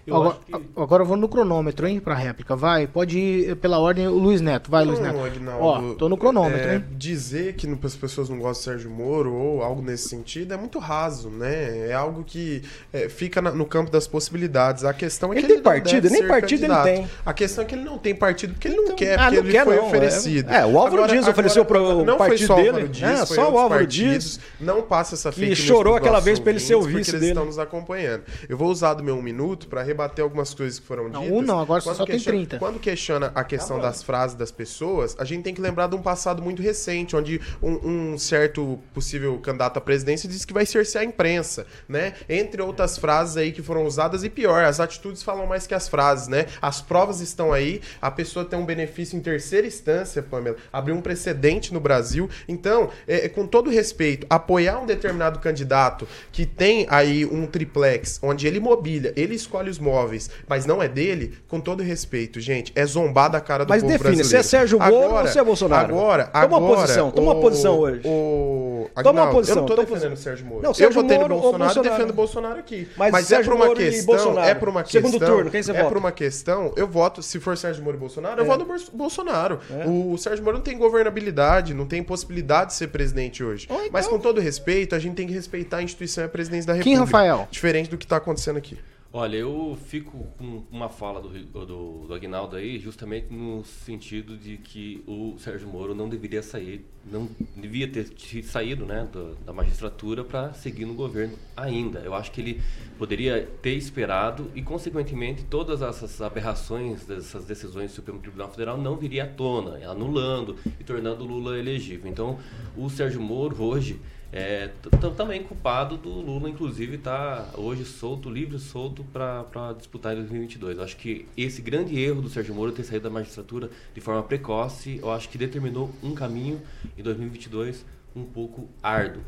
Eu 0.08 0.16
agora, 0.16 0.36
que... 0.44 0.52
agora 0.76 1.02
eu 1.02 1.06
vou 1.06 1.16
no 1.16 1.28
cronômetro, 1.28 1.86
hein, 1.86 2.00
pra 2.00 2.14
réplica. 2.14 2.56
Vai, 2.56 2.86
pode 2.86 3.18
ir 3.18 3.56
pela 3.56 3.78
ordem 3.78 4.06
o 4.08 4.14
Luiz 4.14 4.40
Neto. 4.40 4.70
Vai, 4.70 4.84
Luiz 4.84 4.98
Neto. 4.98 5.18
Aguinaldo, 5.18 5.64
Ó, 5.64 5.94
tô 5.94 6.08
no 6.08 6.16
cronômetro, 6.16 6.68
é, 6.68 6.76
hein? 6.76 6.84
Dizer 6.92 7.54
que 7.54 7.68
as 7.84 7.96
pessoas 7.96 8.28
não 8.28 8.38
gostam 8.38 8.48
do 8.74 8.78
Sérgio 8.78 8.90
Moro 8.90 9.34
ou 9.34 9.62
algo 9.62 9.82
nesse 9.82 10.08
sentido 10.08 10.54
é 10.54 10.56
muito 10.56 10.78
raso, 10.78 11.28
né? 11.28 11.88
É 11.88 11.92
algo 11.92 12.24
que 12.24 12.62
é, 12.92 13.08
fica 13.08 13.42
na, 13.42 13.50
no 13.50 13.66
campo 13.66 13.90
das 13.90 14.06
possibilidades. 14.06 14.84
A 14.84 14.94
questão 14.94 15.32
é 15.32 15.36
que 15.36 15.40
ele, 15.40 15.46
ele 15.46 15.54
tem 15.54 15.62
partido, 15.62 16.10
nem 16.10 16.26
partido 16.26 16.60
candidato. 16.60 16.88
ele 16.88 16.96
tem. 16.98 17.08
A 17.24 17.32
questão 17.32 17.64
é 17.64 17.66
que 17.66 17.74
ele 17.74 17.84
não 17.84 17.98
tem 17.98 18.14
partido 18.14 18.54
porque 18.54 18.68
ele 18.68 18.76
não 18.76 18.84
então, 18.84 18.96
quer, 18.96 19.18
ah, 19.18 19.24
porque 19.24 19.36
não 19.36 19.44
ele 19.44 19.52
quer, 19.52 19.64
foi 19.64 19.76
não, 19.76 19.84
é. 19.84 19.86
oferecido. 19.86 20.50
É, 20.50 20.64
o 20.64 20.78
Álvaro 20.78 21.04
agora, 21.04 21.12
Dias 21.12 21.28
ofereceu 21.28 21.64
para 21.64 21.82
o 21.82 22.16
partido 22.16 22.54
dele. 22.54 22.88
Dias, 22.88 23.20
é, 23.20 23.26
só 23.26 23.52
o 23.52 23.58
Álvaro 23.58 23.86
Dias. 23.86 24.40
Não 24.60 24.82
passa 24.82 25.14
essa 25.14 25.30
fake 25.30 25.52
E 25.52 25.56
chorou 25.56 25.96
aquela 25.96 26.20
vez 26.20 26.38
para 26.38 26.50
ele 26.50 26.60
ser 26.60 26.74
o 26.74 26.82
vice 26.82 27.12
dele. 27.12 27.24
Eles 27.24 27.28
estão 27.28 27.44
nos 27.44 27.58
acompanhando. 27.58 28.22
Eu 28.48 28.56
vou 28.56 28.70
usar 28.70 28.94
do 28.94 29.02
meu 29.02 29.16
um 29.16 29.22
minuto 29.22 29.68
para 29.68 29.82
rebater 29.98 30.22
algumas 30.22 30.54
coisas 30.54 30.78
que 30.78 30.86
foram 30.86 31.06
ditas. 31.06 31.28
Não, 31.28 31.36
um 31.36 31.42
não, 31.42 31.58
agora 31.58 31.80
só 31.80 32.06
questiona, 32.06 32.38
tem 32.38 32.46
30. 32.46 32.58
Quando 32.58 32.78
questiona 32.78 33.32
a 33.34 33.42
questão 33.42 33.78
tá 33.78 33.88
das 33.88 34.02
frases 34.02 34.36
das 34.36 34.52
pessoas, 34.52 35.16
a 35.18 35.24
gente 35.24 35.42
tem 35.42 35.52
que 35.52 35.60
lembrar 35.60 35.88
de 35.88 35.96
um 35.96 36.02
passado 36.02 36.40
muito 36.40 36.62
recente, 36.62 37.16
onde 37.16 37.40
um, 37.60 38.12
um 38.12 38.18
certo 38.18 38.78
possível 38.94 39.36
candidato 39.38 39.78
à 39.78 39.80
presidência 39.80 40.28
disse 40.28 40.46
que 40.46 40.52
vai 40.52 40.64
cercear 40.64 41.02
a 41.02 41.06
imprensa, 41.06 41.66
né? 41.88 42.14
Entre 42.28 42.62
outras 42.62 42.96
frases 42.96 43.36
aí 43.36 43.50
que 43.50 43.62
foram 43.62 43.84
usadas, 43.84 44.22
e 44.22 44.30
pior, 44.30 44.64
as 44.64 44.78
atitudes 44.78 45.22
falam 45.22 45.46
mais 45.46 45.66
que 45.66 45.74
as 45.74 45.88
frases, 45.88 46.28
né? 46.28 46.46
As 46.62 46.80
provas 46.80 47.20
estão 47.20 47.52
aí, 47.52 47.80
a 48.00 48.10
pessoa 48.10 48.44
tem 48.44 48.58
um 48.58 48.64
benefício 48.64 49.16
em 49.16 49.20
terceira 49.20 49.66
instância, 49.66 50.22
Pamela, 50.22 50.56
abriu 50.72 50.94
um 50.94 51.00
precedente 51.00 51.74
no 51.74 51.80
Brasil. 51.80 52.30
Então, 52.46 52.90
é, 53.06 53.26
é 53.26 53.28
com 53.28 53.46
todo 53.46 53.70
respeito, 53.70 54.26
apoiar 54.30 54.78
um 54.78 54.86
determinado 54.86 55.38
candidato 55.40 56.06
que 56.30 56.46
tem 56.46 56.86
aí 56.88 57.24
um 57.24 57.46
triplex, 57.46 58.20
onde 58.22 58.46
ele 58.46 58.60
mobília, 58.60 59.12
ele 59.16 59.34
escolhe 59.34 59.70
os 59.70 59.78
móveis, 59.88 60.30
mas 60.46 60.66
não 60.66 60.82
é 60.82 60.88
dele, 60.88 61.38
com 61.48 61.60
todo 61.60 61.82
respeito, 61.82 62.40
gente, 62.40 62.72
é 62.74 62.84
zombar 62.84 63.30
da 63.30 63.40
cara 63.40 63.64
do 63.64 63.68
mas 63.68 63.82
povo 63.82 63.92
define, 63.92 64.16
brasileiro. 64.16 64.28
Mas 64.28 64.32
define, 64.32 64.50
se 64.50 64.56
é 64.56 64.58
Sérgio 64.58 64.78
Moro 64.78 65.04
agora, 65.06 65.26
ou 65.26 65.32
se 65.32 65.38
é 65.38 65.44
Bolsonaro? 65.44 65.94
Agora, 65.94 66.24
Toma 66.24 66.44
agora... 66.44 66.62
uma 66.62 66.76
posição, 66.76 67.10
toma 67.10 67.32
uma 67.32 67.40
posição 67.40 67.78
hoje. 67.78 68.00
O... 68.04 68.90
Toma 69.02 69.22
uma 69.22 69.32
posição. 69.32 69.56
Eu 69.56 69.60
não 69.60 69.66
tô 69.66 69.76
defendendo 69.76 70.12
o 70.12 70.16
Sérgio 70.16 70.46
Moro. 70.46 70.62
Não, 70.62 70.74
Sérgio 70.74 70.98
eu 70.98 71.02
votei 71.02 71.18
no 71.18 71.28
Bolsonaro, 71.28 71.74
Bolsonaro. 71.74 71.90
defendo 71.90 72.10
o 72.10 72.12
Bolsonaro 72.12 72.58
aqui. 72.58 72.88
Mas, 72.96 73.12
mas 73.12 73.32
é 73.32 73.42
por 73.42 73.54
uma 73.54 73.66
Moro 73.66 73.78
questão... 73.78 74.44
É 74.44 74.54
por 74.54 74.68
uma 74.68 74.82
questão... 74.82 75.02
Segundo 75.02 75.26
turno, 75.26 75.50
quem 75.50 75.62
você 75.62 75.70
é 75.70 75.74
vota? 75.74 75.88
por 75.88 75.96
uma 75.96 76.12
questão... 76.12 76.72
Eu 76.76 76.86
voto, 76.86 77.22
se 77.22 77.40
for 77.40 77.56
Sérgio 77.56 77.82
Moro 77.82 77.96
e 77.96 78.00
Bolsonaro, 78.00 78.40
é. 78.40 78.42
eu 78.42 78.46
voto 78.46 78.64
no 78.64 78.98
Bolsonaro. 78.98 79.60
É. 79.70 79.84
O 79.86 80.16
Sérgio 80.18 80.44
Moro 80.44 80.58
não 80.58 80.64
tem 80.64 80.76
governabilidade, 80.76 81.74
não 81.74 81.86
tem 81.86 82.02
possibilidade 82.02 82.70
de 82.70 82.76
ser 82.76 82.88
presidente 82.88 83.42
hoje. 83.42 83.66
Oh, 83.70 83.74
então. 83.74 83.88
Mas 83.92 84.06
com 84.06 84.18
todo 84.18 84.40
respeito, 84.40 84.94
a 84.94 84.98
gente 84.98 85.14
tem 85.14 85.26
que 85.26 85.32
respeitar 85.32 85.78
a 85.78 85.82
instituição 85.82 86.24
e 86.24 86.26
a 86.26 86.28
presidência 86.28 86.66
da 86.66 86.72
República. 86.74 86.96
Quem, 86.96 86.98
Rafael? 86.98 87.48
Diferente 87.50 87.90
do 87.90 87.96
que 87.96 88.04
está 88.04 88.16
acontecendo 88.16 88.56
aqui. 88.56 88.78
Olha, 89.20 89.36
eu 89.36 89.76
fico 89.86 90.16
com 90.38 90.62
uma 90.70 90.88
fala 90.88 91.20
do, 91.20 91.28
do, 91.28 92.06
do 92.06 92.14
Aguinaldo 92.14 92.54
aí, 92.54 92.78
justamente 92.78 93.34
no 93.34 93.64
sentido 93.64 94.36
de 94.36 94.58
que 94.58 95.02
o 95.08 95.34
Sérgio 95.40 95.66
Moro 95.66 95.92
não 95.92 96.08
deveria 96.08 96.40
sair, 96.40 96.86
não 97.04 97.28
devia 97.56 97.88
ter 97.88 98.06
saído 98.44 98.86
né, 98.86 99.08
do, 99.12 99.34
da 99.44 99.52
magistratura 99.52 100.22
para 100.22 100.52
seguir 100.52 100.84
no 100.84 100.94
governo 100.94 101.36
ainda. 101.56 101.98
Eu 101.98 102.14
acho 102.14 102.30
que 102.30 102.40
ele 102.40 102.62
poderia 102.96 103.44
ter 103.60 103.74
esperado 103.74 104.52
e, 104.54 104.62
consequentemente, 104.62 105.42
todas 105.46 105.82
essas 105.82 106.22
aberrações 106.22 107.04
dessas 107.04 107.44
decisões 107.44 107.90
do 107.90 107.96
Supremo 107.96 108.20
Tribunal 108.20 108.52
Federal 108.52 108.78
não 108.78 108.96
viria 108.96 109.24
à 109.24 109.26
tona, 109.26 109.84
anulando 109.90 110.54
e 110.78 110.84
tornando 110.84 111.24
Lula 111.24 111.58
elegível. 111.58 112.08
Então, 112.08 112.38
o 112.76 112.88
Sérgio 112.88 113.20
Moro 113.20 113.60
hoje 113.64 113.98
é, 114.32 114.70
também 115.16 115.42
culpado 115.42 115.96
do 115.96 116.10
Lula, 116.10 116.50
inclusive, 116.50 116.96
estar 116.96 117.44
tá 117.44 117.58
hoje 117.58 117.84
solto, 117.84 118.28
livre, 118.28 118.58
solto 118.58 119.02
para 119.04 119.72
disputar 119.76 120.12
em 120.12 120.16
2022. 120.16 120.78
Eu 120.78 120.84
acho 120.84 120.96
que 120.96 121.26
esse 121.36 121.62
grande 121.62 121.98
erro 121.98 122.20
do 122.20 122.28
Sérgio 122.28 122.54
Moro 122.54 122.72
ter 122.72 122.84
saído 122.84 123.04
da 123.04 123.10
magistratura 123.10 123.70
de 123.94 124.00
forma 124.00 124.22
precoce, 124.22 124.98
eu 125.02 125.10
acho 125.10 125.28
que 125.28 125.38
determinou 125.38 125.90
um 126.02 126.14
caminho 126.14 126.60
em 126.96 127.02
2022 127.02 127.86
um 128.14 128.24
pouco 128.24 128.68
árduo. 128.82 129.22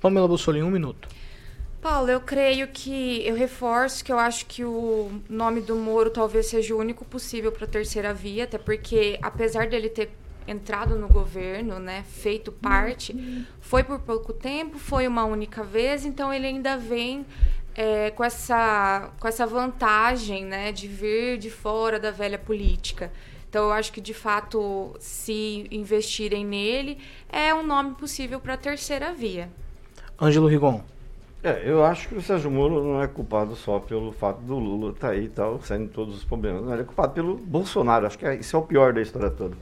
Pamela 0.00 0.26
Bussolini, 0.26 0.64
um 0.64 0.70
minuto. 0.70 1.08
Paulo, 1.82 2.10
eu 2.10 2.20
creio 2.20 2.66
que 2.68 3.24
eu 3.26 3.36
reforço 3.36 4.04
que 4.04 4.10
eu 4.10 4.18
acho 4.18 4.46
que 4.46 4.64
o 4.64 5.20
nome 5.28 5.60
do 5.60 5.76
Moro 5.76 6.10
talvez 6.10 6.46
seja 6.46 6.74
o 6.74 6.78
único 6.78 7.04
possível 7.04 7.52
para 7.52 7.64
a 7.64 7.68
terceira 7.68 8.12
via, 8.14 8.44
até 8.44 8.58
porque 8.58 9.18
apesar 9.22 9.68
dele 9.68 9.90
ter 9.90 10.10
entrado 10.46 10.96
no 10.96 11.08
governo, 11.08 11.78
né, 11.78 12.04
feito 12.08 12.52
parte, 12.52 13.46
foi 13.60 13.82
por 13.82 13.98
pouco 14.00 14.32
tempo, 14.32 14.78
foi 14.78 15.06
uma 15.06 15.24
única 15.24 15.62
vez, 15.62 16.04
então 16.04 16.32
ele 16.32 16.46
ainda 16.46 16.76
vem 16.76 17.26
é, 17.74 18.10
com, 18.10 18.24
essa, 18.24 19.10
com 19.20 19.28
essa 19.28 19.46
vantagem 19.46 20.44
né, 20.44 20.72
de 20.72 20.88
vir 20.88 21.36
de 21.36 21.50
fora 21.50 22.00
da 22.00 22.10
velha 22.10 22.38
política. 22.38 23.12
Então, 23.48 23.66
eu 23.66 23.72
acho 23.72 23.92
que, 23.92 24.00
de 24.00 24.12
fato, 24.12 24.94
se 24.98 25.66
investirem 25.70 26.44
nele, 26.44 26.98
é 27.28 27.54
um 27.54 27.64
nome 27.64 27.94
possível 27.94 28.40
para 28.40 28.54
a 28.54 28.56
terceira 28.56 29.12
via. 29.12 29.48
Ângelo 30.20 30.46
Rigon. 30.46 30.82
É, 31.46 31.62
eu 31.64 31.84
acho 31.84 32.08
que 32.08 32.16
o 32.16 32.20
Sérgio 32.20 32.50
Moro 32.50 32.82
não 32.82 33.00
é 33.00 33.06
culpado 33.06 33.54
só 33.54 33.78
pelo 33.78 34.10
fato 34.10 34.40
do 34.40 34.58
Lula 34.58 34.90
estar 34.90 35.06
tá 35.06 35.12
aí 35.12 35.26
e 35.26 35.28
tal, 35.28 35.60
saindo 35.62 35.88
todos 35.90 36.16
os 36.16 36.24
problemas. 36.24 36.64
Não, 36.64 36.72
ele 36.72 36.82
é 36.82 36.84
culpado 36.84 37.12
pelo 37.12 37.36
Bolsonaro. 37.36 38.04
Acho 38.04 38.18
que 38.18 38.26
é, 38.26 38.34
isso 38.34 38.56
é 38.56 38.58
o 38.58 38.62
pior 38.62 38.92
da 38.92 39.00
história 39.00 39.30
toda. 39.30 39.56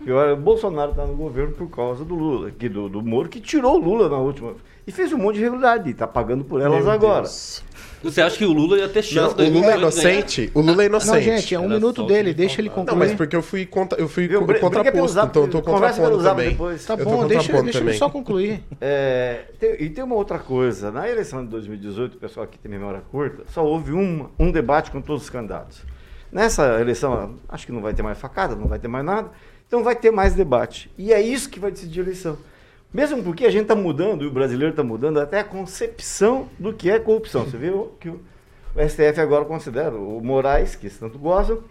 O 0.00 0.04
pior 0.04 0.30
é 0.30 0.32
o 0.32 0.36
Bolsonaro 0.38 0.92
estar 0.92 1.02
tá 1.02 1.08
no 1.08 1.14
governo 1.14 1.52
por 1.52 1.68
causa 1.68 2.06
do 2.06 2.14
Lula, 2.14 2.50
que, 2.50 2.70
do, 2.70 2.88
do 2.88 3.02
Moro, 3.02 3.28
que 3.28 3.38
tirou 3.38 3.74
o 3.74 3.78
Lula 3.78 4.08
na 4.08 4.16
última. 4.16 4.54
E 4.86 4.90
fez 4.90 5.12
um 5.12 5.18
monte 5.18 5.34
de 5.34 5.42
irregularidade, 5.42 5.90
e 5.90 5.92
está 5.92 6.06
pagando 6.06 6.42
por 6.42 6.58
elas 6.58 6.84
Meu 6.84 6.90
agora. 6.90 7.24
Deus. 7.24 7.62
Você 8.10 8.22
acha 8.22 8.38
que 8.38 8.44
o 8.44 8.52
Lula 8.52 8.78
ia 8.78 8.88
ter 8.88 9.02
chance? 9.02 9.36
Não, 9.36 9.44
o 9.44 9.50
Lula 9.50 9.72
é 9.72 9.76
inocente? 9.76 10.50
O 10.54 10.60
Lula 10.60 10.82
é 10.82 10.86
inocente. 10.86 11.12
Não, 11.12 11.20
gente, 11.20 11.54
é 11.54 11.58
um 11.58 11.64
Era 11.64 11.74
minuto 11.74 12.06
dele, 12.06 12.32
deixa 12.32 12.60
ele 12.60 12.68
concluir. 12.68 12.86
Não, 12.86 12.96
mas 12.96 13.14
porque 13.14 13.34
eu 13.34 13.42
fui, 13.42 13.66
contra, 13.66 14.00
eu 14.00 14.08
fui 14.08 14.28
eu, 14.30 14.46
contraposto, 14.46 15.20
então 15.20 15.42
eu 15.42 15.48
tô 15.48 15.60
contrapondo 15.60 16.22
também. 16.22 16.50
Depois. 16.50 16.84
Tá 16.84 16.96
bom, 16.96 17.26
deixa, 17.26 17.62
deixa 17.62 17.78
ele 17.78 17.94
só 17.94 18.08
concluir. 18.08 18.62
É, 18.78 19.46
tem, 19.58 19.82
e 19.82 19.90
tem 19.90 20.04
uma 20.04 20.14
outra 20.14 20.38
coisa, 20.38 20.90
na 20.92 21.08
eleição 21.08 21.42
de 21.42 21.50
2018, 21.50 22.14
o 22.14 22.18
pessoal 22.18 22.44
aqui 22.44 22.58
tem 22.58 22.70
memória 22.70 23.02
curta, 23.10 23.42
só 23.48 23.64
houve 23.64 23.92
uma, 23.92 24.30
um 24.38 24.52
debate 24.52 24.90
com 24.90 25.00
todos 25.00 25.24
os 25.24 25.30
candidatos. 25.30 25.82
Nessa 26.30 26.80
eleição, 26.80 27.36
acho 27.48 27.66
que 27.66 27.72
não 27.72 27.80
vai 27.80 27.94
ter 27.94 28.02
mais 28.02 28.18
facada, 28.18 28.54
não 28.54 28.68
vai 28.68 28.78
ter 28.78 28.88
mais 28.88 29.04
nada, 29.04 29.30
então 29.66 29.82
vai 29.82 29.96
ter 29.96 30.10
mais 30.10 30.34
debate. 30.34 30.90
E 30.96 31.12
é 31.12 31.20
isso 31.20 31.48
que 31.48 31.58
vai 31.58 31.70
decidir 31.70 32.00
a 32.00 32.02
eleição. 32.04 32.36
Mesmo 32.96 33.22
porque 33.22 33.44
a 33.44 33.50
gente 33.50 33.64
está 33.64 33.74
mudando, 33.74 34.24
e 34.24 34.26
o 34.26 34.30
brasileiro 34.30 34.70
está 34.70 34.82
mudando 34.82 35.20
até 35.20 35.40
a 35.40 35.44
concepção 35.44 36.48
do 36.58 36.72
que 36.72 36.88
é 36.88 36.98
corrupção. 36.98 37.44
Você 37.44 37.58
viu 37.58 37.92
que 38.00 38.08
o 38.08 38.18
STF 38.74 39.20
agora 39.20 39.44
considera, 39.44 39.94
o 39.94 40.18
Moraes, 40.24 40.74
que 40.74 40.88
tanto 40.88 41.18
gostam, 41.18 41.62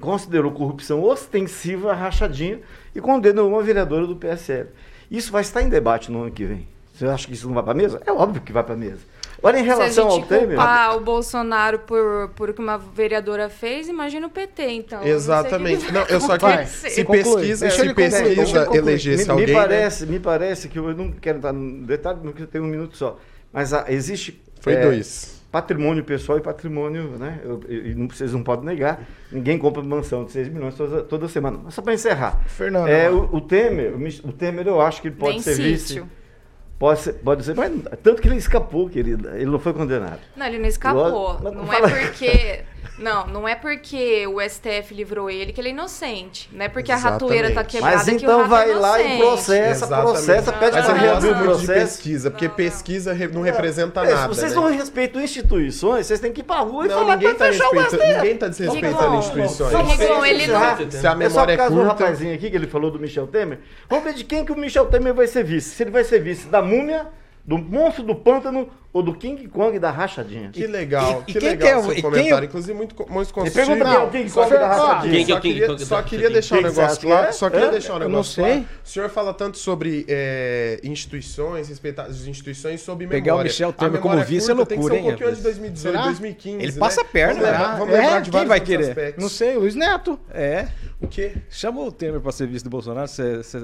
considerou 0.00 0.50
corrupção 0.50 1.00
ostensiva 1.04 1.94
rachadinha 1.94 2.58
e 2.92 3.00
condenou 3.00 3.48
uma 3.48 3.62
vereadora 3.62 4.04
do 4.04 4.16
PSL. 4.16 4.70
Isso 5.08 5.30
vai 5.30 5.42
estar 5.42 5.62
em 5.62 5.68
debate 5.68 6.10
no 6.10 6.22
ano 6.22 6.32
que 6.32 6.44
vem. 6.44 6.66
Você 6.92 7.06
acha 7.06 7.28
que 7.28 7.34
isso 7.34 7.46
não 7.46 7.54
vai 7.54 7.62
para 7.62 7.70
a 7.70 7.76
mesa? 7.76 8.02
É 8.04 8.10
óbvio 8.10 8.42
que 8.42 8.52
vai 8.52 8.64
para 8.64 8.74
a 8.74 8.76
mesa. 8.76 9.02
Agora, 9.44 9.60
em 9.60 9.62
relação 9.62 10.08
ao 10.08 10.22
Temer. 10.22 10.58
Se 10.58 10.96
o 10.96 11.00
Bolsonaro 11.00 11.80
por, 11.80 12.30
por 12.34 12.48
o 12.48 12.54
que 12.54 12.62
uma 12.62 12.78
vereadora 12.78 13.50
fez, 13.50 13.88
imagina 13.88 14.26
o 14.26 14.30
PT, 14.30 14.70
então. 14.70 15.04
Exatamente. 15.04 15.92
Não, 15.92 16.02
eu 16.04 16.18
só 16.18 16.38
que 16.38 16.66
se 16.66 17.04
pesquisa, 17.04 17.68
se 17.68 17.94
pesquisa 17.94 18.74
elegesse 18.74 19.30
alguém. 19.30 19.48
Me 19.48 19.52
parece, 19.52 20.06
né? 20.06 20.12
me 20.12 20.18
parece 20.18 20.68
que 20.70 20.78
eu 20.78 20.94
não 20.94 21.12
quero 21.12 21.40
dar 21.40 21.52
no 21.52 21.86
detalhe, 21.86 22.20
porque 22.22 22.44
eu 22.44 22.46
tenho 22.46 22.64
um 22.64 22.68
minuto 22.68 22.96
só. 22.96 23.18
Mas 23.52 23.74
ah, 23.74 23.84
existe. 23.88 24.42
Foi 24.60 24.72
é, 24.72 24.82
dois. 24.82 25.42
Patrimônio 25.52 26.02
pessoal 26.02 26.38
e 26.38 26.40
patrimônio, 26.40 27.10
né? 27.18 27.38
E 27.68 27.94
não, 27.94 28.08
vocês 28.08 28.32
não 28.32 28.42
podem 28.42 28.64
negar. 28.64 29.06
Ninguém 29.30 29.58
compra 29.58 29.82
mansão 29.82 30.24
de 30.24 30.32
6 30.32 30.48
milhões 30.48 30.74
toda, 30.74 31.02
toda 31.02 31.28
semana. 31.28 31.60
Mas 31.64 31.74
só 31.74 31.82
para 31.82 31.92
encerrar. 31.92 32.42
Fernando. 32.46 32.88
É, 32.88 33.10
o, 33.10 33.28
o, 33.30 33.40
Temer, 33.42 33.92
o, 33.92 34.28
o 34.28 34.32
Temer, 34.32 34.66
eu 34.66 34.80
acho 34.80 35.02
que 35.02 35.08
ele 35.08 35.16
pode 35.16 35.32
Nem 35.32 35.42
ser 35.42 35.54
sítio. 35.54 36.04
vice. 36.04 36.23
Pode 36.78 37.00
ser, 37.00 37.12
pode 37.14 37.44
ser, 37.44 37.54
mas 37.54 37.72
tanto 38.02 38.20
que 38.20 38.28
ele 38.28 38.36
escapou, 38.36 38.88
querida. 38.88 39.36
Ele 39.36 39.46
não 39.46 39.58
foi 39.58 39.72
condenado. 39.72 40.20
Não, 40.36 40.46
ele 40.46 40.58
não 40.58 40.66
escapou. 40.66 41.40
não, 41.40 41.52
não 41.52 41.72
é 41.72 41.80
porque. 41.80 42.64
Não, 42.96 43.26
não 43.26 43.48
é 43.48 43.56
porque 43.56 44.26
o 44.26 44.40
STF 44.40 44.94
livrou 44.94 45.28
ele 45.28 45.52
que 45.52 45.60
ele 45.60 45.68
é 45.68 45.70
inocente. 45.72 46.48
Não 46.52 46.64
é 46.64 46.68
porque 46.68 46.92
Exatamente. 46.92 47.22
a 47.22 47.26
ratoeira 47.26 47.50
tá 47.52 47.64
quebrada 47.64 47.96
Mas 47.96 48.08
então 48.08 48.18
que 48.18 48.26
o 48.26 48.30
então 48.30 48.48
vai 48.48 48.70
é 48.70 48.74
lá 48.74 49.02
e 49.02 49.18
processa, 49.18 49.84
Exatamente. 49.84 50.10
processa, 50.12 50.52
pede 50.52 50.70
para 50.70 50.92
reabrir 50.92 51.30
o 51.32 51.38
processo. 51.38 51.66
de 51.66 51.80
pesquisa, 51.80 52.30
porque 52.30 52.48
não, 52.48 52.54
pesquisa 52.54 53.14
não, 53.14 53.28
não 53.28 53.42
representa 53.42 54.04
nada. 54.04 54.22
Se 54.22 54.28
vocês 54.28 54.54
né? 54.54 54.60
não 54.60 54.70
respeitam 54.70 55.20
instituições, 55.20 56.06
vocês 56.06 56.20
têm 56.20 56.32
que 56.32 56.40
ir 56.40 56.44
pra 56.44 56.60
rua 56.60 56.84
e 56.84 56.88
não, 56.88 56.98
falar 57.00 57.16
ninguém 57.16 57.34
tá 57.34 57.46
fechar 57.46 57.68
o 57.68 57.82
STF. 57.82 57.96
Ninguém 57.96 58.36
tá 58.36 58.48
desrespeitando 58.48 59.16
instituições. 59.16 59.98
Rigon, 59.98 60.24
ele 60.24 60.46
não... 60.46 60.90
Se 60.90 61.06
a 61.06 61.14
memória 61.14 61.52
é, 61.52 61.56
só 61.56 61.66
curta... 61.68 61.82
do 61.82 61.88
rapazinho 61.88 62.34
aqui 62.34 62.48
que 62.48 62.56
ele 62.56 62.66
falou 62.68 62.90
do 62.90 63.00
Michel 63.00 63.26
Temer, 63.26 63.58
vamos 63.88 64.04
ver 64.04 64.14
de 64.14 64.24
quem 64.24 64.44
que 64.44 64.52
o 64.52 64.56
Michel 64.56 64.86
Temer 64.86 65.14
vai 65.14 65.26
ser 65.26 65.42
vice. 65.42 65.70
Se 65.70 65.82
ele 65.82 65.90
vai 65.90 66.04
ser 66.04 66.20
vice 66.20 66.46
da 66.46 66.62
múmia 66.62 67.06
do 67.46 67.58
monstro 67.58 68.02
do 68.02 68.14
pântano 68.14 68.68
ou 68.90 69.02
do 69.02 69.12
King 69.12 69.48
Kong 69.48 69.76
da 69.78 69.90
rachadinha? 69.90 70.50
Que 70.50 70.66
legal, 70.68 71.24
e 71.26 71.32
que 71.32 71.38
quem 71.40 71.50
legal 71.50 71.66
que 71.68 71.74
é 71.74 71.76
o- 71.76 71.82
seu 71.82 71.90
e 71.92 71.94
quem 71.96 72.02
comentário. 72.02 72.44
é 72.44 72.46
Inclusive, 72.46 72.72
muito, 72.74 72.94
muito 73.10 73.34
construtivo. 73.34 73.54
pergunta 73.66 73.84
quem 73.90 73.94
é 73.94 73.98
o 74.04 74.10
King 74.10 74.30
Kong 74.30 74.48
Só- 74.48 74.56
da 74.58 74.68
rachadinha. 74.68 75.12
Quem 75.12 75.22
é 75.22 75.26
só 75.26 75.40
queria, 75.40 75.66
só 75.66 75.74
queria 75.74 76.28
rachadinha? 76.28 76.30
deixar 76.30 76.54
um 76.54 76.62
você 76.62 76.80
negócio 76.80 77.00
claro. 77.08 77.26
é? 77.28 77.32
Só 77.32 77.50
queria 77.50 77.70
deixar 77.70 77.92
um 77.92 77.96
Eu 77.96 78.00
não 78.00 78.08
negócio 78.08 78.32
sei. 78.34 78.44
claro. 78.44 78.66
O 78.84 78.88
senhor 78.88 79.08
fala 79.10 79.34
tanto 79.34 79.58
sobre 79.58 80.06
é, 80.08 80.80
instituições, 80.84 81.68
respeitar 81.68 82.04
as 82.04 82.26
instituições 82.26 82.80
sobre 82.80 83.04
memória. 83.06 83.22
Pegar 83.22 83.34
o 83.36 83.42
Michel 83.42 83.72
Temer 83.72 84.00
como 84.00 84.16
vice 84.22 84.50
é 84.50 84.54
curta 84.54 84.68
tem 84.70 84.78
que 84.78 84.84
ser 84.84 84.90
loucura, 84.90 84.94
um 84.94 85.02
pouquinho 85.18 85.28
antes 85.28 85.42
de 85.42 85.48
rapaz? 85.48 85.58
2018, 85.58 85.92
Será? 85.92 86.04
2015. 86.04 86.62
Ele 86.62 86.72
né? 86.72 86.78
passa 86.78 87.00
a 87.00 87.04
perna, 87.04 87.34
Vamos 87.34 87.50
lembrar, 87.50 87.68
né? 87.72 87.78
vamos 87.78 87.94
É, 87.94 87.98
lembrar 88.00 88.18
de 88.20 88.30
quem 88.30 88.32
vários 88.32 88.48
vai 88.48 88.60
querer? 88.60 88.88
aspectos. 88.88 89.22
Não 89.22 89.28
sei, 89.28 89.54
Luiz 89.56 89.74
Neto. 89.74 90.18
É. 90.32 90.68
O 91.00 91.06
quê? 91.08 91.32
Chamou 91.50 91.88
o 91.88 91.92
Temer 91.92 92.20
pra 92.20 92.32
ser 92.32 92.46
vice 92.46 92.64
do 92.64 92.70
Bolsonaro, 92.70 93.08
cê- 93.08 93.42
cê- 93.42 93.58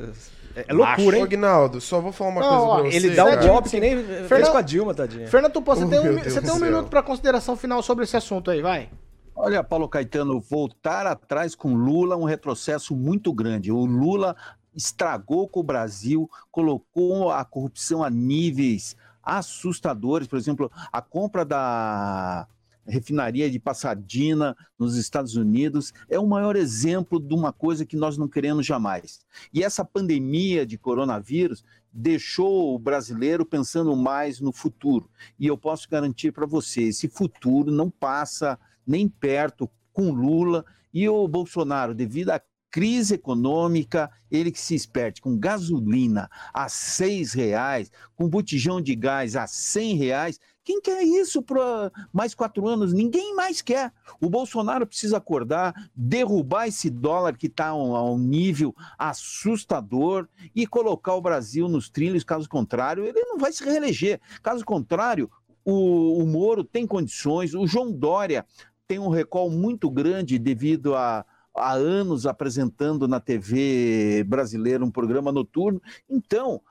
é, 0.57 0.65
é 0.69 0.73
loucura, 0.73 1.17
hein? 1.17 1.23
Aguinaldo, 1.23 1.81
só 1.81 2.01
vou 2.01 2.13
falar 2.13 2.31
uma 2.31 2.41
Não, 2.41 2.49
coisa 2.49 2.65
ó, 2.67 2.75
pra 2.81 2.91
você. 2.91 2.97
Ele 2.97 3.11
dá 3.11 3.25
um 3.25 3.29
cara. 3.31 3.47
golpe 3.47 3.71
que 3.71 3.81
nem 3.81 3.97
fez 4.05 4.29
Fernando- 4.29 4.51
com 4.53 4.59
a 4.59 4.63
Dilma, 4.63 4.95
tadinha. 4.95 5.29
Fernando 5.29 5.53
Tupan, 5.53 5.75
você 5.77 5.85
Oh, 5.85 5.89
tem 5.89 5.99
um, 6.01 6.19
você 6.23 6.41
tem 6.43 6.51
um 6.53 6.59
minuto 6.59 6.89
pra 6.89 7.03
consideração 7.03 7.57
final 7.57 7.83
sobre 7.83 8.05
esse 8.05 8.17
assunto 8.17 8.51
aí, 8.51 8.61
vai. 8.63 8.89
Olha, 9.35 9.65
Paulo 9.65 9.89
Caetano, 9.89 10.39
voltar 10.41 11.07
atrás 11.07 11.55
com 11.55 11.75
Lula 11.75 12.15
é 12.15 12.19
um 12.19 12.25
retrocesso 12.25 12.95
muito 12.95 13.33
grande. 13.33 13.73
O 13.73 13.85
Lula 13.87 14.37
estragou 14.75 15.49
com 15.49 15.61
o 15.61 15.65
Brasil, 15.65 16.29
colocou 16.51 17.31
a 17.31 17.45
corrupção 17.45 18.05
a 18.05 18.11
níveis 18.11 18.95
assustadores. 19.23 20.27
Por 20.29 20.39
exemplo, 20.39 20.71
a 20.93 21.01
compra 21.01 21.45
da 21.45 22.47
refinaria 22.87 23.51
de 23.51 23.59
Passadina 23.59 24.57
nos 24.79 24.97
Estados 24.97 25.37
Unidos 25.37 25.93
é 26.09 26.19
o 26.19 26.27
maior 26.27 26.57
exemplo 26.57 27.21
de 27.21 27.35
uma 27.35 27.53
coisa 27.53 27.85
que 27.85 27.97
nós 27.97 28.17
não 28.17 28.29
queremos 28.29 28.67
jamais. 28.67 29.21
E 29.53 29.63
essa 29.63 29.85
pandemia 29.85 30.67
de 30.67 30.79
coronavírus 30.79 31.65
deixou 31.93 32.75
o 32.75 32.79
brasileiro 32.79 33.45
pensando 33.45 33.95
mais 33.97 34.41
no 34.41 34.53
futuro. 34.53 35.11
E 35.39 35.47
eu 35.47 35.57
posso 35.57 35.89
garantir 35.89 36.33
para 36.33 36.47
você, 36.47 36.83
esse 36.83 37.09
futuro 37.09 37.71
não 37.71 37.91
passa 37.91 38.59
nem 38.87 39.09
perto 39.09 39.71
com 39.93 40.11
Lula 40.13 40.65
e 40.93 41.09
o 41.09 41.27
Bolsonaro, 41.29 41.95
devido 41.95 42.31
à 42.31 42.41
crise 42.71 43.15
econômica, 43.15 44.11
ele 44.31 44.53
que 44.53 44.61
se 44.61 44.75
esperte 44.75 45.21
com 45.21 45.37
gasolina 45.37 46.31
a 46.55 46.69
seis 46.69 47.33
reais, 47.33 47.91
com 48.15 48.29
botijão 48.29 48.81
de 48.81 48.95
gás 48.95 49.35
a 49.35 49.47
cem 49.47 49.97
reais. 49.97 50.39
Quem 50.71 50.81
quer 50.81 51.03
isso 51.03 51.43
para 51.43 51.91
mais 52.13 52.33
quatro 52.33 52.69
anos? 52.69 52.93
Ninguém 52.93 53.35
mais 53.35 53.61
quer. 53.61 53.93
O 54.21 54.31
Bolsonaro 54.31 54.87
precisa 54.87 55.17
acordar, 55.17 55.75
derrubar 55.97 56.69
esse 56.69 56.89
dólar 56.89 57.37
que 57.37 57.49
está 57.49 57.71
a 57.71 57.75
um, 57.75 57.97
a 57.97 58.09
um 58.09 58.17
nível 58.17 58.73
assustador 58.97 60.29
e 60.55 60.69
colocar 60.69 61.17
o 61.17 61.21
Brasil 61.21 61.69
nos 61.69 61.91
trilhos. 61.91 62.23
Caso 62.23 62.49
contrário, 62.49 63.05
ele 63.05 63.21
não 63.23 63.37
vai 63.37 63.51
se 63.51 63.65
reeleger. 63.65 64.21
Caso 64.45 64.65
contrário, 64.65 65.29
o, 65.65 66.23
o 66.23 66.25
Moro 66.25 66.63
tem 66.63 66.87
condições, 66.87 67.53
o 67.53 67.67
João 67.67 67.91
Dória 67.91 68.47
tem 68.87 69.01
um 69.01 69.09
recall 69.09 69.51
muito 69.51 69.91
grande 69.91 70.39
devido 70.39 70.95
a, 70.95 71.27
há 71.53 71.73
anos 71.73 72.27
apresentando 72.27 73.09
na 73.09 73.19
TV 73.19 74.23
brasileira 74.25 74.85
um 74.85 74.91
programa 74.93 75.33
noturno. 75.33 75.83
Então, 76.09 76.63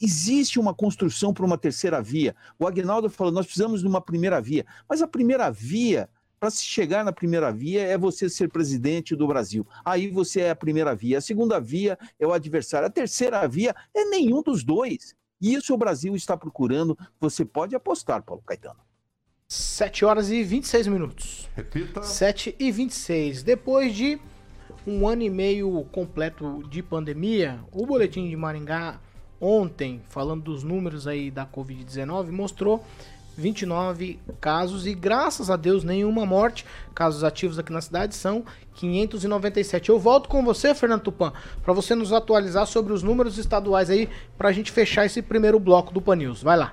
existe 0.00 0.58
uma 0.58 0.74
construção 0.74 1.32
para 1.32 1.44
uma 1.44 1.58
terceira 1.58 2.00
via. 2.00 2.34
O 2.58 2.66
Agnaldo 2.66 3.10
falou: 3.10 3.32
nós 3.32 3.46
precisamos 3.46 3.80
de 3.80 3.86
uma 3.86 4.00
primeira 4.00 4.40
via. 4.40 4.64
Mas 4.88 5.02
a 5.02 5.06
primeira 5.06 5.50
via, 5.50 6.08
para 6.38 6.50
se 6.50 6.64
chegar 6.64 7.04
na 7.04 7.12
primeira 7.12 7.52
via, 7.52 7.82
é 7.82 7.98
você 7.98 8.28
ser 8.28 8.48
presidente 8.48 9.16
do 9.16 9.26
Brasil. 9.26 9.66
Aí 9.84 10.08
você 10.08 10.42
é 10.42 10.50
a 10.50 10.56
primeira 10.56 10.94
via. 10.94 11.18
A 11.18 11.22
segunda 11.22 11.60
via 11.60 11.98
é 12.18 12.26
o 12.26 12.32
adversário. 12.32 12.86
A 12.86 12.90
terceira 12.90 13.46
via 13.48 13.74
é 13.94 14.04
nenhum 14.04 14.42
dos 14.42 14.64
dois. 14.64 15.14
E 15.40 15.54
isso 15.54 15.72
o 15.72 15.78
Brasil 15.78 16.14
está 16.16 16.36
procurando. 16.36 16.98
Você 17.20 17.44
pode 17.44 17.74
apostar, 17.74 18.22
Paulo 18.22 18.42
Caetano. 18.46 18.80
7 19.48 20.04
horas 20.04 20.30
e 20.30 20.42
26 20.42 20.88
minutos. 20.88 21.48
Repita. 21.56 22.02
7 22.02 22.54
e 22.58 22.70
26. 22.70 23.42
Depois 23.42 23.94
de 23.94 24.20
um 24.86 25.08
ano 25.08 25.22
e 25.22 25.30
meio 25.30 25.84
completo 25.90 26.62
de 26.68 26.82
pandemia, 26.82 27.60
o 27.72 27.86
Boletim 27.86 28.28
de 28.28 28.36
Maringá, 28.36 29.00
ontem, 29.40 30.00
falando 30.08 30.42
dos 30.42 30.62
números 30.62 31.06
aí 31.06 31.30
da 31.30 31.46
Covid-19, 31.46 32.30
mostrou 32.30 32.84
29 33.38 34.18
casos 34.40 34.84
e, 34.84 34.94
graças 34.94 35.48
a 35.48 35.56
Deus, 35.56 35.84
nenhuma 35.84 36.26
morte. 36.26 36.66
Casos 36.92 37.22
ativos 37.22 37.58
aqui 37.58 37.72
na 37.72 37.80
cidade 37.80 38.16
são 38.16 38.44
597. 38.74 39.90
Eu 39.90 39.98
volto 39.98 40.28
com 40.28 40.44
você, 40.44 40.74
Fernando 40.74 41.02
Tupan, 41.02 41.32
para 41.62 41.72
você 41.72 41.94
nos 41.94 42.12
atualizar 42.12 42.66
sobre 42.66 42.92
os 42.92 43.02
números 43.02 43.38
estaduais 43.38 43.90
aí, 43.90 44.08
para 44.36 44.48
a 44.48 44.52
gente 44.52 44.72
fechar 44.72 45.06
esse 45.06 45.22
primeiro 45.22 45.60
bloco 45.60 45.94
do 45.94 46.02
Pan 46.02 46.16
News. 46.16 46.42
Vai 46.42 46.56
lá. 46.56 46.72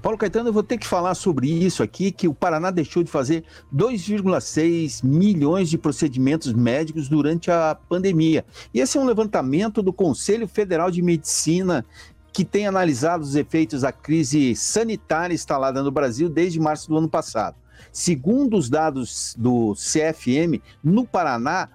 Paulo 0.00 0.16
Caetano, 0.16 0.48
eu 0.48 0.52
vou 0.52 0.62
ter 0.62 0.78
que 0.78 0.86
falar 0.86 1.14
sobre 1.14 1.46
isso 1.48 1.82
aqui, 1.82 2.10
que 2.10 2.26
o 2.26 2.34
Paraná 2.34 2.70
deixou 2.70 3.02
de 3.02 3.10
fazer 3.10 3.44
2,6 3.74 5.04
milhões 5.04 5.68
de 5.68 5.76
procedimentos 5.76 6.52
médicos 6.52 7.08
durante 7.08 7.50
a 7.50 7.76
pandemia. 7.88 8.44
E 8.72 8.80
esse 8.80 8.96
é 8.96 9.00
um 9.00 9.04
levantamento 9.04 9.82
do 9.82 9.92
Conselho 9.92 10.48
Federal 10.48 10.90
de 10.90 11.02
Medicina, 11.02 11.84
que 12.32 12.44
tem 12.44 12.66
analisado 12.66 13.22
os 13.22 13.34
efeitos 13.34 13.82
da 13.82 13.92
crise 13.92 14.54
sanitária 14.56 15.34
instalada 15.34 15.82
no 15.82 15.90
Brasil 15.90 16.30
desde 16.30 16.58
março 16.58 16.88
do 16.88 16.96
ano 16.96 17.08
passado. 17.08 17.56
Segundo 17.92 18.56
os 18.56 18.70
dados 18.70 19.34
do 19.38 19.74
CFM, 19.74 20.62
no 20.82 21.06
Paraná, 21.06 21.68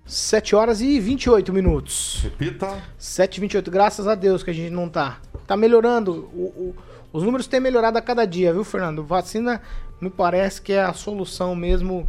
7 0.05 0.55
horas 0.55 0.81
e 0.81 0.99
28 0.99 1.53
minutos. 1.53 2.19
Repita. 2.23 2.81
7 2.97 3.37
e 3.37 3.41
28, 3.41 3.71
graças 3.71 4.07
a 4.07 4.15
Deus 4.15 4.43
que 4.43 4.49
a 4.49 4.53
gente 4.53 4.69
não 4.71 4.89
tá. 4.89 5.19
Tá 5.47 5.55
melhorando. 5.55 6.29
O, 6.33 6.43
o, 6.43 6.75
os 7.13 7.23
números 7.23 7.47
têm 7.47 7.59
melhorado 7.59 7.97
a 7.97 8.01
cada 8.01 8.25
dia, 8.25 8.51
viu, 8.53 8.63
Fernando? 8.63 9.03
Vacina 9.03 9.61
me 10.01 10.09
parece 10.09 10.61
que 10.61 10.73
é 10.73 10.81
a 10.83 10.93
solução 10.93 11.55
mesmo 11.55 12.07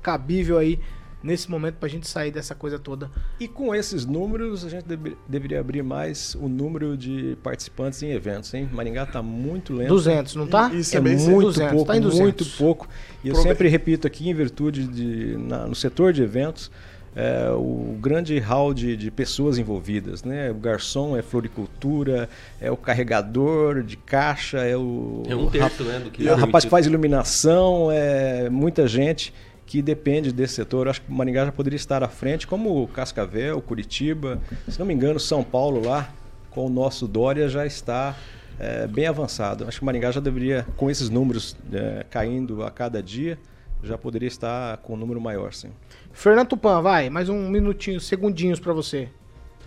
cabível 0.00 0.58
aí 0.58 0.80
nesse 1.22 1.48
momento 1.48 1.76
pra 1.76 1.88
gente 1.88 2.08
sair 2.08 2.32
dessa 2.32 2.52
coisa 2.54 2.78
toda. 2.80 3.08
E 3.38 3.46
com 3.46 3.72
esses 3.72 4.04
números, 4.04 4.64
a 4.64 4.68
gente 4.68 4.84
deve, 4.86 5.16
deveria 5.28 5.60
abrir 5.60 5.82
mais 5.82 6.34
o 6.34 6.48
número 6.48 6.96
de 6.96 7.36
participantes 7.44 8.02
em 8.02 8.10
eventos, 8.10 8.52
hein? 8.54 8.68
Maringá 8.72 9.06
tá 9.06 9.22
muito 9.22 9.72
lento. 9.72 9.88
200, 9.90 10.34
não 10.34 10.46
tá? 10.48 10.72
Isso 10.74 10.96
É, 10.96 10.98
é 10.98 11.00
muito 11.00 11.42
200, 11.42 11.70
pouco, 11.72 11.86
tá 11.86 11.96
em 11.96 12.00
200. 12.00 12.20
muito 12.20 12.44
pouco. 12.58 12.88
E 13.22 13.28
eu 13.28 13.36
sempre 13.36 13.68
repito 13.68 14.04
aqui, 14.06 14.28
em 14.28 14.34
virtude 14.34 14.84
de, 14.88 15.36
na- 15.36 15.66
no 15.68 15.76
setor 15.76 16.12
de 16.12 16.22
eventos, 16.24 16.72
é, 17.14 17.50
o 17.50 17.96
grande 18.00 18.38
hall 18.38 18.72
de, 18.72 18.96
de 18.96 19.10
pessoas 19.10 19.58
envolvidas, 19.58 20.24
né? 20.24 20.50
O 20.50 20.54
garçom 20.54 21.16
é 21.16 21.22
floricultura, 21.22 22.28
é 22.60 22.70
o 22.70 22.76
carregador 22.76 23.82
de 23.82 23.96
caixa, 23.96 24.58
é 24.58 24.76
o, 24.76 25.22
É 25.26 25.36
um 25.36 25.46
o 25.46 25.50
terço, 25.50 25.84
né, 25.84 25.98
do 25.98 26.10
que 26.10 26.26
o 26.26 26.34
rapaz 26.34 26.64
que 26.64 26.70
faz 26.70 26.86
iluminação, 26.86 27.90
é 27.92 28.48
muita 28.48 28.88
gente 28.88 29.32
que 29.66 29.82
depende 29.82 30.32
desse 30.32 30.54
setor. 30.54 30.86
Eu 30.86 30.90
acho 30.90 31.02
que 31.02 31.10
o 31.10 31.14
Maringá 31.14 31.44
já 31.44 31.52
poderia 31.52 31.76
estar 31.76 32.02
à 32.02 32.08
frente, 32.08 32.46
como 32.46 32.82
o 32.82 32.88
Cascavel, 32.88 33.60
Curitiba, 33.60 34.40
se 34.68 34.78
não 34.78 34.86
me 34.86 34.94
engano, 34.94 35.20
São 35.20 35.44
Paulo 35.44 35.86
lá, 35.86 36.10
com 36.50 36.66
o 36.66 36.70
nosso 36.70 37.06
Dória 37.06 37.48
já 37.48 37.66
está 37.66 38.16
é, 38.58 38.86
bem 38.86 39.06
avançado. 39.06 39.66
Acho 39.66 39.78
que 39.78 39.82
o 39.82 39.86
Maringá 39.86 40.10
já 40.10 40.20
deveria, 40.20 40.66
com 40.76 40.90
esses 40.90 41.10
números 41.10 41.56
é, 41.72 42.04
caindo 42.08 42.62
a 42.62 42.70
cada 42.70 43.02
dia, 43.02 43.38
já 43.82 43.98
poderia 43.98 44.28
estar 44.28 44.76
com 44.78 44.94
um 44.94 44.96
número 44.96 45.20
maior, 45.20 45.52
sim. 45.52 45.70
Fernando 46.12 46.48
Tupan, 46.48 46.82
vai, 46.82 47.08
mais 47.08 47.28
um 47.28 47.48
minutinho, 47.48 48.00
segundinhos 48.00 48.60
para 48.60 48.72
você. 48.72 49.08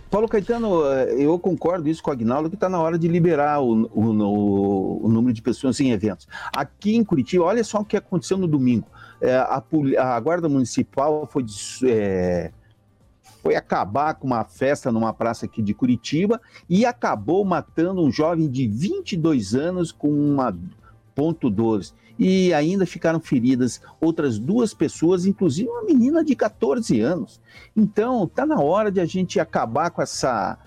Paulo 0.08 0.28
Caetano, 0.28 0.86
eh, 0.86 1.16
eu 1.18 1.36
concordo 1.38 1.88
isso 1.88 2.02
com 2.02 2.10
o 2.10 2.12
Agnaldo, 2.12 2.48
que 2.48 2.54
está 2.54 2.68
na 2.68 2.80
hora 2.80 2.96
de 2.96 3.08
liberar 3.08 3.60
o, 3.60 3.90
o, 3.92 5.04
o, 5.04 5.08
número 5.08 5.32
de 5.32 5.42
pessoas 5.42 5.80
em 5.80 5.90
eventos. 5.90 6.28
Aqui 6.56 6.94
em 6.94 7.02
Curitiba, 7.02 7.44
olha 7.44 7.64
só 7.64 7.80
o 7.80 7.84
que 7.84 7.96
aconteceu 7.96 8.38
no 8.38 8.46
domingo. 8.46 8.86
É, 9.20 9.34
a, 9.34 9.62
a, 9.98 10.20
Guarda 10.20 10.48
Municipal 10.48 11.28
foi, 11.30 11.44
é, 11.84 12.52
foi 13.42 13.56
acabar 13.56 14.14
com 14.14 14.28
uma 14.28 14.44
festa 14.44 14.92
numa 14.92 15.12
praça 15.12 15.46
aqui 15.46 15.60
de 15.60 15.74
Curitiba 15.74 16.40
e 16.70 16.86
acabou 16.86 17.44
matando 17.44 18.02
um 18.02 18.10
jovem 18.10 18.48
de 18.48 18.68
22 18.68 19.54
anos 19.54 19.90
com 19.90 20.08
uma 20.08 20.56
ponto 21.14 21.50
12 21.50 21.92
e 22.18 22.52
ainda 22.54 22.86
ficaram 22.86 23.20
feridas 23.20 23.80
outras 24.00 24.38
duas 24.38 24.72
pessoas, 24.72 25.26
inclusive 25.26 25.68
uma 25.68 25.84
menina 25.84 26.24
de 26.24 26.34
14 26.34 27.00
anos. 27.00 27.40
Então, 27.76 28.26
tá 28.26 28.46
na 28.46 28.60
hora 28.60 28.90
de 28.90 29.00
a 29.00 29.04
gente 29.04 29.38
acabar 29.38 29.90
com 29.90 30.00
essa 30.00 30.58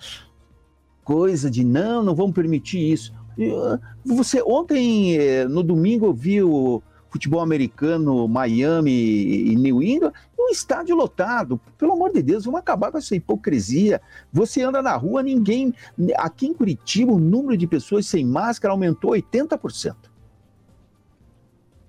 coisa 1.02 1.50
de 1.50 1.64
não, 1.64 2.02
não 2.02 2.14
vamos 2.14 2.34
permitir 2.34 2.92
isso. 2.92 3.12
Ah, 3.40 3.78
você 4.04 4.42
ontem, 4.42 5.16
eh, 5.16 5.48
no 5.48 5.62
domingo, 5.62 6.06
eu 6.06 6.14
vi 6.14 6.42
o 6.42 6.82
futebol 7.10 7.40
americano 7.40 8.28
Miami 8.28 8.92
e 8.92 9.56
New 9.56 9.82
England, 9.82 10.12
um 10.38 10.48
estádio 10.50 10.94
lotado. 10.94 11.60
Pelo 11.76 11.92
amor 11.92 12.12
de 12.12 12.22
Deus, 12.22 12.44
vamos 12.44 12.60
acabar 12.60 12.92
com 12.92 12.98
essa 12.98 13.16
hipocrisia. 13.16 14.00
Você 14.32 14.62
anda 14.62 14.80
na 14.80 14.94
rua, 14.94 15.22
ninguém. 15.22 15.74
Aqui 16.16 16.46
em 16.46 16.54
Curitiba, 16.54 17.12
o 17.12 17.18
número 17.18 17.56
de 17.56 17.66
pessoas 17.66 18.06
sem 18.06 18.24
máscara 18.24 18.72
aumentou 18.72 19.10
80%. 19.10 20.09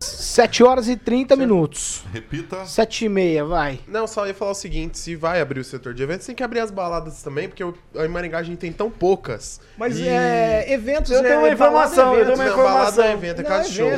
7 0.02 0.64
horas 0.64 0.88
e 0.88 0.96
30 0.96 1.36
minutos. 1.36 2.04
Repita. 2.12 2.66
7 2.66 3.06
e 3.06 3.10
meia, 3.10 3.46
vai. 3.46 3.80
Não, 3.88 4.08
só 4.08 4.26
ia 4.26 4.34
falar 4.34 4.52
o 4.52 4.56
seguinte: 4.56 4.98
se 4.98 5.16
vai 5.16 5.40
abrir 5.40 5.60
o 5.60 5.64
setor 5.64 5.94
de 5.94 6.02
eventos, 6.02 6.26
tem 6.26 6.36
que 6.36 6.44
abrir 6.44 6.60
as 6.60 6.72
baladas 6.72 7.22
também, 7.22 7.48
porque 7.48 7.64
em 7.64 8.08
Maringá 8.08 8.40
a 8.40 8.44
gente 8.44 8.58
tem 8.58 8.74
tão 8.74 8.90
poucas. 8.90 9.62
Mas 9.78 10.00
e... 10.00 10.08
é, 10.08 10.74
eventos 10.74 11.12
eu 11.12 11.22
tenho 11.22 11.40
uma 11.40 11.50
informação, 11.50 12.16
eu 12.16 12.26
tenho 12.26 12.36
uma 12.36 12.48
informação. 12.48 12.74
Balada 12.74 13.06
é 13.06 13.14
evento, 13.14 13.42
é 13.42 13.44
casa 13.44 13.70
show. 13.70 13.90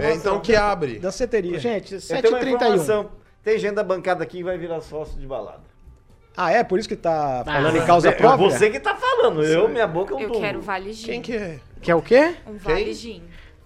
É, 0.00 0.14
então 0.14 0.40
que 0.40 0.54
abre. 0.54 0.98
Da 0.98 1.10
seteria. 1.10 1.58
Gente, 1.58 1.96
7h31. 1.96 3.08
Tem 3.42 3.58
gente 3.58 3.74
da 3.74 3.84
bancada 3.84 4.24
aqui 4.24 4.38
que 4.38 4.44
vai 4.44 4.58
virar 4.58 4.80
sócio 4.80 5.18
de 5.18 5.26
balada. 5.26 5.62
Ah, 6.36 6.52
é? 6.52 6.62
Por 6.62 6.78
isso 6.78 6.88
que 6.88 6.96
tá 6.96 7.42
falando 7.46 7.76
ah, 7.76 7.78
em 7.78 7.86
causa 7.86 8.08
é, 8.10 8.12
própria? 8.12 8.50
Você 8.50 8.68
que 8.68 8.78
tá 8.78 8.94
falando, 8.94 9.42
eu, 9.42 9.68
minha 9.68 9.86
boca 9.86 10.12
é 10.12 10.16
um 10.16 10.20
Eu 10.20 10.32
quero 10.32 10.60
Vale 10.60 10.92
Gin. 10.92 11.06
Quem 11.06 11.22
que 11.22 11.32
é? 11.32 11.60
Quer 11.80 11.94
o 11.94 12.02
quê? 12.02 12.34
Um 12.46 12.58
Vale 12.58 12.92
Gin. 12.92 13.22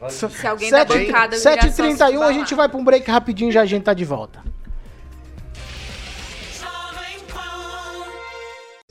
Se 0.09 0.47
alguém 0.47 0.71
Sete, 0.71 0.89
da 0.89 0.95
bancada 0.95 1.37
7h31 1.37 2.23
a 2.23 2.33
gente 2.33 2.55
vai 2.55 2.69
pra 2.69 2.79
um 2.79 2.85
break 2.85 3.11
rapidinho 3.11 3.51
e 3.51 3.53
já 3.53 3.63
a 3.63 3.67
gente 3.67 3.83
tá 3.83 3.93
de 3.93 4.05
volta. 4.05 4.43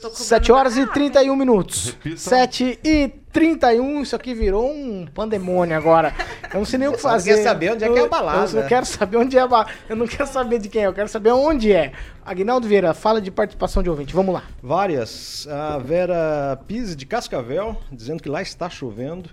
7 0.08 0.50
horas 0.50 0.76
e 0.78 0.86
31 0.86 1.36
minutos. 1.36 1.86
Repita. 1.86 2.16
7 2.16 2.78
e 2.82 3.08
31, 3.32 4.02
isso 4.02 4.16
aqui 4.16 4.32
virou 4.32 4.70
um 4.72 5.06
pandemônio 5.06 5.76
agora. 5.76 6.14
Eu 6.52 6.58
não 6.58 6.64
sei 6.64 6.78
nem 6.78 6.88
o 6.88 6.92
que 6.92 7.00
fazer. 7.00 7.32
Eu 7.32 7.34
quero 7.34 7.48
saber 7.48 7.72
onde 7.72 7.84
é 7.84 7.88
que 7.92 7.98
é 7.98 8.02
a 8.02 8.08
balada. 8.08 8.56
Eu, 8.56 8.62
eu 8.62 8.68
quero 8.68 8.86
saber 8.86 9.16
onde 9.18 9.36
é 9.36 9.40
a 9.40 9.46
balada. 9.46 9.70
Eu 9.88 9.96
não 9.96 10.06
quero 10.06 10.26
saber 10.26 10.58
de 10.58 10.68
quem 10.68 10.82
é, 10.82 10.86
eu 10.86 10.94
quero 10.94 11.08
saber 11.08 11.32
onde 11.32 11.70
é. 11.72 11.92
Aguinaldo 12.24 12.66
Vieira, 12.66 12.94
fala 12.94 13.20
de 13.20 13.30
participação 13.30 13.82
de 13.82 13.90
ouvinte. 13.90 14.14
Vamos 14.14 14.34
lá. 14.34 14.44
Várias. 14.62 15.46
A 15.48 15.78
Vera 15.78 16.58
Pise 16.66 16.96
de 16.96 17.04
Cascavel, 17.04 17.76
dizendo 17.92 18.22
que 18.22 18.28
lá 18.28 18.40
está 18.40 18.70
chovendo 18.70 19.28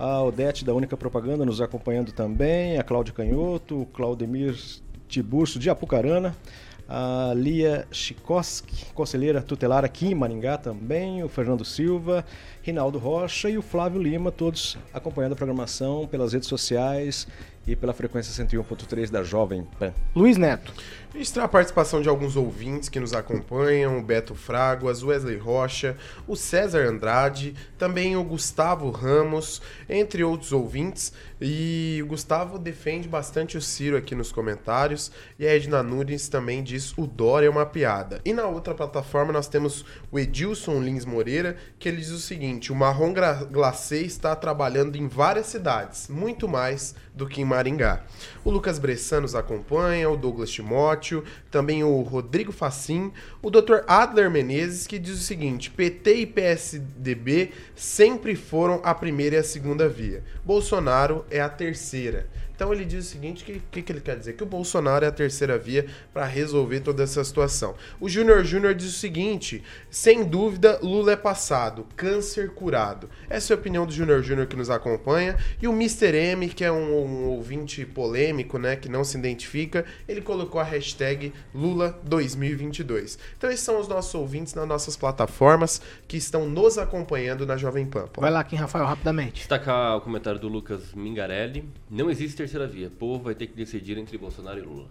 a 0.00 0.22
Odete 0.22 0.64
da 0.64 0.72
Única 0.72 0.96
Propaganda 0.96 1.44
nos 1.44 1.60
acompanhando 1.60 2.10
também, 2.10 2.78
a 2.78 2.82
Cláudia 2.82 3.12
Canhoto, 3.12 3.82
o 3.82 3.86
Claudemir 3.86 4.56
Tiburcio 5.06 5.60
de 5.60 5.68
Apucarana, 5.68 6.34
a 6.88 7.34
Lia 7.36 7.86
Chikoski, 7.92 8.86
conselheira 8.94 9.42
tutelar 9.42 9.84
aqui 9.84 10.06
em 10.06 10.14
Maringá 10.14 10.56
também, 10.56 11.22
o 11.22 11.28
Fernando 11.28 11.66
Silva, 11.66 12.24
Rinaldo 12.70 12.98
Rocha 13.00 13.50
e 13.50 13.58
o 13.58 13.62
Flávio 13.62 14.00
Lima, 14.00 14.30
todos 14.30 14.78
acompanhando 14.94 15.32
a 15.32 15.36
programação 15.36 16.06
pelas 16.06 16.32
redes 16.32 16.48
sociais 16.48 17.26
e 17.66 17.76
pela 17.76 17.92
frequência 17.92 18.44
101.3 18.44 19.10
da 19.10 19.22
Jovem 19.22 19.66
Pan. 19.78 19.92
Luiz 20.14 20.36
Neto. 20.36 20.72
Registrar 21.12 21.44
a 21.44 21.48
participação 21.48 22.00
de 22.00 22.08
alguns 22.08 22.36
ouvintes 22.36 22.88
que 22.88 23.00
nos 23.00 23.12
acompanham, 23.12 23.98
o 23.98 24.02
Beto 24.02 24.34
Fraguas, 24.34 25.02
Wesley 25.02 25.36
Rocha, 25.36 25.96
o 26.26 26.36
César 26.36 26.86
Andrade, 26.86 27.54
também 27.76 28.16
o 28.16 28.22
Gustavo 28.22 28.90
Ramos, 28.90 29.60
entre 29.88 30.22
outros 30.22 30.52
ouvintes. 30.52 31.12
E 31.40 32.00
o 32.02 32.06
Gustavo 32.06 32.60
defende 32.60 33.08
bastante 33.08 33.56
o 33.56 33.60
Ciro 33.60 33.96
aqui 33.96 34.14
nos 34.14 34.30
comentários. 34.30 35.10
E 35.36 35.46
a 35.46 35.56
Edna 35.56 35.82
Nunes 35.82 36.28
também 36.28 36.62
diz 36.62 36.96
o 36.96 37.08
Dória 37.08 37.48
é 37.48 37.50
uma 37.50 37.66
piada. 37.66 38.20
E 38.24 38.32
na 38.32 38.46
outra 38.46 38.72
plataforma 38.72 39.32
nós 39.32 39.48
temos 39.48 39.84
o 40.12 40.18
Edilson 40.18 40.80
Lins 40.80 41.04
Moreira, 41.04 41.56
que 41.78 41.88
ele 41.88 41.96
diz 41.96 42.10
o 42.10 42.20
seguinte: 42.20 42.59
o 42.68 42.74
Marrom 42.74 43.14
Glacê 43.50 44.02
está 44.02 44.36
trabalhando 44.36 44.96
em 44.96 45.08
várias 45.08 45.46
cidades, 45.46 46.08
muito 46.08 46.48
mais 46.48 46.94
do 47.14 47.26
que 47.26 47.40
em 47.40 47.44
Maringá. 47.44 48.02
O 48.44 48.50
Lucas 48.50 48.78
Bressan 48.78 49.20
nos 49.20 49.34
acompanha, 49.34 50.10
o 50.10 50.16
Douglas 50.16 50.50
Timóteo, 50.50 51.24
também 51.50 51.84
o 51.84 52.00
Rodrigo 52.02 52.52
Facim, 52.52 53.12
o 53.40 53.50
Dr. 53.50 53.84
Adler 53.86 54.30
Menezes, 54.30 54.86
que 54.86 54.98
diz 54.98 55.18
o 55.18 55.22
seguinte: 55.22 55.70
PT 55.70 56.14
e 56.14 56.26
PSDB 56.26 57.52
sempre 57.76 58.34
foram 58.34 58.80
a 58.82 58.94
primeira 58.94 59.36
e 59.36 59.38
a 59.38 59.44
segunda 59.44 59.88
via. 59.88 60.24
Bolsonaro 60.44 61.24
é 61.30 61.40
a 61.40 61.48
terceira. 61.48 62.28
Então 62.60 62.74
ele 62.74 62.84
diz 62.84 63.06
o 63.06 63.08
seguinte: 63.08 63.42
o 63.42 63.46
que, 63.46 63.62
que, 63.70 63.82
que, 63.82 63.90
ele 63.90 64.02
quer 64.02 64.18
dizer? 64.18 64.34
Que 64.34 64.42
o 64.42 64.46
Bolsonaro 64.46 65.02
é 65.02 65.08
a 65.08 65.10
terceira 65.10 65.56
via 65.56 65.86
para 66.12 66.26
resolver 66.26 66.80
toda 66.80 67.02
essa 67.02 67.24
situação. 67.24 67.74
O 67.98 68.06
Júnior 68.06 68.44
Júnior 68.44 68.74
diz 68.74 68.86
o 68.86 68.98
seguinte: 68.98 69.64
sem 69.90 70.22
dúvida, 70.22 70.78
Lula 70.82 71.12
é 71.12 71.16
passado, 71.16 71.86
câncer 71.96 72.50
curado. 72.50 73.08
Essa 73.30 73.54
é 73.54 73.56
a 73.56 73.58
opinião 73.58 73.86
do 73.86 73.92
Júnior 73.92 74.22
Júnior 74.22 74.46
que 74.46 74.56
nos 74.56 74.68
acompanha. 74.68 75.38
E 75.62 75.66
o 75.66 75.72
Mr. 75.72 76.14
M, 76.14 76.50
que 76.50 76.62
é 76.62 76.70
um, 76.70 77.02
um, 77.02 77.28
ouvinte 77.28 77.86
polêmico, 77.86 78.58
né? 78.58 78.76
Que 78.76 78.90
não 78.90 79.04
se 79.04 79.16
identifica, 79.16 79.86
ele 80.06 80.20
colocou 80.20 80.60
a 80.60 80.64
hashtag 80.64 81.32
Lula 81.54 81.98
2022. 82.04 83.18
Então 83.38 83.48
esses 83.48 83.64
são 83.64 83.80
os 83.80 83.88
nossos 83.88 84.14
ouvintes 84.14 84.52
nas 84.52 84.68
nossas 84.68 84.98
plataformas 84.98 85.80
que 86.06 86.18
estão 86.18 86.46
nos 86.46 86.76
acompanhando 86.76 87.46
na 87.46 87.56
Jovem 87.56 87.86
Pan. 87.86 88.06
Vai 88.18 88.30
lá, 88.30 88.44
Kim 88.44 88.56
Rafael, 88.56 88.84
rapidamente. 88.84 89.36
Destacar 89.36 89.96
o 89.96 90.02
comentário 90.02 90.38
do 90.38 90.48
Lucas 90.48 90.92
Mingarelli. 90.94 91.66
Não 91.88 92.10
existe 92.10 92.49
terceira 92.50 92.66
via. 92.66 92.88
O 92.88 92.90
povo 92.90 93.24
vai 93.24 93.34
ter 93.34 93.46
que 93.46 93.54
decidir 93.54 93.96
entre 93.96 94.18
Bolsonaro 94.18 94.58
e 94.58 94.62
Lula. 94.62 94.88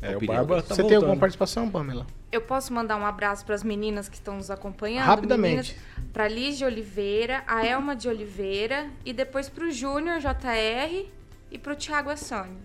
É, 0.00 0.16
o 0.16 0.20
Barba 0.20 0.56
tá 0.56 0.62
Você 0.62 0.68
voltando. 0.68 0.88
tem 0.88 0.96
alguma 0.96 1.16
participação, 1.16 1.70
Pamela? 1.70 2.04
Eu 2.32 2.40
posso 2.40 2.72
mandar 2.72 2.96
um 2.96 3.06
abraço 3.06 3.44
para 3.46 3.54
as 3.54 3.62
meninas 3.62 4.08
que 4.08 4.16
estão 4.16 4.36
nos 4.36 4.50
acompanhando? 4.50 5.06
Rapidamente. 5.06 5.78
Para 6.12 6.26
Liz 6.26 6.58
de 6.58 6.64
Oliveira, 6.64 7.44
a 7.46 7.64
Elma 7.64 7.94
de 7.94 8.08
Oliveira 8.08 8.90
e 9.04 9.12
depois 9.12 9.48
para 9.48 9.64
o 9.64 9.70
Júnior 9.70 10.18
JR 10.18 11.06
e 11.52 11.58
para 11.58 11.72
o 11.72 11.76
Thiago 11.76 12.10
Assani. 12.10 12.56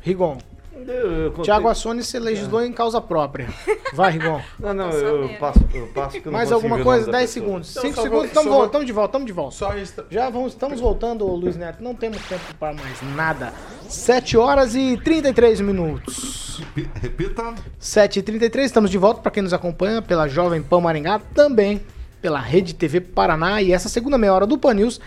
Rigon. 0.00 0.38
Tiago 1.42 1.68
Assone 1.68 2.02
se 2.02 2.18
legislou 2.18 2.60
é. 2.60 2.66
em 2.66 2.72
causa 2.72 3.00
própria. 3.00 3.48
Vai, 3.92 4.12
Rigon. 4.12 4.40
Não, 4.58 4.74
não, 4.74 4.90
eu 4.90 5.28
passo, 5.38 5.60
eu 5.74 5.86
passo 5.88 6.20
que 6.20 6.26
eu 6.26 6.32
Mais 6.32 6.52
alguma 6.52 6.82
coisa? 6.82 7.10
10 7.10 7.30
segundos. 7.30 7.68
5 7.68 7.86
então, 7.86 8.02
segundos, 8.02 8.26
estamos 8.26 8.48
vou... 8.48 8.66
de 8.84 8.92
volta, 8.92 9.08
estamos 9.08 9.26
de 9.26 9.32
volta. 9.32 9.56
Só 9.56 10.04
Já 10.10 10.30
vamos, 10.30 10.52
estamos 10.52 10.80
voltando, 10.80 11.26
Luiz 11.26 11.56
Neto. 11.56 11.82
Não 11.82 11.94
temos 11.94 12.20
tempo 12.26 12.42
para 12.58 12.74
mais 12.74 13.02
nada. 13.14 13.52
7 13.88 14.36
horas 14.36 14.74
e 14.74 14.96
33 15.02 15.60
minutos. 15.60 16.62
Repita. 17.00 17.54
7 17.78 18.18
e 18.18 18.22
33 18.22 18.66
estamos 18.66 18.90
de 18.90 18.98
volta 18.98 19.20
para 19.20 19.30
quem 19.30 19.42
nos 19.42 19.52
acompanha 19.52 20.02
pela 20.02 20.28
Jovem 20.28 20.62
Pan 20.62 20.80
Maringá, 20.80 21.20
também 21.34 21.80
pela 22.20 22.40
Rede 22.40 22.74
TV 22.74 23.00
Paraná. 23.00 23.62
E 23.62 23.72
essa 23.72 23.88
segunda 23.88 24.18
meia 24.18 24.34
hora 24.34 24.46
do 24.46 24.58
Pan 24.58 24.74
News, 24.74 25.00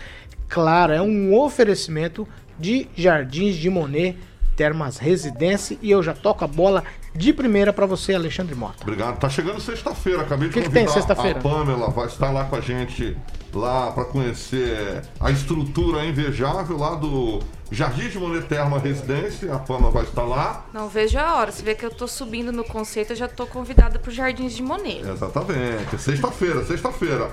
claro, 0.48 0.92
é 0.92 1.00
um 1.00 1.34
oferecimento 1.34 2.26
de 2.58 2.88
Jardins 2.94 3.56
de 3.56 3.70
Monet 3.70 4.16
Termas 4.56 4.98
Residência 4.98 5.78
e 5.80 5.90
eu 5.90 6.02
já 6.02 6.14
toco 6.14 6.44
a 6.44 6.46
bola 6.46 6.84
de 7.14 7.32
primeira 7.32 7.72
para 7.72 7.86
você, 7.86 8.14
Alexandre 8.14 8.54
Mota. 8.54 8.82
Obrigado. 8.82 9.18
Tá 9.18 9.28
chegando 9.28 9.60
sexta-feira, 9.60 10.22
acabei 10.22 10.48
de 10.48 10.54
que 10.54 10.60
convidar 10.62 10.80
que 10.80 10.86
tem 10.86 10.92
sexta-feira? 10.92 11.38
a 11.38 11.42
Pamela, 11.42 11.90
vai 11.90 12.06
estar 12.06 12.30
lá 12.30 12.44
com 12.44 12.56
a 12.56 12.60
gente 12.60 13.16
lá 13.52 13.92
para 13.92 14.04
conhecer 14.04 15.02
a 15.20 15.30
estrutura 15.30 16.04
invejável 16.04 16.76
lá 16.78 16.94
do 16.94 17.40
Jardim 17.70 18.08
de 18.08 18.18
Monet 18.18 18.46
Terma 18.46 18.78
Residência, 18.78 19.54
a 19.54 19.58
Pamela 19.58 19.90
vai 19.90 20.04
estar 20.04 20.22
lá. 20.22 20.66
Não 20.72 20.88
vejo 20.88 21.18
a 21.18 21.36
hora, 21.36 21.52
você 21.52 21.62
vê 21.62 21.74
que 21.74 21.84
eu 21.84 21.90
tô 21.90 22.06
subindo 22.08 22.50
no 22.50 22.64
conceito, 22.64 23.12
eu 23.12 23.16
já 23.16 23.28
tô 23.28 23.46
convidada 23.46 23.98
pro 23.98 24.10
Jardins 24.10 24.54
de 24.54 24.62
Monet. 24.62 25.00
Exatamente, 25.00 25.98
sexta-feira, 25.98 26.64
sexta-feira. 26.64 27.30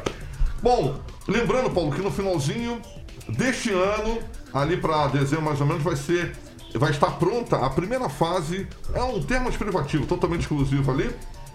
Bom, 0.62 1.00
lembrando, 1.28 1.70
Paulo, 1.70 1.92
que 1.92 2.02
no 2.02 2.12
finalzinho 2.12 2.82
deste 3.30 3.72
ano, 3.72 4.20
ali 4.54 4.76
para 4.76 5.08
dezembro 5.08 5.46
mais 5.46 5.62
ou 5.62 5.68
menos, 5.68 5.84
vai 5.84 5.96
ser 5.96 6.34
vai 6.76 6.92
estar 6.92 7.12
pronta 7.12 7.58
a 7.58 7.70
primeira 7.70 8.10
fase, 8.10 8.68
é 8.94 9.02
um 9.02 9.22
termo 9.22 9.50
privativo 9.52 10.06
totalmente 10.06 10.42
exclusivo 10.42 10.92
ali, 10.92 11.10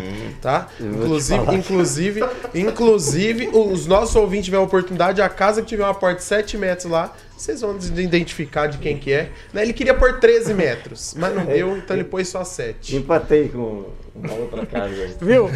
tá? 0.43 0.69
vou 0.79 1.19
te 1.19 1.35
Inclusive, 1.35 1.55
inclusive, 1.55 2.25
inclusive, 2.55 3.49
os 3.53 3.87
nossos 3.87 4.15
ouvintes 4.17 4.47
tiverem 4.47 4.65
a 4.65 4.67
oportunidade, 4.67 5.23
a 5.23 5.29
casa 5.29 5.63
que 5.63 5.69
tiver 5.69 5.85
uma 5.85 5.95
porta 5.95 6.17
de 6.17 6.25
7 6.25 6.59
metros 6.59 6.91
lá, 6.91 7.15
vocês 7.45 7.61
vão 7.61 7.77
identificar 7.99 8.67
de 8.67 8.79
quem 8.79 8.97
que 8.99 9.13
é. 9.13 9.31
Né, 9.53 9.63
Ele 9.63 9.73
queria 9.73 9.95
pôr 9.95 10.19
13 10.19 10.53
metros, 10.55 11.15
mas 11.19 11.35
não 11.35 11.45
deu, 11.45 11.77
então 11.77 11.95
ele 11.97 12.05
pôs 12.05 12.29
só 12.29 12.43
7. 12.45 12.97
Empatei 12.97 13.49
com 13.49 13.91
uma 14.15 14.33
outra 14.35 14.65
casa. 14.65 15.17
Viu? 15.21 15.49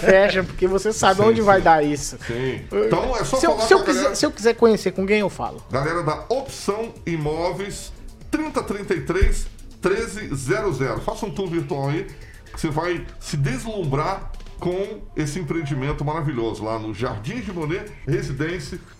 Fecha, 0.00 0.42
porque 0.42 0.66
você 0.66 0.92
sabe 0.92 1.22
onde 1.22 1.40
vai 1.40 1.60
dar 1.60 1.82
isso. 1.84 2.18
Sim. 2.26 2.60
Então 2.86 3.16
é 3.16 3.24
só 3.24 3.36
Se 3.38 3.46
eu, 3.46 3.52
falar 3.52 3.66
se 3.66 3.74
eu 3.74 3.78
com 3.78 3.82
a 3.82 3.86
quiser, 3.86 4.00
galera. 4.00 4.14
se 4.16 4.26
eu 4.26 4.30
quiser 4.30 4.54
conhecer 4.54 4.92
com 4.92 5.06
quem 5.06 5.20
eu 5.20 5.30
falo. 5.30 5.62
Galera 5.70 6.02
da 6.02 6.24
Opção 6.28 6.92
Imóveis 7.06 7.92
3033 8.30 9.46
1300. 9.82 11.04
Faça 11.04 11.24
um 11.24 11.30
tour 11.30 11.48
virtual 11.48 11.88
aí 11.88 12.06
que 12.52 12.60
você 12.60 12.68
vai 12.68 13.06
se 13.20 13.36
deslumbrar 13.36 14.32
com 14.58 15.00
esse 15.16 15.38
empreendimento 15.38 16.04
maravilhoso 16.04 16.64
lá 16.64 16.78
no 16.78 16.92
Jardim 16.92 17.40
de 17.40 17.52
Monet 17.52 17.90
Residência.com.br. 18.06 18.97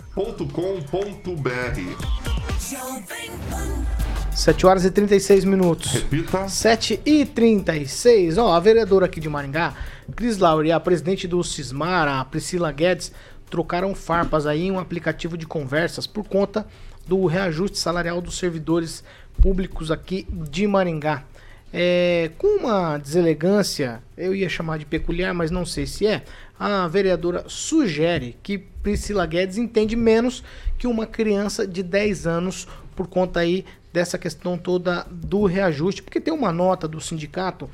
7 4.33 4.67
horas 4.67 4.85
e 4.85 4.91
36 4.91 5.45
minutos. 5.45 5.93
Repita. 5.93 6.49
7 6.49 7.01
e 7.05 7.27
36. 7.27 8.39
Ó, 8.39 8.53
a 8.53 8.61
vereadora 8.61 9.07
aqui 9.07 9.19
de 9.21 9.29
Maringá, 9.29 9.75
Cris 10.15 10.39
Laura 10.39 10.69
e 10.69 10.73
a 10.73 10.79
presidente 10.79 11.27
do 11.27 11.43
Cismar, 11.43 12.07
a 12.09 12.25
Priscila 12.25 12.71
Guedes, 12.71 13.13
trocaram 13.51 13.95
farpas 13.95 14.47
aí 14.47 14.67
em 14.67 14.71
um 14.71 14.79
aplicativo 14.79 15.37
de 15.37 15.47
conversas 15.47 16.07
por 16.07 16.25
conta 16.29 16.67
do 17.07 17.27
reajuste 17.27 17.79
salarial 17.79 18.21
dos 18.21 18.39
servidores 18.39 19.03
públicos 19.41 19.91
aqui 19.91 20.27
de 20.31 20.67
Maringá. 20.67 21.25
É, 21.73 22.31
com 22.39 22.61
uma 22.61 22.97
deselegância, 22.97 24.03
eu 24.17 24.35
ia 24.35 24.49
chamar 24.49 24.79
de 24.79 24.87
peculiar, 24.87 25.35
mas 25.35 25.51
não 25.51 25.67
sei 25.67 25.87
se 25.87 26.07
é, 26.07 26.23
a 26.59 26.89
vereadora 26.89 27.45
sugere 27.47 28.37
que 28.43 28.57
Priscila 28.59 29.27
Guedes 29.27 29.59
entende 29.59 29.95
menos 29.95 30.43
que 30.79 30.87
uma 30.87 31.07
criança 31.07 31.67
de 31.67 31.83
10 31.83 32.27
anos 32.27 32.67
por 32.97 33.07
conta 33.07 33.41
aí 33.41 33.65
dessa 33.93 34.19
questão 34.19 34.57
toda 34.57 35.07
do 35.11 35.45
reajuste, 35.45 36.03
porque 36.03 36.21
tem 36.21 36.33
uma 36.33 36.53
nota 36.53 36.89
do 36.89 37.01
sindicato 37.01 37.69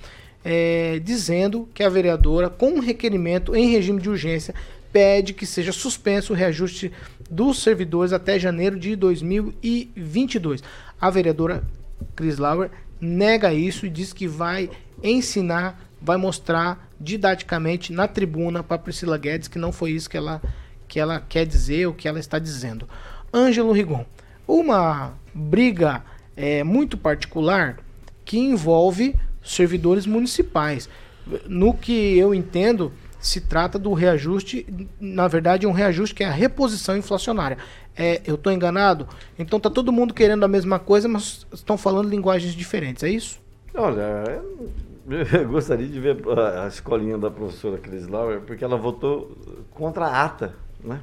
é, 0.44 1.00
dizendo 1.02 1.68
que 1.72 1.82
a 1.82 1.88
vereadora, 1.88 2.50
com 2.50 2.72
um 2.72 2.80
requerimento 2.80 3.54
em 3.54 3.70
regime 3.70 4.00
de 4.00 4.10
urgência, 4.10 4.54
pede 4.92 5.32
que 5.32 5.46
seja 5.46 5.72
suspenso 5.72 6.32
o 6.32 6.36
reajuste 6.36 6.92
dos 7.30 7.62
servidores 7.62 8.12
até 8.12 8.38
janeiro 8.38 8.78
de 8.78 8.94
2022. 8.94 10.62
A 11.00 11.10
vereadora 11.10 11.64
Chris 12.14 12.38
Lauer 12.38 12.70
nega 13.00 13.52
isso 13.52 13.86
e 13.86 13.90
diz 13.90 14.12
que 14.12 14.26
vai 14.26 14.70
ensinar, 15.02 15.80
vai 16.00 16.16
mostrar 16.16 16.90
didaticamente 17.00 17.92
na 17.92 18.08
tribuna 18.08 18.62
para 18.62 18.78
Priscila 18.78 19.18
Guedes 19.18 19.48
que 19.48 19.58
não 19.58 19.72
foi 19.72 19.90
isso 19.92 20.08
que 20.08 20.16
ela, 20.16 20.40
que 20.88 20.98
ela 20.98 21.20
quer 21.20 21.46
dizer 21.46 21.86
ou 21.86 21.94
que 21.94 22.08
ela 22.08 22.18
está 22.18 22.38
dizendo. 22.38 22.88
Ângelo 23.32 23.72
Rigon, 23.72 24.06
uma 24.46 25.14
briga 25.34 26.02
é, 26.36 26.62
muito 26.62 26.96
particular 26.96 27.78
que 28.24 28.38
envolve 28.38 29.14
servidores 29.42 30.06
municipais. 30.06 30.88
No 31.46 31.74
que 31.74 32.16
eu 32.16 32.34
entendo, 32.34 32.92
se 33.18 33.40
trata 33.40 33.78
do 33.78 33.92
reajuste, 33.92 34.66
na 35.00 35.26
verdade, 35.26 35.66
um 35.66 35.72
reajuste 35.72 36.14
que 36.14 36.22
é 36.22 36.26
a 36.26 36.32
reposição 36.32 36.96
inflacionária. 36.96 37.58
É, 37.96 38.20
eu 38.26 38.34
estou 38.34 38.52
enganado? 38.52 39.06
Então 39.38 39.60
tá 39.60 39.70
todo 39.70 39.92
mundo 39.92 40.12
querendo 40.12 40.44
a 40.44 40.48
mesma 40.48 40.78
coisa, 40.78 41.08
mas 41.08 41.46
estão 41.52 41.78
falando 41.78 42.08
linguagens 42.08 42.54
diferentes, 42.54 43.02
é 43.04 43.08
isso? 43.08 43.40
Olha, 43.74 44.24
eu 45.06 45.48
gostaria 45.48 45.86
de 45.86 46.00
ver 46.00 46.16
a, 46.38 46.66
escolinha 46.66 47.18
da 47.18 47.30
professora 47.30 47.78
Cris 47.78 48.08
Lauer, 48.08 48.40
porque 48.40 48.64
ela 48.64 48.76
votou 48.76 49.36
contra 49.70 50.06
a 50.06 50.24
ata, 50.24 50.54
né? 50.82 51.00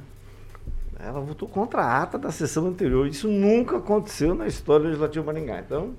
Ela 0.98 1.20
votou 1.20 1.48
contra 1.48 1.82
a 1.82 2.02
ata 2.02 2.16
da 2.16 2.30
sessão 2.30 2.66
anterior. 2.66 3.06
Isso 3.06 3.26
nunca 3.26 3.78
aconteceu 3.78 4.34
na 4.34 4.46
história 4.46 4.86
legislativa 4.86 5.20
de 5.20 5.26
Maringá. 5.26 5.60
Então, 5.60 5.94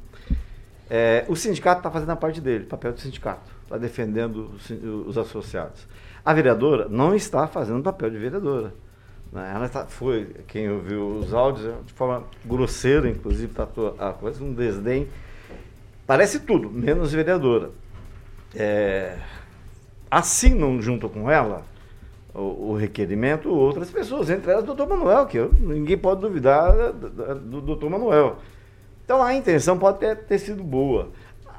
é, 0.89 1.25
o 1.27 1.35
sindicato 1.35 1.79
está 1.79 1.91
fazendo 1.91 2.11
a 2.11 2.15
parte 2.15 2.39
dele, 2.39 2.65
papel 2.65 2.93
do 2.93 3.01
sindicato, 3.01 3.51
está 3.63 3.77
defendendo 3.77 4.51
os, 4.55 4.69
os 5.07 5.17
associados. 5.17 5.85
A 6.23 6.33
vereadora 6.33 6.87
não 6.87 7.13
está 7.13 7.47
fazendo 7.47 7.79
o 7.79 7.83
papel 7.83 8.09
de 8.09 8.17
vereadora. 8.17 8.73
Né? 9.33 9.51
Ela 9.55 9.65
está, 9.65 9.85
foi, 9.85 10.27
quem 10.47 10.69
ouviu 10.69 11.07
os 11.07 11.33
áudios, 11.33 11.73
de 11.85 11.93
forma 11.93 12.23
grosseira, 12.45 13.09
inclusive, 13.09 13.53
tratou 13.53 13.95
a 13.97 14.11
coisa, 14.13 14.43
um 14.43 14.53
desdém. 14.53 15.07
Parece 16.05 16.39
tudo, 16.41 16.69
menos 16.69 17.11
vereadora. 17.11 17.71
É, 18.55 19.17
assinam 20.11 20.79
junto 20.81 21.09
com 21.09 21.29
ela 21.31 21.63
o, 22.33 22.71
o 22.71 22.75
requerimento 22.75 23.49
outras 23.49 23.89
pessoas, 23.89 24.29
entre 24.29 24.51
elas 24.51 24.63
o 24.63 24.67
doutor 24.67 24.87
Manuel, 24.87 25.25
que 25.25 25.37
eu- 25.37 25.51
ninguém 25.59 25.97
pode 25.97 26.21
duvidar 26.21 26.71
da- 26.75 26.91
da- 26.91 27.33
do 27.33 27.61
doutor 27.61 27.89
Manuel. 27.89 28.37
Então 29.03 29.21
a 29.23 29.33
intenção 29.33 29.77
pode 29.77 29.99
ter, 29.99 30.15
ter 30.17 30.37
sido 30.39 30.63
boa. 30.63 31.09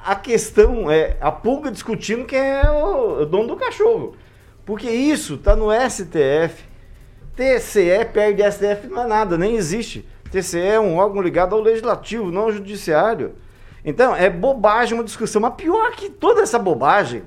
A 0.05 0.15
questão 0.15 0.91
é 0.91 1.17
a 1.21 1.33
pulga 1.33 1.71
discutindo 1.71 2.25
quem 2.27 2.39
é 2.39 2.71
o, 2.71 3.23
o 3.23 3.27
dono 3.27 3.49
do 3.49 3.57
cachorro. 3.57 4.15
Porque 4.65 4.89
isso 4.91 5.35
está 5.35 5.57
no 5.57 5.69
STF. 5.73 6.65
TCE 7.37 8.05
perde 8.13 8.43
STF 8.43 8.87
não 8.89 9.03
é 9.03 9.07
nada, 9.07 9.37
nem 9.37 9.57
existe. 9.57 10.07
TCE 10.31 10.61
é 10.61 10.81
um 10.81 10.97
órgão 10.97 11.23
ligado 11.23 11.55
ao 11.55 11.61
legislativo, 11.61 12.31
não 12.31 12.43
ao 12.43 12.53
judiciário. 12.53 13.35
Então, 13.85 14.15
é 14.15 14.31
bobagem 14.31 14.95
uma 14.95 15.05
discussão. 15.05 15.43
Mas 15.43 15.55
pior 15.55 15.93
que 15.93 16.09
toda 16.09 16.43
essa 16.43 16.59
bobagem 16.59 17.23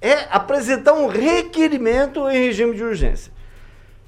é 0.00 0.26
apresentar 0.30 0.92
um 0.92 1.08
requerimento 1.08 2.28
em 2.28 2.46
regime 2.46 2.74
de 2.74 2.84
urgência. 2.84 3.32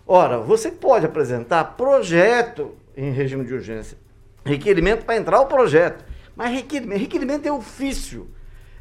Ora, 0.07 0.39
você 0.39 0.71
pode 0.71 1.07
apresentar 1.07 1.77
projeto 1.77 2.75
em 2.97 3.11
regime 3.11 3.45
de 3.45 3.55
urgência, 3.55 3.97
requerimento 4.45 5.05
para 5.05 5.17
entrar 5.17 5.41
o 5.41 5.47
projeto, 5.47 6.05
mas 6.35 6.51
requerimento, 6.51 6.99
requerimento 6.99 7.47
é 7.47 7.53
ofício. 7.53 8.29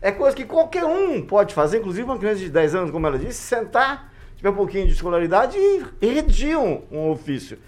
É 0.01 0.11
coisa 0.11 0.35
que 0.35 0.45
qualquer 0.45 0.85
um 0.85 1.21
pode 1.21 1.53
fazer, 1.53 1.79
inclusive 1.79 2.03
uma 2.03 2.17
criança 2.17 2.39
de 2.39 2.49
10 2.49 2.75
anos, 2.75 2.91
como 2.91 3.05
ela 3.05 3.19
disse, 3.19 3.41
sentar, 3.41 4.08
tiver 4.39 4.49
um 4.51 4.55
pouquinho 4.55 4.87
de 4.87 4.93
escolaridade 4.93 5.57
redigir 6.01 6.57
um, 6.57 7.11
ofício. 7.11 7.59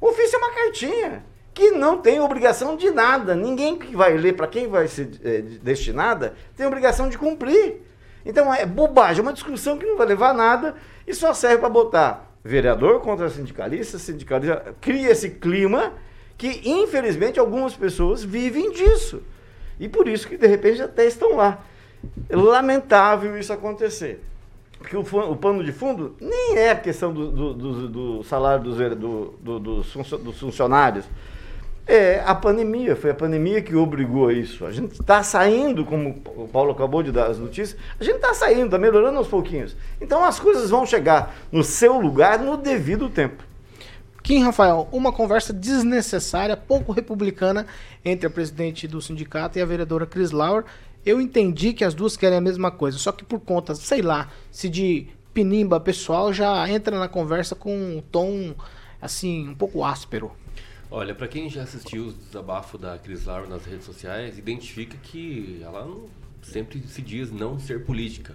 O 0.00 0.08
ofício 0.08 0.36
é 0.36 0.38
uma 0.38 0.50
cartinha 0.50 1.22
que 1.52 1.72
não 1.72 1.98
tem 1.98 2.20
obrigação 2.20 2.74
de 2.74 2.90
nada. 2.90 3.34
Ninguém 3.34 3.78
que 3.78 3.94
vai 3.94 4.16
ler, 4.16 4.32
para 4.34 4.46
quem 4.46 4.66
vai 4.66 4.88
ser 4.88 5.10
eh, 5.22 5.42
destinada, 5.62 6.34
tem 6.56 6.66
obrigação 6.66 7.10
de 7.10 7.18
cumprir. 7.18 7.82
Então 8.24 8.52
é 8.52 8.64
bobagem, 8.64 9.20
é 9.20 9.22
uma 9.22 9.32
discussão 9.32 9.76
que 9.76 9.84
não 9.84 9.98
vai 9.98 10.06
levar 10.06 10.30
a 10.30 10.34
nada 10.34 10.74
e 11.06 11.12
só 11.12 11.34
serve 11.34 11.58
para 11.58 11.68
botar 11.68 12.32
vereador 12.42 13.00
contra 13.00 13.28
sindicalista, 13.28 13.98
sindicalista. 13.98 14.74
Cria 14.80 15.10
esse 15.10 15.28
clima 15.30 15.92
que, 16.38 16.62
infelizmente, 16.64 17.38
algumas 17.38 17.76
pessoas 17.76 18.24
vivem 18.24 18.72
disso. 18.72 19.22
E 19.78 19.86
por 19.86 20.08
isso 20.08 20.26
que, 20.26 20.38
de 20.38 20.46
repente, 20.46 20.80
até 20.80 21.04
estão 21.04 21.36
lá. 21.36 21.62
É 22.30 22.36
lamentável 22.36 23.38
isso 23.38 23.52
acontecer. 23.52 24.22
Porque 24.78 24.96
o, 24.96 25.00
o 25.00 25.36
pano 25.36 25.64
de 25.64 25.72
fundo 25.72 26.14
nem 26.20 26.56
é 26.56 26.70
a 26.70 26.76
questão 26.76 27.12
do, 27.12 27.30
do- 27.30 27.54
do- 27.54 27.88
do 27.88 28.24
salário 28.24 28.62
dos, 28.64 28.76
dos 29.62 29.92
funcio- 29.92 30.18
dos 30.18 30.38
funcionários. 30.38 31.04
É 31.88 32.20
a 32.26 32.34
pandemia, 32.34 32.96
foi 32.96 33.10
a 33.10 33.14
pandemia 33.14 33.62
que 33.62 33.74
obrigou 33.76 34.26
a 34.28 34.32
isso. 34.32 34.66
A 34.66 34.72
gente 34.72 35.00
está 35.00 35.22
saindo, 35.22 35.84
como 35.84 36.20
o 36.36 36.48
Paulo 36.48 36.72
acabou 36.72 37.00
de 37.00 37.12
dar 37.12 37.28
as 37.28 37.38
notícias, 37.38 37.78
a 38.00 38.02
gente 38.02 38.16
está 38.16 38.34
saindo, 38.34 38.64
está 38.64 38.76
melhorando 38.78 39.18
aos 39.18 39.28
pouquinhos. 39.28 39.76
Então 40.00 40.24
as 40.24 40.40
coisas 40.40 40.68
vão 40.68 40.84
chegar 40.84 41.36
no 41.52 41.62
seu 41.62 41.96
lugar 42.00 42.40
no 42.40 42.56
devido 42.56 43.08
tempo. 43.08 43.44
Kim 44.20 44.42
Rafael, 44.42 44.88
uma 44.90 45.12
conversa 45.12 45.52
desnecessária, 45.52 46.56
pouco 46.56 46.90
republicana 46.90 47.64
entre 48.04 48.26
a 48.26 48.30
presidente 48.30 48.88
do 48.88 49.00
sindicato 49.00 49.56
e 49.56 49.62
a 49.62 49.64
vereadora 49.64 50.04
Chris 50.04 50.32
Lauer. 50.32 50.64
Eu 51.06 51.20
entendi 51.20 51.72
que 51.72 51.84
as 51.84 51.94
duas 51.94 52.16
querem 52.16 52.38
a 52.38 52.40
mesma 52.40 52.68
coisa, 52.68 52.98
só 52.98 53.12
que 53.12 53.24
por 53.24 53.38
conta, 53.38 53.76
sei 53.76 54.02
lá, 54.02 54.28
se 54.50 54.68
de 54.68 55.06
pinimba 55.32 55.78
pessoal 55.78 56.32
já 56.32 56.68
entra 56.68 56.98
na 56.98 57.06
conversa 57.06 57.54
com 57.54 57.72
um 57.72 58.02
tom 58.02 58.52
assim, 59.00 59.48
um 59.48 59.54
pouco 59.54 59.84
áspero. 59.84 60.32
Olha, 60.90 61.14
pra 61.14 61.28
quem 61.28 61.48
já 61.48 61.62
assistiu 61.62 62.06
os 62.06 62.14
desabafos 62.14 62.80
da 62.80 62.98
Cris 62.98 63.24
Laura 63.24 63.46
nas 63.46 63.64
redes 63.64 63.84
sociais, 63.84 64.36
identifica 64.36 64.96
que 64.96 65.60
ela 65.62 65.88
sempre 66.42 66.80
se 66.88 67.02
diz 67.02 67.30
não 67.30 67.58
ser 67.58 67.84
política, 67.84 68.34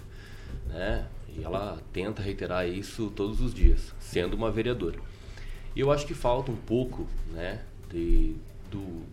né? 0.67 1.07
E 1.27 1.43
ela 1.43 1.77
tenta 1.91 2.21
reiterar 2.21 2.67
isso 2.67 3.11
todos 3.13 3.41
os 3.41 3.53
dias, 3.53 3.93
sendo 3.99 4.33
uma 4.35 4.49
vereadora. 4.49 4.99
E 5.75 5.79
eu 5.81 5.91
acho 5.91 6.05
que 6.05 6.13
falta 6.13 6.51
um 6.51 6.57
pouco, 6.57 7.05
né, 7.31 7.61
de, 7.89 8.35
do, 8.69 9.03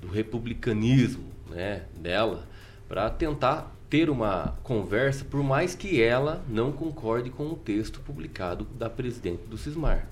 do 0.00 0.08
republicanismo, 0.08 1.24
né, 1.50 1.84
dela, 1.96 2.48
para 2.92 3.08
tentar 3.08 3.74
ter 3.88 4.10
uma 4.10 4.52
conversa, 4.62 5.24
por 5.24 5.42
mais 5.42 5.74
que 5.74 6.02
ela 6.02 6.44
não 6.46 6.70
concorde 6.70 7.30
com 7.30 7.44
o 7.44 7.56
texto 7.56 8.00
publicado 8.00 8.66
da 8.78 8.90
presidente 8.90 9.44
do 9.46 9.56
Cismar. 9.56 10.06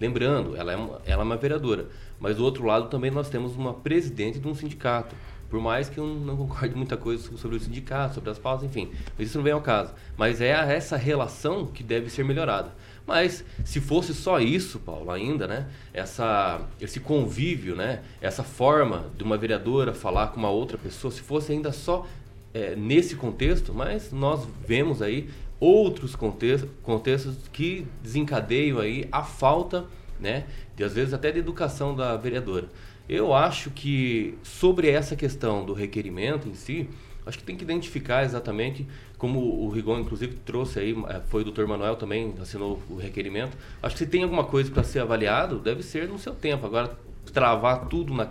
Lembrando, 0.00 0.56
ela 0.56 0.72
é, 0.72 0.76
uma, 0.76 1.00
ela 1.06 1.22
é 1.22 1.24
uma 1.24 1.36
vereadora, 1.36 1.86
mas 2.18 2.36
do 2.36 2.44
outro 2.44 2.64
lado 2.64 2.88
também 2.88 3.08
nós 3.08 3.28
temos 3.28 3.54
uma 3.54 3.72
presidente 3.72 4.40
de 4.40 4.48
um 4.48 4.54
sindicato. 4.54 5.14
Por 5.48 5.60
mais 5.60 5.88
que 5.88 5.98
eu 5.98 6.04
não 6.04 6.36
concorde 6.36 6.74
muita 6.74 6.96
coisa 6.96 7.36
sobre 7.36 7.56
o 7.56 7.60
sindicato, 7.60 8.14
sobre 8.14 8.30
as 8.30 8.38
pautas, 8.40 8.64
enfim, 8.64 8.90
mas 9.16 9.28
isso 9.28 9.38
não 9.38 9.44
vem 9.44 9.52
ao 9.52 9.60
caso. 9.60 9.92
Mas 10.16 10.40
é 10.40 10.48
essa 10.48 10.96
relação 10.96 11.66
que 11.66 11.84
deve 11.84 12.10
ser 12.10 12.24
melhorada. 12.24 12.72
Mas 13.06 13.44
se 13.64 13.80
fosse 13.80 14.12
só 14.12 14.40
isso, 14.40 14.80
Paulo, 14.80 15.12
ainda, 15.12 15.46
né? 15.46 15.68
Essa, 15.92 16.62
esse 16.80 16.98
convívio, 16.98 17.76
né? 17.76 18.02
Essa 18.20 18.42
forma 18.42 19.10
de 19.16 19.22
uma 19.22 19.36
vereadora 19.36 19.92
falar 19.92 20.28
com 20.28 20.38
uma 20.38 20.50
outra 20.50 20.76
pessoa, 20.76 21.12
se 21.12 21.20
fosse 21.20 21.52
ainda 21.52 21.70
só 21.70 22.06
é, 22.54 22.76
nesse 22.76 23.16
contexto, 23.16 23.74
mas 23.74 24.12
nós 24.12 24.46
vemos 24.66 25.02
aí 25.02 25.28
outros 25.58 26.14
contextos, 26.14 26.70
contextos 26.82 27.36
que 27.52 27.86
desencadeiam 28.02 28.78
aí 28.78 29.08
a 29.10 29.22
falta, 29.22 29.86
né, 30.20 30.44
de 30.76 30.84
às 30.84 30.94
vezes 30.94 31.12
até 31.12 31.32
de 31.32 31.40
educação 31.40 31.94
da 31.94 32.16
vereadora. 32.16 32.68
Eu 33.08 33.34
acho 33.34 33.70
que 33.70 34.38
sobre 34.42 34.88
essa 34.88 35.14
questão 35.16 35.66
do 35.66 35.74
requerimento 35.74 36.48
em 36.48 36.54
si, 36.54 36.88
acho 37.26 37.38
que 37.38 37.44
tem 37.44 37.56
que 37.56 37.64
identificar 37.64 38.24
exatamente 38.24 38.86
como 39.18 39.40
o 39.40 39.68
Rigon 39.68 40.00
inclusive 40.00 40.34
trouxe 40.44 40.78
aí, 40.78 40.96
eh, 41.08 41.22
foi 41.28 41.42
o 41.42 41.50
Dr. 41.50 41.66
Manuel 41.66 41.96
também 41.96 42.34
assinou 42.40 42.82
o 42.88 42.96
requerimento. 42.96 43.56
Acho 43.82 43.94
que 43.96 44.04
se 44.04 44.10
tem 44.10 44.22
alguma 44.22 44.44
coisa 44.44 44.70
para 44.70 44.82
ser 44.82 45.00
avaliado, 45.00 45.58
deve 45.58 45.82
ser 45.82 46.08
no 46.08 46.18
seu 46.18 46.34
tempo. 46.34 46.66
Agora 46.66 46.96
travar 47.34 47.86
tudo 47.88 48.14
na, 48.14 48.28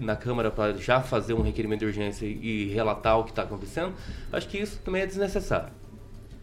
na 0.00 0.16
Câmara 0.16 0.50
para 0.50 0.72
já 0.78 1.02
fazer 1.02 1.34
um 1.34 1.42
requerimento 1.42 1.80
de 1.80 1.86
urgência 1.86 2.24
e 2.24 2.72
relatar 2.72 3.18
o 3.18 3.24
que 3.24 3.30
está 3.30 3.42
acontecendo, 3.42 3.92
acho 4.32 4.48
que 4.48 4.56
isso 4.56 4.80
também 4.82 5.02
é 5.02 5.06
desnecessário. 5.06 5.68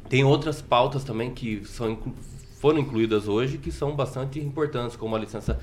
Tem 0.08 0.24
outras 0.24 0.62
pautas 0.62 1.04
também 1.04 1.34
que 1.34 1.66
são 1.66 1.90
inclu 1.90 2.14
foram 2.60 2.80
incluídas 2.80 3.28
hoje 3.28 3.58
que 3.58 3.70
são 3.74 3.94
bastante 3.94 4.40
importantes, 4.40 4.96
como 4.96 5.14
a 5.18 5.20
licença 5.20 5.60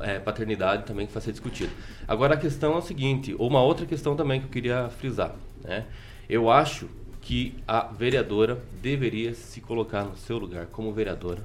eh, 0.00 0.18
paternidade 0.18 0.84
também 0.84 1.06
que 1.06 1.12
vai 1.12 1.22
ser 1.22 1.30
discutida. 1.30 1.70
Agora 2.08 2.34
a 2.34 2.36
questão 2.36 2.74
é 2.74 2.78
o 2.78 2.82
seguinte, 2.82 3.36
ou 3.38 3.48
uma 3.48 3.62
outra 3.62 3.86
questão 3.86 4.16
também 4.16 4.40
que 4.40 4.46
eu 4.46 4.50
queria 4.50 4.88
frisar, 4.88 5.36
né? 5.62 5.86
Eu 6.28 6.50
acho 6.50 6.88
que 7.20 7.54
a 7.68 7.82
vereadora 7.82 8.60
deveria 8.82 9.32
se 9.32 9.60
colocar 9.60 10.02
no 10.02 10.16
seu 10.16 10.38
lugar 10.38 10.66
como 10.66 10.92
vereadora, 10.92 11.40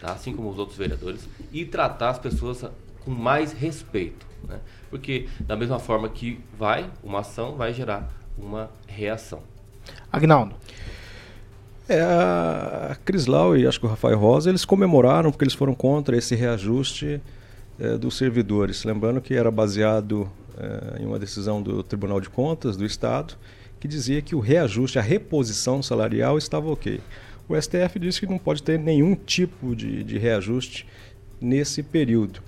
tá? 0.00 0.10
assim 0.12 0.34
como 0.34 0.50
os 0.50 0.58
outros 0.58 0.76
vereadores, 0.76 1.28
e 1.52 1.64
tratar 1.64 2.10
as 2.10 2.18
pessoas 2.18 2.64
com 3.04 3.10
mais 3.10 3.52
respeito. 3.52 4.26
Né? 4.46 4.58
Porque, 4.90 5.28
da 5.40 5.56
mesma 5.56 5.78
forma 5.78 6.08
que 6.08 6.40
vai, 6.58 6.90
uma 7.02 7.20
ação 7.20 7.56
vai 7.56 7.72
gerar 7.72 8.10
uma 8.36 8.70
reação. 8.86 9.42
Agnaldo. 10.10 10.54
É, 11.88 12.00
a 12.00 12.96
Cris 13.04 13.26
Lau 13.26 13.56
e 13.56 13.66
acho 13.66 13.78
que 13.80 13.86
o 13.86 13.88
Rafael 13.88 14.18
Rosa, 14.18 14.48
eles 14.48 14.64
comemoraram 14.64 15.30
porque 15.30 15.44
eles 15.44 15.54
foram 15.54 15.74
contra 15.74 16.16
esse 16.16 16.34
reajuste 16.34 17.20
é, 17.78 17.98
dos 17.98 18.16
servidores. 18.16 18.84
Lembrando 18.84 19.20
que 19.20 19.34
era 19.34 19.50
baseado 19.50 20.28
é, 20.56 21.02
em 21.02 21.06
uma 21.06 21.18
decisão 21.18 21.62
do 21.62 21.82
Tribunal 21.82 22.20
de 22.20 22.30
Contas 22.30 22.76
do 22.76 22.84
Estado 22.84 23.34
que 23.80 23.88
dizia 23.88 24.22
que 24.22 24.36
o 24.36 24.38
reajuste, 24.38 24.96
a 24.96 25.02
reposição 25.02 25.82
salarial 25.82 26.38
estava 26.38 26.70
ok. 26.70 27.00
O 27.48 27.60
STF 27.60 27.98
disse 27.98 28.20
que 28.20 28.26
não 28.26 28.38
pode 28.38 28.62
ter 28.62 28.78
nenhum 28.78 29.16
tipo 29.16 29.74
de, 29.74 30.04
de 30.04 30.18
reajuste 30.18 30.86
nesse 31.40 31.82
período. 31.82 32.40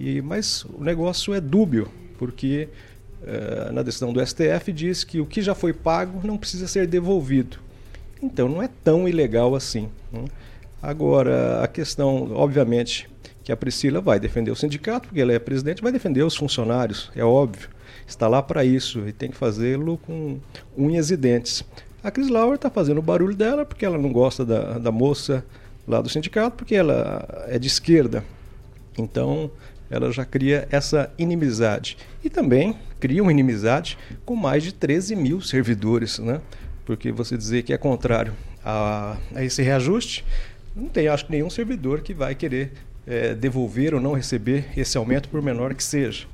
E, 0.00 0.22
mas 0.22 0.64
o 0.64 0.82
negócio 0.82 1.34
é 1.34 1.40
dúbio, 1.42 1.86
porque 2.18 2.70
eh, 3.22 3.70
na 3.70 3.82
decisão 3.82 4.14
do 4.14 4.26
STF 4.26 4.72
diz 4.72 5.04
que 5.04 5.20
o 5.20 5.26
que 5.26 5.42
já 5.42 5.54
foi 5.54 5.74
pago 5.74 6.26
não 6.26 6.38
precisa 6.38 6.66
ser 6.66 6.86
devolvido. 6.86 7.58
Então 8.22 8.48
não 8.48 8.62
é 8.62 8.70
tão 8.82 9.06
ilegal 9.06 9.54
assim. 9.54 9.90
Né? 10.10 10.24
Agora, 10.82 11.62
a 11.62 11.68
questão, 11.68 12.32
obviamente, 12.32 13.10
que 13.44 13.52
a 13.52 13.56
Priscila 13.56 14.00
vai 14.00 14.18
defender 14.18 14.50
o 14.50 14.56
sindicato, 14.56 15.08
porque 15.08 15.20
ela 15.20 15.34
é 15.34 15.38
presidente, 15.38 15.82
vai 15.82 15.92
defender 15.92 16.22
os 16.22 16.34
funcionários, 16.34 17.10
é 17.14 17.22
óbvio. 17.22 17.68
Está 18.06 18.26
lá 18.26 18.42
para 18.42 18.64
isso 18.64 19.06
e 19.06 19.12
tem 19.12 19.30
que 19.30 19.36
fazê-lo 19.36 19.98
com 19.98 20.38
unhas 20.76 21.10
e 21.10 21.16
dentes. 21.16 21.62
A 22.02 22.10
Cris 22.10 22.30
Lauer 22.30 22.54
está 22.54 22.70
fazendo 22.70 22.98
o 22.98 23.02
barulho 23.02 23.36
dela 23.36 23.66
porque 23.66 23.84
ela 23.84 23.98
não 23.98 24.10
gosta 24.10 24.46
da, 24.46 24.78
da 24.78 24.90
moça 24.90 25.44
lá 25.86 26.00
do 26.00 26.08
sindicato, 26.08 26.56
porque 26.56 26.74
ela 26.74 27.44
é 27.48 27.58
de 27.58 27.68
esquerda. 27.68 28.24
Então, 28.98 29.50
ela 29.90 30.12
já 30.12 30.24
cria 30.24 30.68
essa 30.70 31.12
inimizade. 31.18 31.98
E 32.24 32.30
também 32.30 32.76
cria 32.98 33.22
uma 33.22 33.32
inimizade 33.32 33.98
com 34.24 34.36
mais 34.36 34.62
de 34.62 34.72
13 34.72 35.16
mil 35.16 35.40
servidores, 35.40 36.18
né? 36.18 36.40
Porque 36.84 37.10
você 37.10 37.36
dizer 37.36 37.62
que 37.62 37.72
é 37.72 37.78
contrário 37.78 38.32
a, 38.64 39.16
a 39.34 39.44
esse 39.44 39.62
reajuste, 39.62 40.24
não 40.74 40.88
tem, 40.88 41.08
acho 41.08 41.26
que, 41.26 41.32
nenhum 41.32 41.50
servidor 41.50 42.00
que 42.00 42.14
vai 42.14 42.34
querer 42.34 42.72
é, 43.06 43.34
devolver 43.34 43.94
ou 43.94 44.00
não 44.00 44.12
receber 44.12 44.66
esse 44.76 44.96
aumento, 44.96 45.28
por 45.28 45.42
menor 45.42 45.74
que 45.74 45.82
seja. 45.82 46.26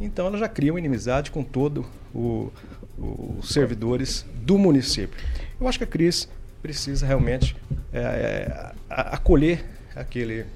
Então, 0.00 0.26
ela 0.26 0.38
já 0.38 0.48
cria 0.48 0.72
uma 0.72 0.78
inimizade 0.78 1.30
com 1.30 1.42
todo 1.42 1.86
o, 2.14 2.50
os 2.98 3.50
servidores 3.50 4.26
do 4.42 4.58
município. 4.58 5.18
Eu 5.60 5.68
acho 5.68 5.78
que 5.78 5.84
a 5.84 5.86
Cris 5.86 6.28
precisa 6.62 7.06
realmente 7.06 7.56
é, 7.92 8.00
é, 8.00 8.72
acolher 8.88 9.64
aquele 9.94 10.46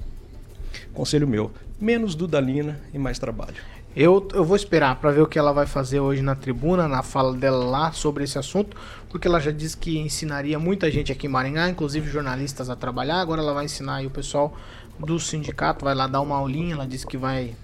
conselho 0.92 1.28
meu, 1.28 1.52
menos 1.80 2.14
Dudalina 2.14 2.80
e 2.92 2.98
mais 2.98 3.18
trabalho. 3.18 3.56
Eu, 3.96 4.28
eu 4.32 4.44
vou 4.44 4.54
esperar 4.54 4.96
para 4.96 5.10
ver 5.10 5.22
o 5.22 5.26
que 5.26 5.38
ela 5.38 5.52
vai 5.52 5.66
fazer 5.66 5.98
hoje 5.98 6.22
na 6.22 6.34
tribuna, 6.34 6.86
na 6.86 7.02
fala 7.02 7.32
dela 7.32 7.64
lá 7.64 7.90
sobre 7.92 8.22
esse 8.22 8.38
assunto, 8.38 8.76
porque 9.08 9.26
ela 9.26 9.40
já 9.40 9.50
disse 9.50 9.76
que 9.76 9.98
ensinaria 9.98 10.58
muita 10.58 10.90
gente 10.90 11.10
aqui 11.10 11.26
em 11.26 11.30
Maringá, 11.30 11.68
inclusive 11.68 12.08
jornalistas 12.08 12.70
a 12.70 12.76
trabalhar. 12.76 13.20
Agora 13.20 13.40
ela 13.40 13.52
vai 13.52 13.64
ensinar 13.64 13.96
aí 13.96 14.06
o 14.06 14.10
pessoal 14.10 14.56
do 14.98 15.18
sindicato, 15.18 15.84
vai 15.84 15.94
lá 15.94 16.06
dar 16.06 16.20
uma 16.20 16.36
aulinha. 16.36 16.74
Ela 16.74 16.86
disse 16.86 17.06
que 17.06 17.16
vai 17.16 17.56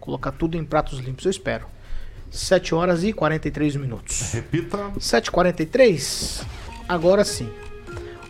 colocar 0.00 0.32
tudo 0.32 0.56
em 0.56 0.64
pratos 0.64 0.98
limpos. 0.98 1.24
Eu 1.24 1.30
espero. 1.30 1.66
7 2.30 2.74
horas 2.74 3.04
e 3.04 3.12
43 3.12 3.76
minutos. 3.76 4.32
Repita. 4.32 4.90
7h43. 4.98 6.44
Agora 6.88 7.24
sim. 7.24 7.48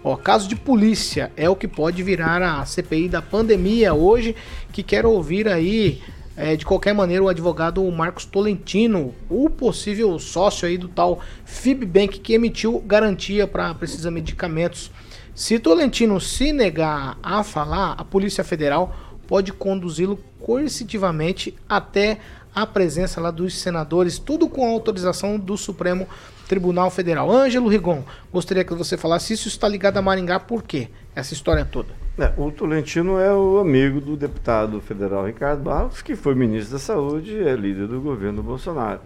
Ó, 0.05 0.17
caso 0.17 0.47
de 0.47 0.55
polícia 0.55 1.33
é 1.35 1.49
o 1.49 1.57
que 1.57 1.67
pode 1.67 2.03
virar 2.03 2.43
a 2.43 2.63
CPI 2.67 3.09
da 3.09 3.23
pandemia 3.23 3.95
hoje, 3.95 4.37
que 4.71 4.83
quero 4.83 5.11
ouvir 5.11 5.49
aí, 5.49 6.03
é, 6.37 6.57
de 6.57 6.67
qualquer 6.67 6.93
maneira, 6.93 7.25
o 7.25 7.29
advogado 7.31 7.83
Marcos 7.91 8.27
Tolentino, 8.27 9.15
o 9.31 9.49
possível 9.49 10.19
sócio 10.19 10.69
aí 10.69 10.77
do 10.77 10.89
tal 10.89 11.21
Fibbank 11.47 12.21
que 12.21 12.35
emitiu 12.35 12.81
garantia 12.81 13.47
para 13.47 13.73
precisa 13.73 14.11
medicamentos. 14.11 14.91
Se 15.35 15.59
Tolentino 15.59 16.21
se 16.21 16.53
negar 16.53 17.17
a 17.23 17.43
falar, 17.43 17.95
a 17.97 18.05
Polícia 18.05 18.45
Federal 18.45 18.95
pode 19.27 19.55
conduzi-lo 19.55 20.19
coercitivamente 20.39 21.57
até 21.67 22.19
a 22.55 22.67
presença 22.67 23.23
lá 23.23 23.31
dos 23.31 23.57
senadores, 23.57 24.19
tudo 24.19 24.51
com 24.51 24.69
autorização 24.69 25.39
do 25.39 25.57
Supremo 25.57 26.07
Tribunal 26.49 26.91
Federal. 26.91 27.31
Ângelo 27.31 27.69
Rigon, 27.69 28.03
gostaria 28.33 28.65
que 28.65 28.75
você 28.75 28.97
falasse 28.97 29.33
isso 29.33 29.49
está 29.49 29.69
ligado 29.69 29.97
a 29.97 30.03
Maringá, 30.03 30.39
por 30.39 30.63
quê? 30.63 30.89
Essa 31.15 31.35
história 31.35 31.65
toda. 31.65 31.89
É, 32.19 32.33
o 32.37 32.51
Tolentino 32.51 33.19
é 33.19 33.35
o 33.35 33.59
amigo 33.59 34.01
do 34.01 34.17
deputado 34.17 34.81
federal 34.81 35.27
Ricardo 35.27 35.63
Barros, 35.63 36.01
que 36.01 36.15
foi 36.15 36.35
ministro 36.35 36.75
da 36.75 36.79
Saúde 36.79 37.33
e 37.33 37.49
é 37.49 37.57
líder 37.57 37.89
do 37.89 38.01
governo 38.01 38.43
Bolsonaro. 38.43 39.01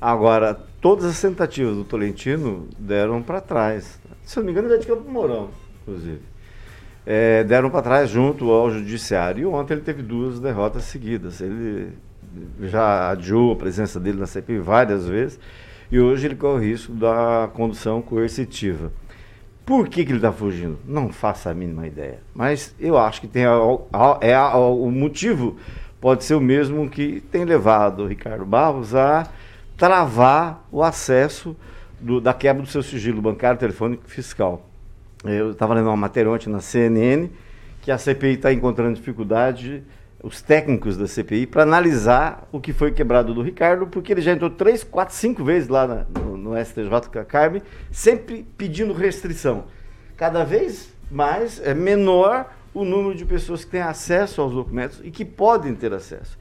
Agora, 0.00 0.54
todas 0.80 1.04
as 1.04 1.20
tentativas 1.20 1.76
do 1.76 1.84
Tolentino 1.84 2.66
deram 2.78 3.22
para 3.22 3.40
trás. 3.40 3.98
Se 4.24 4.38
eu 4.38 4.42
não 4.42 4.46
me 4.46 4.52
engano, 4.52 4.68
ele 4.68 4.76
é 4.76 4.78
de 4.78 4.86
Campo 4.86 5.10
Mourão. 5.10 5.50
inclusive. 5.82 6.20
É, 7.04 7.44
deram 7.44 7.70
para 7.70 7.82
trás 7.82 8.10
junto 8.10 8.50
ao 8.50 8.70
judiciário. 8.70 9.42
E 9.42 9.46
ontem 9.46 9.74
ele 9.74 9.82
teve 9.82 10.02
duas 10.02 10.40
derrotas 10.40 10.84
seguidas. 10.84 11.40
Ele 11.40 11.92
já 12.62 13.10
adiou 13.10 13.52
a 13.52 13.56
presença 13.56 14.00
dele 14.00 14.18
na 14.18 14.26
CPI 14.26 14.58
várias 14.58 15.06
vezes 15.06 15.38
e 15.90 15.98
hoje 15.98 16.26
ele 16.26 16.36
corre 16.36 16.66
o 16.66 16.70
risco 16.70 16.92
da 16.92 17.48
condução 17.54 18.02
coercitiva. 18.02 18.92
Por 19.64 19.88
que, 19.88 20.04
que 20.04 20.12
ele 20.12 20.18
está 20.18 20.32
fugindo? 20.32 20.78
Não 20.86 21.12
faço 21.12 21.48
a 21.48 21.54
mínima 21.54 21.86
ideia. 21.86 22.20
Mas 22.34 22.74
eu 22.78 22.96
acho 22.96 23.20
que 23.20 23.26
tem 23.26 23.44
a, 23.44 23.56
a, 23.92 24.18
é 24.20 24.34
a, 24.34 24.56
o 24.56 24.90
motivo 24.90 25.56
pode 26.00 26.24
ser 26.24 26.34
o 26.34 26.40
mesmo 26.40 26.88
que 26.88 27.20
tem 27.32 27.44
levado 27.44 28.04
o 28.04 28.06
Ricardo 28.06 28.44
Barros 28.44 28.94
a 28.94 29.28
travar 29.76 30.64
o 30.70 30.82
acesso 30.82 31.56
do, 32.00 32.20
da 32.20 32.32
quebra 32.32 32.62
do 32.62 32.68
seu 32.68 32.82
sigilo 32.82 33.20
bancário, 33.20 33.58
telefônico 33.58 34.04
e 34.06 34.10
fiscal. 34.10 34.68
Eu 35.24 35.50
estava 35.50 35.74
lendo 35.74 35.88
uma 35.88 35.96
matéria 35.96 36.30
ontem 36.30 36.48
na 36.48 36.60
CNN 36.60 37.28
que 37.82 37.90
a 37.90 37.98
CPI 37.98 38.34
está 38.34 38.52
encontrando 38.52 38.94
dificuldade 38.94 39.82
os 40.22 40.42
técnicos 40.42 40.96
da 40.96 41.06
CPI 41.06 41.46
para 41.46 41.62
analisar 41.62 42.48
o 42.50 42.60
que 42.60 42.72
foi 42.72 42.90
quebrado 42.90 43.34
do 43.34 43.42
Ricardo, 43.42 43.86
porque 43.86 44.12
ele 44.12 44.20
já 44.20 44.32
entrou 44.32 44.50
três, 44.50 44.82
quatro, 44.82 45.14
cinco 45.14 45.44
vezes 45.44 45.68
lá 45.68 45.86
na, 45.86 46.06
no, 46.20 46.36
no 46.36 46.64
STJ 46.64 46.88
com 47.12 47.18
a 47.18 47.24
Carme, 47.24 47.62
sempre 47.90 48.46
pedindo 48.56 48.92
restrição. 48.92 49.64
Cada 50.16 50.44
vez 50.44 50.94
mais 51.10 51.60
é 51.60 51.74
menor 51.74 52.52
o 52.72 52.84
número 52.84 53.14
de 53.14 53.24
pessoas 53.24 53.64
que 53.64 53.70
têm 53.70 53.80
acesso 53.80 54.40
aos 54.40 54.52
documentos 54.52 55.00
e 55.02 55.10
que 55.10 55.24
podem 55.24 55.74
ter 55.74 55.92
acesso. 55.92 56.38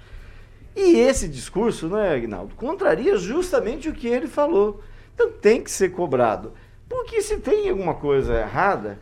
E 0.76 1.00
esse 1.00 1.28
discurso, 1.28 1.88
né, 1.88 2.14
Agnaldo, 2.14 2.54
contraria 2.56 3.18
justamente 3.18 3.88
o 3.88 3.94
que 3.94 4.08
ele 4.08 4.28
falou. 4.28 4.82
Então 5.14 5.32
tem 5.32 5.62
que 5.62 5.72
ser 5.72 5.90
cobrado. 5.90 6.52
Porque 6.90 7.22
se 7.22 7.38
tem 7.38 7.70
alguma 7.70 7.94
coisa 7.94 8.34
errada, 8.38 9.00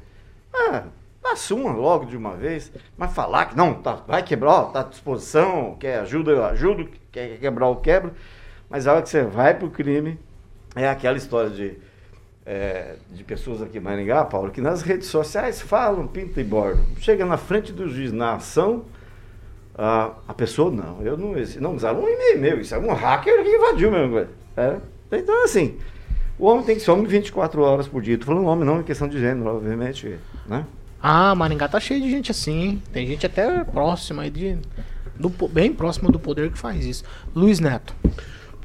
ah, 0.54 0.84
assuma 1.32 1.72
logo 1.72 2.06
de 2.06 2.18
uma 2.18 2.36
vez, 2.36 2.72
mas 2.98 3.14
falar 3.14 3.46
que 3.46 3.58
não, 3.58 3.74
tá, 3.74 4.04
vai 4.08 4.22
quebrar, 4.22 4.52
ó, 4.52 4.64
tá 4.66 4.82
à 4.82 4.84
disposição, 4.84 5.76
quer 5.80 6.00
ajuda, 6.00 6.32
eu 6.32 6.46
ajudo, 6.46 6.90
quer 7.12 7.38
quebrar, 7.38 7.68
eu 7.68 7.76
quebro, 7.78 8.12
mas 8.70 8.88
a 8.88 8.94
hora 8.94 9.02
que 9.02 9.10
você 9.10 9.24
vai 9.24 9.54
pro 9.54 9.70
crime, 9.70 10.20
é 10.76 10.90
aquela 10.90 11.18
história 11.18 11.50
de, 11.50 11.78
é, 12.46 12.96
de 13.12 13.24
pessoas 13.24 13.62
aqui 13.62 13.78
em 13.78 13.82
Maringá, 13.82 14.26
Paulo, 14.26 14.52
que 14.52 14.62
nas 14.62 14.82
redes 14.82 15.08
sociais 15.08 15.62
falam, 15.62 16.08
pinta 16.08 16.42
e 16.42 16.44
bordo, 16.44 16.84
chega 17.00 17.26
na 17.26 17.38
frente 17.38 17.72
do 17.72 17.88
juiz 17.88 18.12
na 18.12 18.34
ação, 18.34 18.86
a, 19.76 20.14
a 20.28 20.34
pessoa, 20.34 20.70
não, 20.70 21.02
eu 21.02 21.18
não, 21.18 21.34
não 21.60 21.76
usaram 21.76 22.04
um 22.04 22.08
e-mail 22.08 22.40
meu, 22.40 22.62
isso 22.62 22.76
é 22.76 22.78
um 22.78 22.94
hacker 22.94 23.44
que 23.44 23.50
invadiu 23.50 23.92
mesmo, 23.92 24.28
é, 24.58 24.78
então 25.12 25.44
assim, 25.44 25.78
o 26.38 26.46
homem 26.46 26.66
tem 26.66 26.76
que 26.76 26.82
ser 26.82 26.92
homem 26.92 27.06
24 27.06 27.62
horas 27.62 27.88
por 27.88 28.02
dia, 28.02 28.18
tô 28.18 28.26
falando 28.26 28.46
homem 28.48 28.66
não 28.66 28.80
em 28.80 28.84
questão 28.84 29.08
de 29.08 29.20
gênero, 29.20 29.56
obviamente, 29.56 30.20
né? 30.48 30.66
Ah, 31.06 31.36
Maringá 31.36 31.68
tá 31.68 31.82
cheio 31.82 32.02
de 32.02 32.10
gente 32.10 32.32
assim? 32.32 32.82
Tem 32.94 33.06
gente 33.06 33.26
até 33.26 33.62
próxima 33.66 34.24
aí 34.24 34.30
de. 34.30 34.58
Do, 35.20 35.30
bem 35.50 35.74
próxima 35.74 36.10
do 36.10 36.18
poder 36.18 36.50
que 36.50 36.58
faz 36.58 36.86
isso. 36.86 37.04
Luiz 37.36 37.60
Neto. 37.60 37.94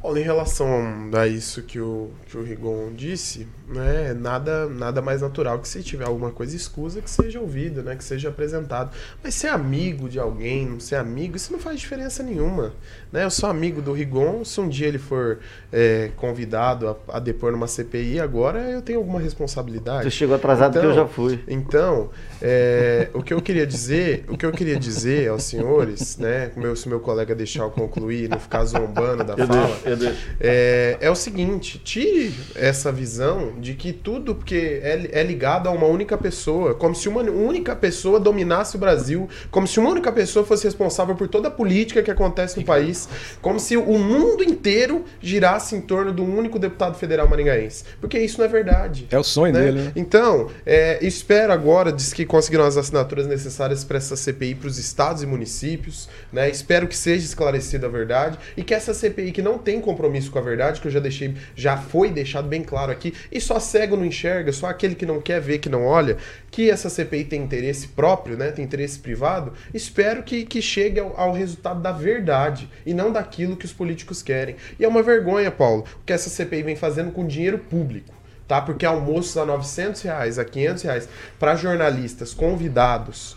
Paulo, 0.01 0.19
em 0.19 0.23
relação 0.23 1.11
a 1.13 1.27
isso 1.27 1.63
que 1.63 1.81
o, 1.81 2.11
que 2.27 2.37
o 2.37 2.43
Rigon 2.43 2.93
disse, 2.95 3.49
né, 3.69 4.15
nada, 4.15 4.69
nada 4.69 5.03
mais 5.03 5.21
natural 5.21 5.59
que 5.59 5.69
se 5.69 5.83
tiver 5.83 6.07
alguma 6.07 6.31
coisa 6.31 6.57
escusa 6.57 7.03
que 7.03 7.11
seja 7.11 7.41
ouvida, 7.41 7.83
né, 7.83 7.97
que 7.97 8.05
seja 8.05 8.29
apresentado. 8.29 8.91
Mas 9.23 9.35
ser 9.35 9.49
amigo 9.49 10.09
de 10.09 10.19
alguém, 10.19 10.67
não 10.67 10.81
ser 10.81 10.97
amigo, 10.97 11.37
isso 11.37 11.53
não 11.53 11.59
faz 11.59 11.79
diferença 11.79 12.23
nenhuma. 12.23 12.73
Né? 13.13 13.25
Eu 13.25 13.31
sou 13.31 13.49
amigo 13.49 13.83
do 13.83 13.93
Rigon, 13.93 14.45
se 14.45 14.61
um 14.61 14.69
dia 14.69 14.89
ele 14.89 14.99
for 14.99 15.39
é, 15.73 16.11
convidado 16.17 16.89
a, 16.89 17.17
a, 17.17 17.21
depor 17.21 17.53
numa 17.53 17.67
CPI, 17.67 18.21
agora 18.21 18.71
eu 18.71 18.81
tenho 18.81 18.99
alguma 18.99 19.21
responsabilidade. 19.21 20.05
Você 20.05 20.11
chegou 20.11 20.37
atrasado 20.37 20.71
então, 20.71 20.83
que 20.83 20.89
eu 20.89 20.95
já 20.95 21.07
fui. 21.07 21.41
Então, 21.47 22.11
é, 22.41 23.09
o 23.13 23.23
que 23.23 23.35
eu 23.35 23.43
queria 23.43 23.67
dizer, 23.67 24.25
o 24.29 24.37
que 24.37 24.47
eu 24.47 24.53
queria 24.53 24.79
dizer 24.79 25.29
aos 25.29 25.43
senhores, 25.43 26.17
né, 26.17 26.51
meu, 26.57 26.75
se 26.75 26.89
meu 26.89 27.01
colega 27.01 27.35
deixar 27.35 27.65
eu 27.65 27.71
concluir, 27.71 28.29
não 28.29 28.39
ficar 28.39 28.65
zombando 28.65 29.25
da 29.25 29.35
eu 29.35 29.47
fala, 29.47 29.67
deixo, 29.67 29.89
eu. 29.89 29.98
É, 30.41 30.97
é 31.01 31.11
o 31.11 31.15
seguinte, 31.15 31.79
tire 31.79 32.35
essa 32.55 32.91
visão 32.93 33.55
de 33.61 33.75
que 33.75 33.93
tudo 33.93 34.35
porque 34.35 34.81
é, 34.83 35.21
é 35.21 35.23
ligado 35.23 35.69
a 35.69 35.73
uma 35.73 35.87
única 35.87 36.17
pessoa, 36.17 36.75
como 36.75 36.95
se 36.95 37.09
uma 37.09 37.23
única 37.23 37.75
pessoa 37.75 38.21
dominasse 38.21 38.77
o 38.77 38.79
Brasil, 38.79 39.29
como 39.51 39.67
se 39.67 39.79
uma 39.79 39.91
única 39.91 40.13
pessoa 40.13 40.45
fosse 40.45 40.65
responsável 40.65 41.15
por 41.15 41.29
toda 41.29 41.49
a 41.49 41.51
política 41.51 42.03
que 42.03 42.11
acontece 42.11 42.59
no 42.59 42.65
país, 42.65 43.09
como 43.41 43.59
se 43.59 43.77
o 43.77 43.99
mundo 43.99 44.43
inteiro 44.43 45.05
girasse 45.21 45.75
em 45.75 45.81
torno 45.81 46.13
de 46.13 46.21
um 46.21 46.37
único 46.37 46.59
deputado 46.59 46.97
federal 46.97 47.29
maringaense. 47.29 47.85
Porque 48.01 48.19
isso 48.19 48.39
não 48.39 48.45
é 48.45 48.49
verdade. 48.49 49.07
É 49.11 49.19
o 49.19 49.25
sonho 49.25 49.53
né? 49.53 49.61
dele. 49.61 49.81
Né? 49.83 49.93
Então, 49.97 50.51
é, 50.65 50.99
espero 51.05 51.53
agora, 51.53 51.93
diz 51.93 52.13
que 52.13 52.25
conseguiram 52.25 52.65
as 52.65 52.77
assinaturas 52.77 53.27
necessárias 53.27 53.85
para 53.85 53.99
essa 53.99 54.17
CPI 54.17 54.55
para 54.55 54.69
os 54.69 54.79
estados 54.79 55.23
e 55.23 55.27
municípios, 55.27 56.09
né? 56.33 56.49
Espero 56.51 56.87
que 56.87 56.97
seja 56.97 57.25
esclarecida 57.25 57.87
a 57.87 57.91
verdade 57.91 58.39
e 58.57 58.63
que 58.63 58.75
essa 58.75 58.93
CPI 58.95 59.33
que 59.33 59.43
não 59.43 59.59
tem 59.59 59.78
compromisso 59.81 60.31
com 60.31 60.39
a 60.39 60.43
verdade, 60.43 60.81
que 60.81 60.87
eu 60.87 60.93
já 60.93 61.01
deixei, 61.01 61.35
já 61.55 61.77
foi 61.77 62.11
deixado 62.11 62.49
bem 62.49 62.63
claro 62.63 62.93
aqui, 62.93 63.15
e 63.31 63.41
só 63.41 63.59
cego 63.59 63.97
não 63.97 64.05
enxerga, 64.05 64.53
só 64.53 64.67
aquele 64.67 64.95
que 64.95 65.07
não 65.07 65.21
quer 65.21 65.41
ver, 65.41 65.59
que 65.59 65.69
não 65.69 65.85
olha, 65.85 66.17
que 66.51 66.71
essa 66.71 66.89
CPI 66.89 67.25
tem 67.25 67.43
interesse 67.43 67.89
próprio, 67.89 68.37
né? 68.37 68.51
Tem 68.51 68.65
interesse 68.65 68.99
privado. 68.99 69.53
Espero 69.73 70.23
que, 70.23 70.45
que 70.45 70.61
chegue 70.61 71.01
ao, 71.01 71.19
ao 71.19 71.33
resultado 71.33 71.81
da 71.81 71.93
verdade 71.93 72.69
e 72.85 72.95
não 72.95 73.13
daquilo 73.13 73.57
que 73.57 73.65
os 73.65 73.73
políticos 73.73 74.23
querem. 74.23 74.57
E 74.79 74.85
é 74.85 74.89
uma 74.89 75.03
vergonha, 75.03 75.51
Paulo, 75.51 75.85
o 76.01 76.05
que 76.05 76.13
essa 76.13 76.31
CPI 76.31 76.63
vem 76.63 76.77
fazendo 76.77 77.11
com 77.13 77.27
dinheiro 77.27 77.59
público. 77.59 78.15
Tá? 78.47 78.63
Porque 78.63 78.87
almoços 78.87 79.37
a 79.37 79.45
900 79.45 80.01
reais, 80.03 80.39
a 80.39 80.45
500 80.45 80.83
reais 80.83 81.09
para 81.39 81.55
jornalistas 81.55 82.33
convidados, 82.33 83.37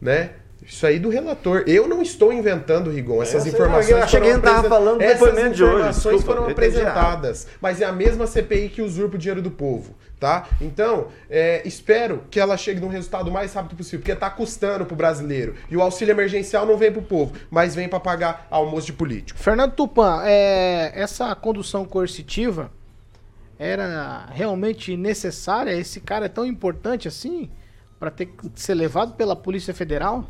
né? 0.00 0.30
Isso 0.68 0.86
aí 0.86 0.98
do 0.98 1.08
relator. 1.08 1.64
Eu 1.66 1.88
não 1.88 2.02
estou 2.02 2.30
inventando, 2.30 2.90
Rigon. 2.90 3.22
Essas 3.22 3.46
eu 3.46 3.54
informações 3.54 3.88
eu 3.88 4.02
achei 4.02 4.20
que 4.20 4.38
tava 4.38 4.68
falando 4.68 5.00
Essas 5.00 5.34
de 5.56 5.64
hoje. 5.64 5.74
informações 5.74 6.16
Desculpa, 6.16 6.40
foram 6.40 6.52
apresentadas. 6.52 7.46
Mas 7.58 7.80
é 7.80 7.86
a 7.86 7.92
mesma 7.92 8.26
CPI 8.26 8.68
que 8.68 8.82
usurpa 8.82 9.16
o 9.16 9.18
dinheiro 9.18 9.40
do 9.40 9.50
povo. 9.50 9.96
Tá? 10.20 10.46
Então, 10.60 11.08
é, 11.30 11.62
espero 11.64 12.24
que 12.28 12.38
ela 12.38 12.56
chegue 12.56 12.80
num 12.80 12.88
resultado 12.88 13.30
mais 13.30 13.54
rápido 13.54 13.76
possível, 13.76 14.00
porque 14.00 14.12
está 14.12 14.28
custando 14.28 14.84
pro 14.84 14.96
brasileiro. 14.96 15.54
E 15.70 15.76
o 15.76 15.80
auxílio 15.80 16.12
emergencial 16.12 16.66
não 16.66 16.76
vem 16.76 16.92
pro 16.92 17.02
povo, 17.02 17.32
mas 17.48 17.74
vem 17.74 17.88
para 17.88 18.00
pagar 18.00 18.46
almoço 18.50 18.86
de 18.86 18.92
político. 18.92 19.38
Fernando 19.38 19.72
Tupan, 19.72 20.22
é, 20.24 20.92
essa 20.94 21.32
condução 21.36 21.84
coercitiva 21.84 22.70
era 23.58 24.26
realmente 24.32 24.96
necessária? 24.96 25.70
Esse 25.72 26.00
cara 26.00 26.26
é 26.26 26.28
tão 26.28 26.44
importante 26.44 27.06
assim 27.06 27.48
para 27.98 28.10
ter 28.10 28.26
que 28.26 28.50
ser 28.56 28.74
levado 28.74 29.14
pela 29.14 29.36
Polícia 29.36 29.72
Federal? 29.72 30.28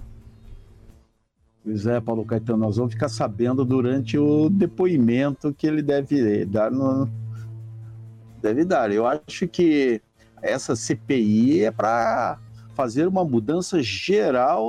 Pois 1.68 1.84
é, 1.84 2.00
Paulo 2.00 2.24
Caetano, 2.24 2.60
nós 2.60 2.78
vamos 2.78 2.94
ficar 2.94 3.10
sabendo 3.10 3.62
durante 3.62 4.16
o 4.16 4.48
depoimento 4.48 5.52
que 5.52 5.66
ele 5.66 5.82
deve 5.82 6.46
dar 6.46 6.70
no. 6.70 7.06
Deve 8.40 8.64
dar. 8.64 8.90
Eu 8.90 9.06
acho 9.06 9.46
que 9.46 10.00
essa 10.40 10.74
CPI 10.74 11.64
é 11.64 11.70
para 11.70 12.38
fazer 12.74 13.06
uma 13.06 13.22
mudança 13.22 13.82
geral 13.82 14.66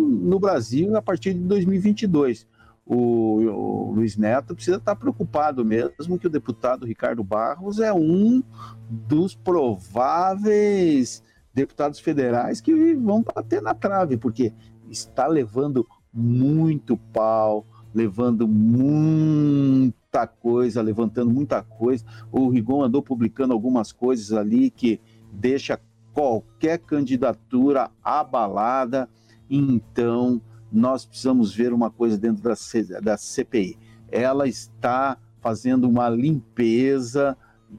no 0.00 0.40
Brasil 0.40 0.96
a 0.96 1.00
partir 1.00 1.32
de 1.32 1.44
2022. 1.44 2.44
O, 2.84 3.42
o, 3.44 3.92
Luiz 3.92 4.16
Neto 4.16 4.52
precisa 4.52 4.78
estar 4.78 4.96
preocupado 4.96 5.64
mesmo 5.64 6.18
que 6.18 6.26
o 6.26 6.30
deputado 6.30 6.84
Ricardo 6.84 7.22
Barros 7.22 7.78
é 7.78 7.92
um 7.92 8.42
dos 8.90 9.36
prováveis 9.36 11.22
deputados 11.54 12.00
federais 12.00 12.60
que 12.60 12.94
vão 12.96 13.22
bater 13.22 13.62
na 13.62 13.74
trave, 13.74 14.16
porque 14.16 14.52
está 14.90 15.26
levando 15.28 15.86
muito 16.16 16.96
pau, 16.96 17.66
levando 17.94 18.48
muita 18.48 20.26
coisa, 20.26 20.80
levantando 20.80 21.30
muita 21.30 21.62
coisa. 21.62 22.04
O 22.32 22.48
Rigon 22.48 22.82
andou 22.82 23.02
publicando 23.02 23.52
algumas 23.52 23.92
coisas 23.92 24.32
ali 24.32 24.70
que 24.70 25.00
deixa 25.32 25.78
qualquer 26.12 26.78
candidatura 26.78 27.90
abalada. 28.02 29.08
Então, 29.50 30.40
nós 30.72 31.04
precisamos 31.04 31.54
ver 31.54 31.72
uma 31.72 31.90
coisa 31.90 32.16
dentro 32.16 32.42
da, 32.42 32.54
da 33.00 33.16
CPI. 33.16 33.78
Ela 34.10 34.48
está 34.48 35.18
fazendo 35.40 35.88
uma 35.88 36.08
limpeza 36.08 37.36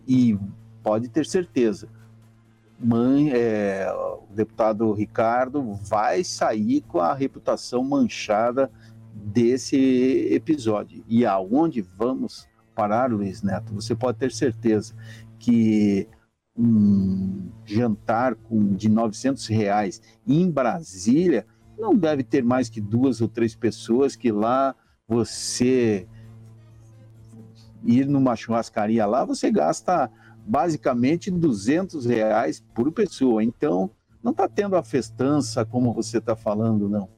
e 0.07 0.37
pode 0.83 1.09
ter 1.09 1.25
certeza, 1.25 1.89
mãe, 2.79 3.31
é, 3.31 3.91
o 3.91 4.33
deputado 4.33 4.91
Ricardo 4.93 5.73
vai 5.73 6.23
sair 6.23 6.81
com 6.81 6.99
a 6.99 7.13
reputação 7.13 7.83
manchada 7.83 8.71
desse 9.13 10.27
episódio. 10.31 11.03
E 11.07 11.25
aonde 11.25 11.81
vamos 11.81 12.47
parar, 12.75 13.11
Luiz 13.11 13.41
Neto? 13.41 13.73
Você 13.73 13.95
pode 13.95 14.19
ter 14.19 14.31
certeza 14.31 14.93
que 15.39 16.07
um 16.55 17.49
jantar 17.65 18.35
com, 18.35 18.73
de 18.73 18.89
900 18.89 19.47
reais 19.47 20.01
em 20.25 20.49
Brasília 20.49 21.45
não 21.77 21.95
deve 21.95 22.23
ter 22.23 22.43
mais 22.43 22.69
que 22.69 22.81
duas 22.81 23.21
ou 23.21 23.27
três 23.27 23.55
pessoas 23.55 24.15
que 24.15 24.31
lá 24.31 24.75
você 25.07 26.07
ir 27.83 28.07
numa 28.07 28.35
churrascaria 28.35 29.05
lá, 29.05 29.23
você 29.23 29.51
gasta 29.51 30.09
basicamente 30.47 31.29
200 31.29 32.05
reais 32.05 32.63
por 32.73 32.91
pessoa. 32.91 33.43
Então, 33.43 33.91
não 34.23 34.31
está 34.31 34.47
tendo 34.47 34.75
a 34.75 34.83
festança 34.83 35.65
como 35.65 35.93
você 35.93 36.17
está 36.19 36.35
falando, 36.35 36.87
não. 36.87 37.09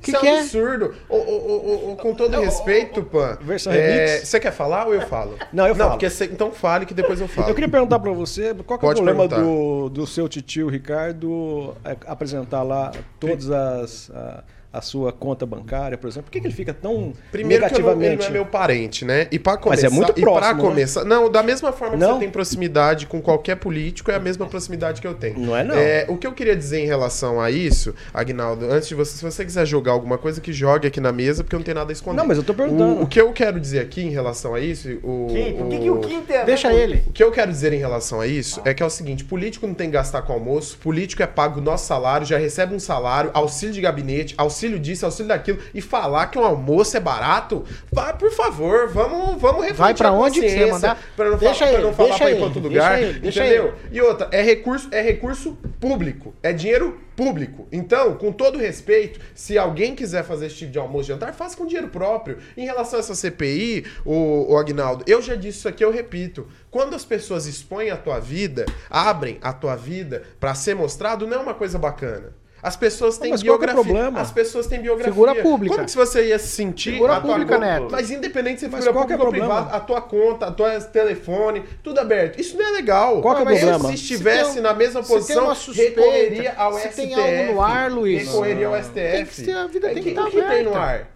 Que 0.00 0.12
Isso 0.12 0.20
que 0.20 0.26
é, 0.26 0.34
é 0.34 0.40
absurdo. 0.40 0.94
O, 1.08 1.16
o, 1.16 1.92
o, 1.92 1.96
com 1.96 2.14
todo 2.14 2.40
respeito, 2.40 3.02
Pan. 3.02 3.38
Versão 3.40 3.72
é, 3.72 4.18
Você 4.18 4.38
quer 4.38 4.52
falar 4.52 4.86
ou 4.86 4.94
eu 4.94 5.02
falo? 5.02 5.36
Não, 5.52 5.66
eu 5.66 5.74
falo. 5.74 5.90
Não, 5.90 5.96
porque 5.96 6.08
cê, 6.08 6.26
então 6.26 6.52
fale 6.52 6.86
que 6.86 6.94
depois 6.94 7.20
eu 7.20 7.28
falo. 7.28 7.48
Eu 7.48 7.54
queria 7.54 7.68
perguntar 7.68 7.98
para 7.98 8.12
você, 8.12 8.54
qual 8.54 8.78
que 8.78 8.86
é 8.86 8.88
o 8.88 8.94
problema 8.94 9.28
do, 9.28 9.88
do 9.88 10.06
seu 10.06 10.28
tio 10.28 10.68
Ricardo 10.68 11.74
é, 11.84 11.96
apresentar 12.06 12.62
lá 12.62 12.92
todas 13.18 13.50
as... 13.50 14.10
A 14.10 14.44
a 14.72 14.80
sua 14.80 15.12
conta 15.12 15.44
bancária, 15.44 15.98
por 15.98 16.06
exemplo? 16.06 16.26
Por 16.26 16.30
que, 16.32 16.40
que 16.40 16.46
ele 16.46 16.54
fica 16.54 16.72
tão 16.72 17.12
Primeiro 17.32 17.62
negativamente... 17.64 17.98
que 18.00 18.06
ele 18.06 18.16
não 18.22 18.26
é 18.26 18.30
meu 18.30 18.46
parente, 18.46 19.04
né? 19.04 19.26
E 19.32 19.38
para 19.38 19.56
começar, 19.56 19.82
Mas 19.88 19.92
é 19.92 19.96
muito 19.96 20.12
próximo, 20.14 20.30
e 20.36 20.40
para 20.40 20.54
né? 20.54 20.60
começar, 20.62 21.04
não, 21.04 21.28
da 21.30 21.42
mesma 21.42 21.72
forma 21.72 21.94
que 21.96 22.00
Não? 22.00 22.14
você 22.14 22.20
tem 22.20 22.30
proximidade 22.30 23.06
com 23.06 23.20
qualquer 23.20 23.56
político, 23.56 24.10
é 24.10 24.14
a 24.14 24.20
mesma 24.20 24.46
proximidade 24.46 25.00
que 25.00 25.06
eu 25.06 25.14
tenho. 25.14 25.40
Não 25.40 25.56
é 25.56 25.64
não. 26.06 26.14
o 26.14 26.16
que 26.18 26.26
eu 26.26 26.32
queria 26.32 26.54
dizer 26.54 26.78
em 26.80 26.86
relação 26.86 27.40
a 27.40 27.50
isso, 27.50 27.94
Agnaldo, 28.14 28.66
antes 28.70 28.88
de 28.88 28.94
você, 28.94 29.16
se 29.16 29.24
você 29.24 29.44
quiser 29.44 29.66
jogar 29.66 29.92
alguma 29.92 30.16
coisa 30.18 30.40
que 30.40 30.52
jogue 30.52 30.86
aqui 30.86 31.00
na 31.00 31.10
mesa, 31.12 31.42
porque 31.42 31.56
eu 31.56 31.58
não 31.58 31.64
tenho 31.64 31.76
nada 31.76 31.90
a 31.90 31.92
esconder. 31.92 32.18
Não, 32.18 32.26
mas 32.26 32.38
eu 32.38 32.44
tô 32.44 32.54
perguntando. 32.54 33.00
O, 33.00 33.02
o 33.02 33.06
que 33.08 33.20
eu 33.20 33.32
quero 33.32 33.58
dizer 33.58 33.80
aqui 33.80 34.02
em 34.02 34.10
relação 34.10 34.54
a 34.54 34.60
isso, 34.60 34.88
o 35.02 35.26
Kim, 35.30 35.52
por 35.54 35.68
que, 35.68 35.76
o- 35.76 35.80
que 35.80 35.90
o 35.90 35.98
Kim 35.98 36.20
tem 36.22 36.36
a 36.36 36.40
ver 36.40 36.46
Deixa 36.46 36.72
ele. 36.72 37.02
o 37.08 37.12
que 37.12 37.24
eu 37.24 37.32
quero 37.32 37.50
dizer 37.50 37.72
em 37.72 37.78
relação 37.78 38.20
a 38.20 38.26
isso 38.26 38.60
é 38.64 38.72
que 38.72 38.82
é 38.82 38.86
o 38.86 38.90
seguinte: 38.90 39.24
político 39.24 39.66
não 39.66 39.74
tem 39.74 39.88
que 39.88 39.94
gastar 39.94 40.22
com 40.22 40.32
almoço, 40.32 40.78
político 40.78 41.22
é 41.24 41.26
pago 41.26 41.58
o 41.58 41.62
nosso 41.62 41.86
salário, 41.86 42.24
já 42.24 42.38
recebe 42.38 42.72
um 42.72 42.78
salário, 42.78 43.30
auxílio 43.34 43.74
de 43.74 43.80
gabinete, 43.80 44.34
auxílio 44.38 44.59
disso, 44.78 45.04
auxílio 45.06 45.28
daquilo, 45.28 45.58
e 45.74 45.80
falar 45.80 46.26
que 46.26 46.38
um 46.38 46.44
almoço 46.44 46.96
é 46.96 47.00
barato, 47.00 47.64
vai, 47.92 48.16
por 48.16 48.30
favor, 48.30 48.88
vamos, 48.88 49.40
vamos 49.40 49.60
refletir. 49.62 49.76
Vai 49.78 49.94
pra 49.94 50.12
onde 50.12 50.40
que 50.40 50.50
você 50.50 50.66
mandar? 50.66 50.98
Pra 51.16 51.30
não, 51.30 51.38
Deixa 51.38 51.54
fa- 51.54 51.64
pra 51.66 51.72
ele, 51.74 51.82
não 51.82 51.92
falar 51.94 52.18
pra 52.18 52.30
ir 52.30 52.34
pra 52.36 52.44
outro 52.44 52.60
deixa 52.60 52.74
lugar, 52.74 53.02
ele, 53.02 53.18
deixa 53.20 53.44
entendeu? 53.46 53.64
ele. 53.68 53.74
E 53.92 54.00
outra, 54.00 54.28
é 54.32 54.42
recurso, 54.42 54.88
é 54.92 55.00
recurso 55.00 55.56
público, 55.80 56.34
é 56.42 56.52
dinheiro 56.52 57.00
público. 57.16 57.66
Então, 57.70 58.14
com 58.14 58.32
todo 58.32 58.58
respeito, 58.58 59.20
se 59.34 59.58
alguém 59.58 59.94
quiser 59.94 60.24
fazer 60.24 60.46
esse 60.46 60.56
tipo 60.56 60.72
de 60.72 60.78
almoço 60.78 61.08
jantar, 61.08 61.34
faça 61.34 61.54
com 61.56 61.66
dinheiro 61.66 61.88
próprio. 61.88 62.38
Em 62.56 62.64
relação 62.64 62.98
a 62.98 63.00
essa 63.00 63.14
CPI, 63.14 63.84
o, 64.06 64.52
o 64.52 64.56
Agnaldo, 64.56 65.04
eu 65.06 65.20
já 65.20 65.34
disse 65.34 65.58
isso 65.58 65.68
aqui, 65.68 65.84
eu 65.84 65.90
repito. 65.92 66.46
Quando 66.70 66.94
as 66.94 67.04
pessoas 67.04 67.46
expõem 67.46 67.90
a 67.90 67.96
tua 67.96 68.18
vida, 68.20 68.64
abrem 68.88 69.38
a 69.42 69.52
tua 69.52 69.76
vida 69.76 70.22
pra 70.38 70.54
ser 70.54 70.74
mostrado, 70.74 71.26
não 71.26 71.36
é 71.36 71.40
uma 71.40 71.54
coisa 71.54 71.78
bacana. 71.78 72.32
As 72.62 72.76
pessoas 72.76 73.16
têm 73.18 73.30
mas 73.30 73.42
qual 73.42 73.58
que 73.58 73.64
é 73.64 73.68
o 73.68 73.72
biografia. 73.74 73.92
problema? 73.94 74.20
As 74.20 74.30
pessoas 74.30 74.66
têm 74.66 74.80
biografia. 74.82 75.12
Figura 75.12 75.34
pública. 75.36 75.74
Como 75.76 75.86
que 75.86 75.96
você 75.96 76.26
ia 76.28 76.38
se 76.38 76.48
sentir 76.48 76.92
Figura 76.92 77.16
a 77.16 77.20
tua 77.20 77.30
pública, 77.32 77.54
conta- 77.54 77.66
Neto. 77.66 77.88
Mas 77.90 78.10
independente 78.10 78.54
de 78.56 78.60
ser 78.60 78.68
Mas 78.68 78.80
figura 78.84 78.92
qual 78.92 79.06
que 79.06 79.12
é 79.12 79.16
pública 79.16 79.44
ou 79.44 79.44
o 79.44 79.48
problema? 79.48 79.70
privada, 79.70 79.76
a 79.76 79.80
tua 79.86 80.00
conta, 80.02 80.46
a 80.46 80.50
tua 80.50 80.80
telefone, 80.80 81.64
tudo 81.82 81.98
aberto. 82.00 82.40
Isso 82.40 82.56
não 82.58 82.66
é 82.66 82.70
legal. 82.72 83.20
Qual 83.22 83.34
que 83.34 83.40
é 83.40 83.42
o 83.42 83.46
Mas 83.46 83.58
problema? 83.60 83.88
Se 83.88 83.94
estivesse 83.94 84.44
Se 84.44 84.50
tem 84.52 84.60
um- 84.60 84.62
na 84.64 84.74
mesma 84.74 85.02
se 85.02 85.08
tem 85.08 85.16
posição, 85.18 85.54
suspeita, 85.54 86.00
recorreria 86.00 86.54
ao 86.56 86.72
se 86.74 86.88
STF. 86.88 86.96
tem 86.96 87.14
algo 87.14 87.52
no 87.54 87.62
ar, 87.62 87.90
Luiz. 87.90 88.26
Recorreria 88.26 88.66
ao 88.66 88.76
STF. 88.76 89.12
Tem 89.16 89.24
que 89.26 89.34
ser- 89.34 89.56
a 89.56 89.66
vida 89.66 89.88
tem 89.88 90.02
que 90.02 90.10
o 90.10 90.14
tá 90.14 90.24
que 90.26 90.30
tem 90.32 90.40
no 90.64 90.70
aberta. 90.74 90.78
ar? 90.78 91.06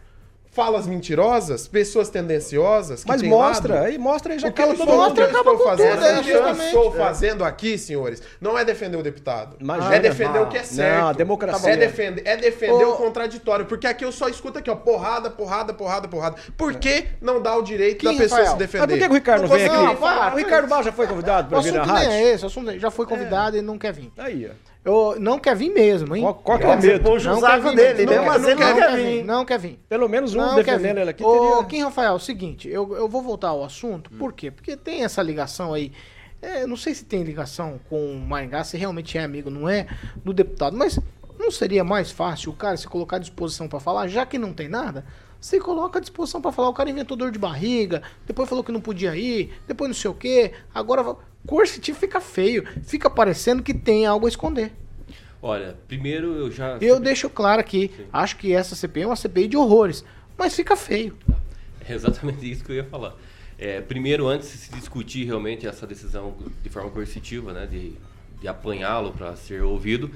Falas 0.55 0.86
mentirosas, 0.86 1.66
pessoas 1.66 2.09
tendenciosas, 2.09 3.02
que 3.02 3.09
Mas 3.09 3.22
mostra, 3.22 3.74
lado. 3.74 3.86
aí 3.86 3.98
mostra 3.98 4.32
aí, 4.34 4.38
já 4.38 4.46
O 4.48 4.52
que 4.52 4.62
estou, 4.62 4.76
todo 4.76 4.86
mundo. 4.86 4.96
Mostra, 4.98 5.12
o 5.24 5.28
que 5.28 5.34
eu 5.34 5.40
acaba 5.40 5.50
estou 5.50 5.59
com 5.59 5.64
fazendo, 5.70 5.94
tudo, 5.96 6.05
é, 6.07 6.20
o 6.20 6.22
que 6.22 6.30
eu 6.30 6.48
estou 6.52 6.92
fazendo 6.92 7.44
aqui, 7.44 7.76
senhores, 7.76 8.22
não 8.40 8.57
é 8.57 8.64
defender 8.64 8.96
o 8.96 9.02
deputado. 9.02 9.57
Imagina. 9.61 9.96
é 9.96 9.98
defender 9.98 10.38
o 10.40 10.46
que 10.46 10.57
é 10.57 10.62
certo. 10.62 11.00
Não, 11.00 11.09
a 11.09 11.12
democracia. 11.12 11.72
É 11.72 11.76
defender, 11.76 12.22
é 12.24 12.36
defender 12.36 12.84
Ô- 12.84 12.92
o 12.92 12.96
contraditório. 12.96 13.66
Porque 13.66 13.86
aqui 13.88 14.05
eu 14.05 14.12
só 14.12 14.28
escuto 14.28 14.61
aqui, 14.61 14.70
ó, 14.70 14.76
porrada, 14.76 15.28
porrada, 15.28 15.74
porrada, 15.74 16.07
porrada. 16.07 16.36
Por 16.57 16.74
que 16.76 17.07
não 17.20 17.42
dá 17.42 17.57
o 17.57 17.62
direito 17.62 17.98
Quem, 18.07 18.12
da 18.16 18.22
pessoa 18.22 18.38
Rafael? 18.38 18.52
se 18.57 18.59
defender? 18.61 18.86
Mas 18.86 18.90
por 18.90 18.98
que 18.98 19.05
que 19.07 19.11
o 19.11 19.14
Ricardo 19.14 19.42
não 19.42 19.48
Não 19.48 19.57
vem 19.57 19.66
aqui? 19.66 19.96
falar. 20.00 20.34
o 20.34 20.36
Ricardo 20.36 20.68
Barra 20.68 20.82
já 20.84 20.92
foi 20.92 21.07
convidado 21.09 21.48
para 21.48 21.59
vir 21.61 21.72
na 21.72 21.82
rádio? 21.82 22.11
é 22.12 22.22
esse, 22.32 22.44
o 22.44 22.46
assunto 22.46 22.66
nem- 22.66 22.78
já 22.78 22.92
foi 22.92 23.07
convidado 23.07 23.57
e 23.57 23.61
não 23.62 23.76
quer 23.76 23.92
vir. 23.92 24.12
Aí, 24.16 24.48
ó. 24.48 24.74
Eu, 24.85 25.16
não 25.18 25.39
quer 25.39 25.57
vir 25.57 25.70
mesmo, 25.70 26.14
hein? 26.14 26.22
Qual, 26.22 26.35
qual 26.35 26.59
que 26.59 26.64
é 26.64 26.68
o 26.74 26.80
medo? 26.80 27.11
puxa 27.11 27.30
o 27.30 27.35
Não 27.35 27.41
saco 27.41 27.62
quer 27.62 27.70
vir 27.70 27.76
dele, 27.76 27.95
mesmo. 28.07 28.11
né? 28.11 28.16
Não, 28.18 28.24
Mas 28.26 28.43
não 28.43 28.51
ele 28.51 28.61
não 28.61 28.74
quer 28.74 28.97
vir. 28.97 29.24
Não 29.24 29.45
quer 29.45 29.59
vir. 29.59 29.80
Pelo 29.89 30.09
menos 30.09 30.35
um 30.35 30.39
Não 30.39 30.55
defendendo 30.57 30.97
vir. 30.97 31.01
ele 31.01 31.11
aqui 31.11 31.24
Ô, 31.24 31.39
teria... 31.49 31.64
Kim 31.64 31.82
Rafael, 31.85 32.12
é 32.12 32.16
o 32.16 32.18
seguinte, 32.18 32.68
eu, 32.68 32.95
eu 32.95 33.09
vou 33.09 33.22
voltar 33.22 33.49
ao 33.49 33.64
assunto, 33.64 34.11
por 34.11 34.32
quê? 34.35 34.51
Porque 34.51 34.76
tem 34.76 35.03
essa 35.03 35.22
ligação 35.22 35.72
aí, 35.72 35.91
é, 36.43 36.66
não 36.66 36.76
sei 36.76 36.95
se 36.95 37.07
tem 37.07 37.22
ligação 37.22 37.80
com 37.89 38.12
o 38.12 38.20
Maringá, 38.20 38.62
se 38.62 38.76
realmente 38.76 39.16
é 39.16 39.24
amigo, 39.24 39.49
não 39.49 39.66
é, 39.66 39.87
do 40.22 40.35
deputado, 40.35 40.76
mas 40.76 40.99
não 41.39 41.51
seria 41.51 41.82
mais 41.82 42.11
fácil 42.11 42.53
o 42.53 42.55
cara 42.55 42.76
se 42.76 42.87
colocar 42.87 43.16
à 43.16 43.20
disposição 43.20 43.66
pra 43.66 43.80
falar, 43.80 44.07
já 44.09 44.26
que 44.26 44.39
não 44.39 44.53
tem 44.53 44.68
nada? 44.68 45.05
Você 45.41 45.59
coloca 45.61 45.99
à 45.99 46.01
disposição 46.01 46.41
pra 46.41 46.53
falar, 46.53 46.68
o 46.68 46.74
cara 46.74 46.89
inventou 46.91 47.16
dor 47.16 47.30
de 47.30 47.39
barriga, 47.39 48.03
depois 48.26 48.49
falou 48.49 48.62
que 48.62 48.72
não 48.72 48.80
podia 48.80 49.16
ir, 49.16 49.53
depois 49.66 49.89
não 49.89 49.95
sei 49.95 50.11
o 50.11 50.14
quê, 50.14 50.53
agora 50.74 51.16
coercitivo 51.47 51.99
fica 51.99 52.20
feio, 52.20 52.64
fica 52.84 53.09
parecendo 53.11 53.62
que 53.62 53.74
tem 53.74 54.07
algo 54.07 54.26
a 54.26 54.28
esconder. 54.28 54.72
Olha, 55.40 55.76
primeiro 55.86 56.34
eu 56.36 56.51
já. 56.51 56.78
Eu 56.80 56.99
deixo 56.99 57.28
claro 57.28 57.61
aqui, 57.61 57.90
acho 58.12 58.36
que 58.36 58.53
essa 58.53 58.74
CPI 58.74 59.03
é 59.03 59.07
uma 59.07 59.16
CPI 59.16 59.49
de 59.49 59.57
horrores, 59.57 60.05
mas 60.38 60.55
fica 60.57 60.74
feio. 60.74 61.16
É 61.86 61.92
exatamente 61.95 62.51
isso 62.51 62.64
que 62.64 62.72
eu 62.72 62.76
ia 62.76 62.84
falar. 62.84 63.14
É, 63.59 63.80
primeiro, 63.80 64.26
antes 64.26 64.51
de 64.51 64.59
se 64.59 64.74
discutir 64.74 65.24
realmente 65.24 65.66
essa 65.66 65.86
decisão 65.86 66.34
de 66.62 66.68
forma 66.70 66.90
coercitiva, 66.90 67.53
né, 67.53 67.66
de, 67.66 67.92
de 68.40 68.49
apanhá-lo 68.49 69.12
para 69.12 69.36
ser 69.36 69.62
ouvido, 69.62 70.11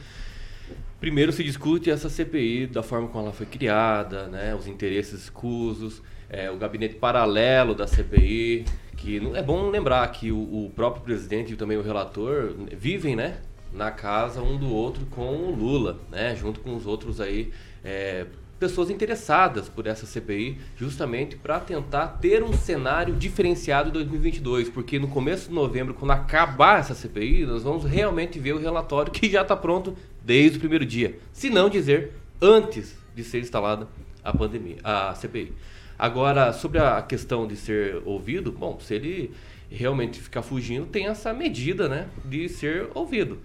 primeiro 0.98 1.30
se 1.30 1.44
discute 1.44 1.90
essa 1.90 2.08
CPI 2.08 2.66
da 2.66 2.82
forma 2.82 3.06
como 3.08 3.24
ela 3.24 3.32
foi 3.32 3.46
criada, 3.46 4.26
né, 4.26 4.54
os 4.54 4.66
interesses 4.66 5.24
escusos, 5.24 6.02
é, 6.28 6.50
o 6.50 6.56
gabinete 6.56 6.96
paralelo 6.96 7.74
da 7.74 7.86
CPI, 7.86 8.64
que 8.98 9.16
é 9.34 9.42
bom 9.42 9.70
lembrar 9.70 10.06
que 10.08 10.30
o, 10.30 10.36
o 10.38 10.72
próprio 10.74 11.02
presidente 11.02 11.52
e 11.52 11.56
também 11.56 11.78
o 11.78 11.82
relator 11.82 12.52
vivem, 12.76 13.16
né, 13.16 13.38
na 13.72 13.90
casa 13.90 14.42
um 14.42 14.58
do 14.58 14.68
outro 14.68 15.06
com 15.06 15.36
o 15.36 15.54
Lula, 15.54 16.00
né, 16.10 16.34
junto 16.36 16.60
com 16.60 16.74
os 16.74 16.86
outros 16.86 17.20
aí 17.20 17.52
é, 17.84 18.26
pessoas 18.58 18.90
interessadas 18.90 19.68
por 19.68 19.86
essa 19.86 20.04
CPI, 20.04 20.58
justamente 20.76 21.36
para 21.36 21.60
tentar 21.60 22.08
ter 22.20 22.42
um 22.42 22.52
cenário 22.52 23.14
diferenciado 23.14 23.88
em 23.88 23.92
2022, 23.92 24.68
porque 24.68 24.98
no 24.98 25.08
começo 25.08 25.48
de 25.48 25.54
novembro, 25.54 25.94
quando 25.94 26.10
acabar 26.10 26.80
essa 26.80 26.94
CPI, 26.94 27.46
nós 27.46 27.62
vamos 27.62 27.84
realmente 27.84 28.38
ver 28.38 28.54
o 28.54 28.58
relatório 28.58 29.12
que 29.12 29.30
já 29.30 29.42
está 29.42 29.56
pronto 29.56 29.96
desde 30.24 30.56
o 30.56 30.60
primeiro 30.60 30.84
dia, 30.84 31.18
se 31.32 31.48
não 31.48 31.70
dizer 31.70 32.12
antes 32.42 32.98
de 33.14 33.22
ser 33.22 33.40
instalada 33.40 33.86
a 34.24 34.36
pandemia, 34.36 34.78
a 34.82 35.14
CPI. 35.14 35.52
Agora, 35.98 36.52
sobre 36.52 36.78
a 36.78 37.02
questão 37.02 37.46
de 37.46 37.56
ser 37.56 38.00
ouvido, 38.04 38.52
bom, 38.52 38.78
se 38.78 38.94
ele 38.94 39.32
realmente 39.70 40.20
ficar 40.20 40.42
fugindo, 40.42 40.86
tem 40.86 41.08
essa 41.08 41.32
medida, 41.34 41.88
né, 41.88 42.06
de 42.24 42.48
ser 42.48 42.88
ouvido. 42.94 43.38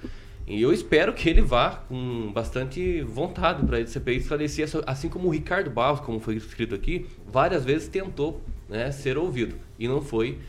E 0.45 0.61
eu 0.61 0.73
espero 0.73 1.13
que 1.13 1.29
ele 1.29 1.41
vá 1.41 1.83
com 1.87 2.31
bastante 2.33 3.01
vontade 3.01 3.65
para 3.65 3.77
a 3.77 3.87
CPI 3.87 4.17
esclarecer, 4.17 4.67
assim 4.85 5.07
como 5.07 5.29
o 5.29 5.31
Ricardo 5.31 5.69
Barros, 5.69 6.01
como 6.01 6.19
foi 6.19 6.35
escrito 6.35 6.75
aqui, 6.75 7.05
várias 7.25 7.63
vezes 7.63 7.87
tentou 7.87 8.41
né, 8.69 8.91
ser 8.91 9.17
ouvido 9.17 9.55
e 9.79 9.87
não 9.87 10.01
foi. 10.01 10.39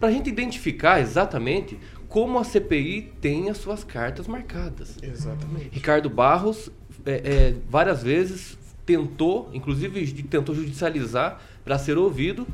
para 0.00 0.08
a 0.08 0.12
gente 0.12 0.28
identificar 0.28 1.00
exatamente 1.00 1.78
como 2.08 2.38
a 2.38 2.44
CPI 2.44 3.12
tem 3.20 3.50
as 3.50 3.58
suas 3.58 3.84
cartas 3.84 4.26
marcadas. 4.26 4.96
Exatamente. 5.00 5.70
Ricardo 5.70 6.10
Barros 6.10 6.70
é, 7.06 7.12
é, 7.12 7.54
várias 7.68 8.02
vezes 8.02 8.57
tentou, 8.88 9.50
inclusive 9.52 10.22
tentou 10.22 10.54
judicializar 10.54 11.38
para 11.62 11.76
ser 11.76 11.98
ouvido 11.98 12.46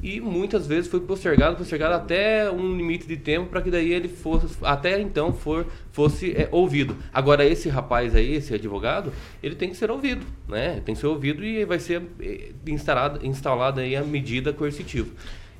e 0.00 0.20
muitas 0.20 0.64
vezes 0.64 0.88
foi 0.88 1.00
postergado, 1.00 1.56
postergado 1.56 1.94
até 1.94 2.48
um 2.48 2.76
limite 2.76 3.08
de 3.08 3.16
tempo 3.16 3.50
para 3.50 3.60
que 3.60 3.72
daí 3.72 3.92
ele 3.92 4.06
fosse, 4.06 4.56
até 4.62 5.00
então 5.00 5.32
for, 5.32 5.66
fosse 5.90 6.30
é, 6.30 6.48
ouvido. 6.52 6.96
Agora 7.12 7.44
esse 7.44 7.68
rapaz 7.68 8.14
aí, 8.14 8.34
esse 8.34 8.54
advogado, 8.54 9.12
ele 9.42 9.56
tem 9.56 9.68
que 9.68 9.76
ser 9.76 9.90
ouvido, 9.90 10.24
né? 10.48 10.80
Tem 10.84 10.94
que 10.94 11.00
ser 11.00 11.08
ouvido 11.08 11.44
e 11.44 11.64
vai 11.64 11.80
ser 11.80 12.02
é, 12.20 12.52
instalada, 12.68 13.26
instalada 13.26 13.80
aí 13.80 13.96
a 13.96 14.04
medida 14.04 14.52
coercitiva. 14.52 15.10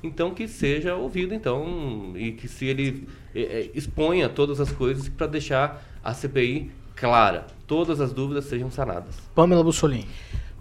Então 0.00 0.32
que 0.32 0.46
seja 0.46 0.94
ouvido 0.94 1.34
então 1.34 2.12
e 2.14 2.30
que 2.30 2.46
se 2.46 2.66
ele 2.66 3.08
é, 3.34 3.40
é, 3.40 3.70
exponha 3.74 4.28
todas 4.28 4.60
as 4.60 4.70
coisas 4.70 5.08
para 5.08 5.26
deixar 5.26 5.84
a 6.04 6.14
CPI 6.14 6.70
clara, 6.94 7.46
todas 7.70 8.00
as 8.00 8.12
dúvidas 8.12 8.46
sejam 8.46 8.68
sanadas. 8.68 9.14
Pamela 9.32 9.62
Bussolini. 9.62 10.08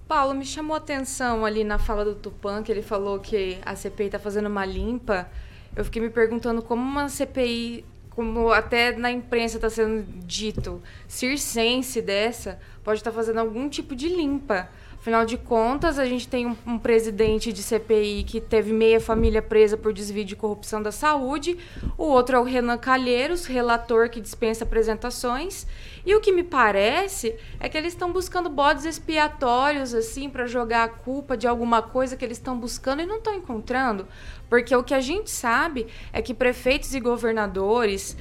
Paulo, 0.07 0.35
me 0.35 0.45
chamou 0.45 0.75
a 0.75 0.77
atenção 0.77 1.43
ali 1.43 1.63
na 1.63 1.79
fala 1.79 2.05
do 2.05 2.13
Tupan, 2.13 2.61
que 2.61 2.71
ele 2.71 2.83
falou 2.83 3.17
que 3.17 3.57
a 3.65 3.75
CPI 3.75 4.05
está 4.05 4.19
fazendo 4.19 4.45
uma 4.45 4.63
limpa. 4.63 5.27
Eu 5.75 5.83
fiquei 5.83 5.99
me 6.03 6.11
perguntando 6.11 6.61
como 6.61 6.83
uma 6.83 7.09
CPI, 7.09 7.83
como 8.11 8.51
até 8.51 8.95
na 8.95 9.09
imprensa 9.11 9.57
está 9.57 9.71
sendo 9.71 10.05
dito, 10.23 10.83
circense 11.07 11.99
dessa, 11.99 12.59
pode 12.83 12.99
estar 12.99 13.11
fazendo 13.11 13.39
algum 13.39 13.67
tipo 13.67 13.95
de 13.95 14.07
limpa. 14.07 14.69
Afinal 14.99 15.25
de 15.25 15.37
contas, 15.37 15.97
a 15.97 16.03
gente 16.03 16.27
tem 16.27 16.45
um, 16.45 16.57
um 16.67 16.77
presidente 16.77 17.53
de 17.53 17.63
CPI 17.63 18.25
que 18.25 18.41
teve 18.41 18.73
meia 18.73 18.99
família 18.99 19.41
presa 19.41 19.77
por 19.77 19.93
desvio 19.93 20.25
de 20.25 20.35
corrupção 20.35 20.83
da 20.83 20.91
saúde. 20.91 21.57
O 21.97 22.03
outro 22.03 22.35
é 22.35 22.39
o 22.39 22.43
Renan 22.43 22.77
Calheiros, 22.77 23.45
relator 23.45 24.09
que 24.09 24.19
dispensa 24.19 24.65
apresentações. 24.65 25.65
E 26.05 26.13
o 26.13 26.19
que 26.19 26.33
me 26.33 26.43
parece 26.43 27.33
é 27.61 27.69
que 27.69 27.77
eles 27.77 27.93
estão 27.93 28.11
buscando 28.11 28.49
bodes 28.49 28.83
expiatórios, 28.83 29.93
assim, 29.93 30.29
para 30.29 30.45
jogar 30.45 30.83
a 30.83 30.89
culpa 30.89 31.37
de 31.37 31.47
alguma 31.47 31.81
coisa 31.81 32.17
que 32.17 32.25
eles 32.25 32.37
estão 32.37 32.59
buscando 32.59 33.01
e 33.01 33.05
não 33.05 33.19
estão 33.19 33.33
encontrando. 33.33 34.05
Porque 34.49 34.75
o 34.75 34.83
que 34.83 34.93
a 34.93 34.99
gente 34.99 35.31
sabe 35.31 35.87
é 36.11 36.21
que 36.21 36.33
prefeitos 36.33 36.93
e 36.93 36.99
governadores 36.99 38.17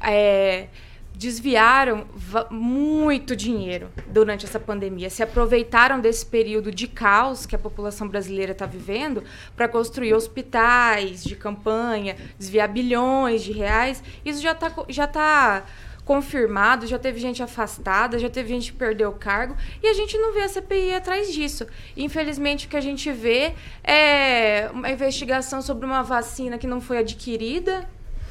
é, 0.00 0.68
desviaram 1.14 2.06
muito 2.50 3.36
dinheiro 3.36 3.88
durante 4.08 4.44
essa 4.44 4.58
pandemia, 4.58 5.08
se 5.08 5.22
aproveitaram 5.22 6.00
desse 6.00 6.26
período 6.26 6.70
de 6.70 6.88
caos 6.88 7.46
que 7.46 7.54
a 7.54 7.58
população 7.58 8.08
brasileira 8.08 8.52
está 8.52 8.66
vivendo 8.66 9.22
para 9.56 9.68
construir 9.68 10.12
hospitais 10.12 11.22
de 11.22 11.36
campanha, 11.36 12.16
desviar 12.38 12.68
bilhões 12.68 13.42
de 13.42 13.52
reais. 13.52 14.02
Isso 14.24 14.42
já 14.42 14.52
está 14.52 14.72
já 14.88 15.06
tá 15.06 15.64
confirmado, 16.04 16.86
já 16.86 16.98
teve 16.98 17.18
gente 17.18 17.42
afastada, 17.42 18.18
já 18.18 18.28
teve 18.28 18.48
gente 18.48 18.72
que 18.72 18.78
perdeu 18.78 19.08
o 19.08 19.14
cargo 19.14 19.56
e 19.82 19.86
a 19.86 19.94
gente 19.94 20.18
não 20.18 20.34
vê 20.34 20.42
a 20.42 20.48
CPI 20.48 20.94
atrás 20.94 21.32
disso. 21.32 21.66
Infelizmente, 21.96 22.66
o 22.66 22.68
que 22.68 22.76
a 22.76 22.80
gente 22.80 23.10
vê 23.10 23.54
é 23.82 24.68
uma 24.72 24.90
investigação 24.90 25.62
sobre 25.62 25.86
uma 25.86 26.02
vacina 26.02 26.58
que 26.58 26.66
não 26.66 26.80
foi 26.80 26.98
adquirida, 26.98 27.88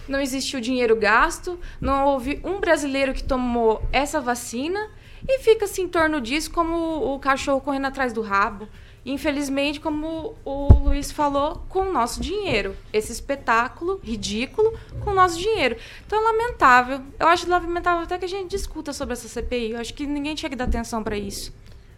não 0.08 0.20
existiu 0.20 0.60
dinheiro 0.60 0.96
gasto, 0.96 1.60
não 1.80 2.06
houve 2.08 2.40
um 2.44 2.60
brasileiro 2.60 3.14
que 3.14 3.24
tomou 3.24 3.84
essa 3.92 4.20
vacina 4.20 4.90
e 5.28 5.40
fica-se 5.40 5.82
em 5.82 5.88
torno 5.88 6.20
disso 6.20 6.52
como 6.52 7.14
o 7.14 7.20
cachorro 7.20 7.62
correndo 7.62 7.86
atrás 7.86 8.12
do 8.14 8.22
rabo. 8.22 8.68
Infelizmente, 9.06 9.82
como 9.82 10.34
o 10.46 10.74
Luiz 10.86 11.12
falou, 11.12 11.62
com 11.68 11.80
o 11.80 11.92
nosso 11.92 12.22
dinheiro. 12.22 12.74
Esse 12.92 13.12
espetáculo 13.12 14.00
ridículo 14.02 14.74
com 15.02 15.12
o 15.12 15.14
nosso 15.14 15.38
dinheiro. 15.38 15.76
Então 16.06 16.20
é 16.20 16.24
lamentável. 16.24 17.02
Eu 17.20 17.28
acho 17.28 17.50
lamentável 17.50 18.04
até 18.04 18.18
que 18.18 18.26
a 18.26 18.30
gente 18.30 18.50
discuta 18.50 18.94
sobre 18.94 19.14
essa 19.14 19.28
CPI. 19.28 19.72
Eu 19.72 19.80
acho 19.80 19.94
que 19.94 20.08
ninguém 20.08 20.36
tinha 20.36 20.50
que 20.50 20.56
dar 20.56 20.66
atenção 20.66 21.04
para 21.04 21.18
isso. 21.18 21.54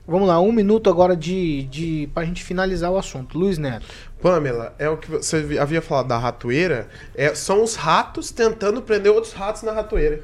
Vamos 0.08 0.28
lá, 0.28 0.40
um 0.40 0.52
minuto 0.52 0.88
agora 0.88 1.16
de, 1.16 1.64
de 1.64 2.10
pra 2.14 2.24
gente 2.26 2.44
finalizar 2.44 2.92
o 2.92 2.98
assunto. 2.98 3.38
Luiz 3.38 3.58
Neto. 3.58 3.88
Pamela, 4.30 4.74
é 4.80 4.90
o 4.90 4.98
que 4.98 5.12
você 5.12 5.40
vi- 5.44 5.60
havia 5.60 5.84
falado 5.84 6.08
da 6.08 6.18
ratoeira. 6.18 6.88
É, 7.14 7.36
são 7.36 7.62
os 7.64 7.76
ratos 7.76 8.32
tentando 8.32 8.82
prender 8.82 9.12
outros 9.12 9.34
ratos 9.34 9.62
na 9.62 9.72
ratoeira. 9.72 10.22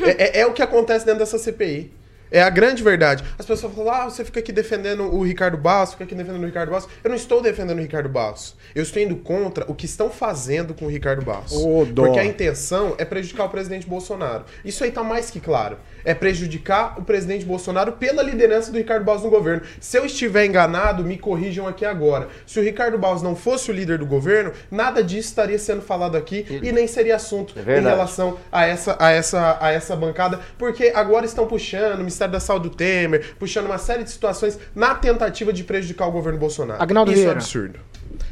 É, 0.00 0.38
é- 0.38 0.40
é 0.40 0.46
o 0.46 0.52
que 0.52 0.60
acontece 0.60 1.04
dentro 1.06 1.20
dessa 1.20 1.38
CPI. 1.38 1.92
É 2.32 2.42
a 2.42 2.50
grande 2.50 2.82
verdade. 2.82 3.22
As 3.38 3.46
pessoas 3.46 3.72
falam, 3.72 3.92
ah, 3.94 4.04
você 4.10 4.24
fica 4.24 4.40
aqui 4.40 4.50
defendendo 4.50 5.04
o 5.04 5.22
Ricardo 5.22 5.56
Barros, 5.56 5.92
fica 5.92 6.02
aqui 6.02 6.16
defendendo 6.16 6.42
o 6.42 6.46
Ricardo 6.46 6.70
Barros. 6.70 6.88
Eu 7.04 7.10
não 7.10 7.16
estou 7.16 7.40
defendendo 7.40 7.78
o 7.78 7.80
Ricardo 7.82 8.08
Barros. 8.08 8.56
Eu 8.74 8.82
estou 8.82 9.00
indo 9.00 9.14
contra 9.14 9.70
o 9.70 9.74
que 9.74 9.86
estão 9.86 10.10
fazendo 10.10 10.74
com 10.74 10.86
o 10.86 10.88
Ricardo 10.90 11.24
Barros. 11.24 11.52
Dó. 11.92 12.06
Porque 12.06 12.18
a 12.18 12.24
intenção 12.24 12.96
é 12.98 13.04
prejudicar 13.04 13.46
o 13.46 13.50
presidente 13.50 13.86
Bolsonaro. 13.86 14.44
Isso 14.64 14.82
aí 14.82 14.90
tá 14.90 15.04
mais 15.04 15.30
que 15.30 15.38
claro. 15.38 15.76
É 16.04 16.14
prejudicar 16.14 16.98
o 16.98 17.02
presidente 17.02 17.44
Bolsonaro 17.44 17.92
pela 17.92 18.22
liderança 18.22 18.70
do 18.70 18.78
Ricardo 18.78 19.04
Barros 19.04 19.22
no 19.22 19.30
governo. 19.30 19.62
Se 19.80 19.96
eu 19.98 20.04
estiver 20.04 20.46
enganado, 20.46 21.02
me 21.04 21.16
corrijam 21.18 21.66
aqui 21.66 21.84
agora. 21.84 22.28
Se 22.46 22.58
o 22.58 22.62
Ricardo 22.62 22.98
Barros 22.98 23.22
não 23.22 23.34
fosse 23.34 23.70
o 23.70 23.74
líder 23.74 23.98
do 23.98 24.06
governo, 24.06 24.52
nada 24.70 25.02
disso 25.02 25.28
estaria 25.28 25.58
sendo 25.58 25.82
falado 25.82 26.16
aqui 26.16 26.46
e 26.62 26.72
nem 26.72 26.86
seria 26.86 27.16
assunto 27.16 27.54
É 27.58 27.78
em 27.78 27.82
relação 27.82 28.38
a 28.50 28.66
essa, 28.66 28.96
a, 28.98 29.10
essa, 29.10 29.58
a 29.60 29.70
essa 29.70 29.96
bancada, 29.96 30.40
porque 30.58 30.92
agora 30.94 31.24
estão 31.24 31.46
puxando 31.46 31.94
o 31.94 31.98
Ministério 31.98 32.32
da 32.32 32.40
Saúde 32.40 32.68
do 32.68 32.74
Temer, 32.74 33.34
puxando 33.38 33.66
uma 33.66 33.78
série 33.78 34.04
de 34.04 34.10
situações 34.10 34.58
na 34.74 34.94
tentativa 34.94 35.52
de 35.52 35.64
prejudicar 35.64 36.06
o 36.06 36.12
governo 36.12 36.38
Bolsonaro. 36.38 36.82
Agnaldo 36.82 37.10
Isso 37.10 37.20
é 37.20 37.24
Vieira. 37.24 37.40
absurdo. 37.40 37.80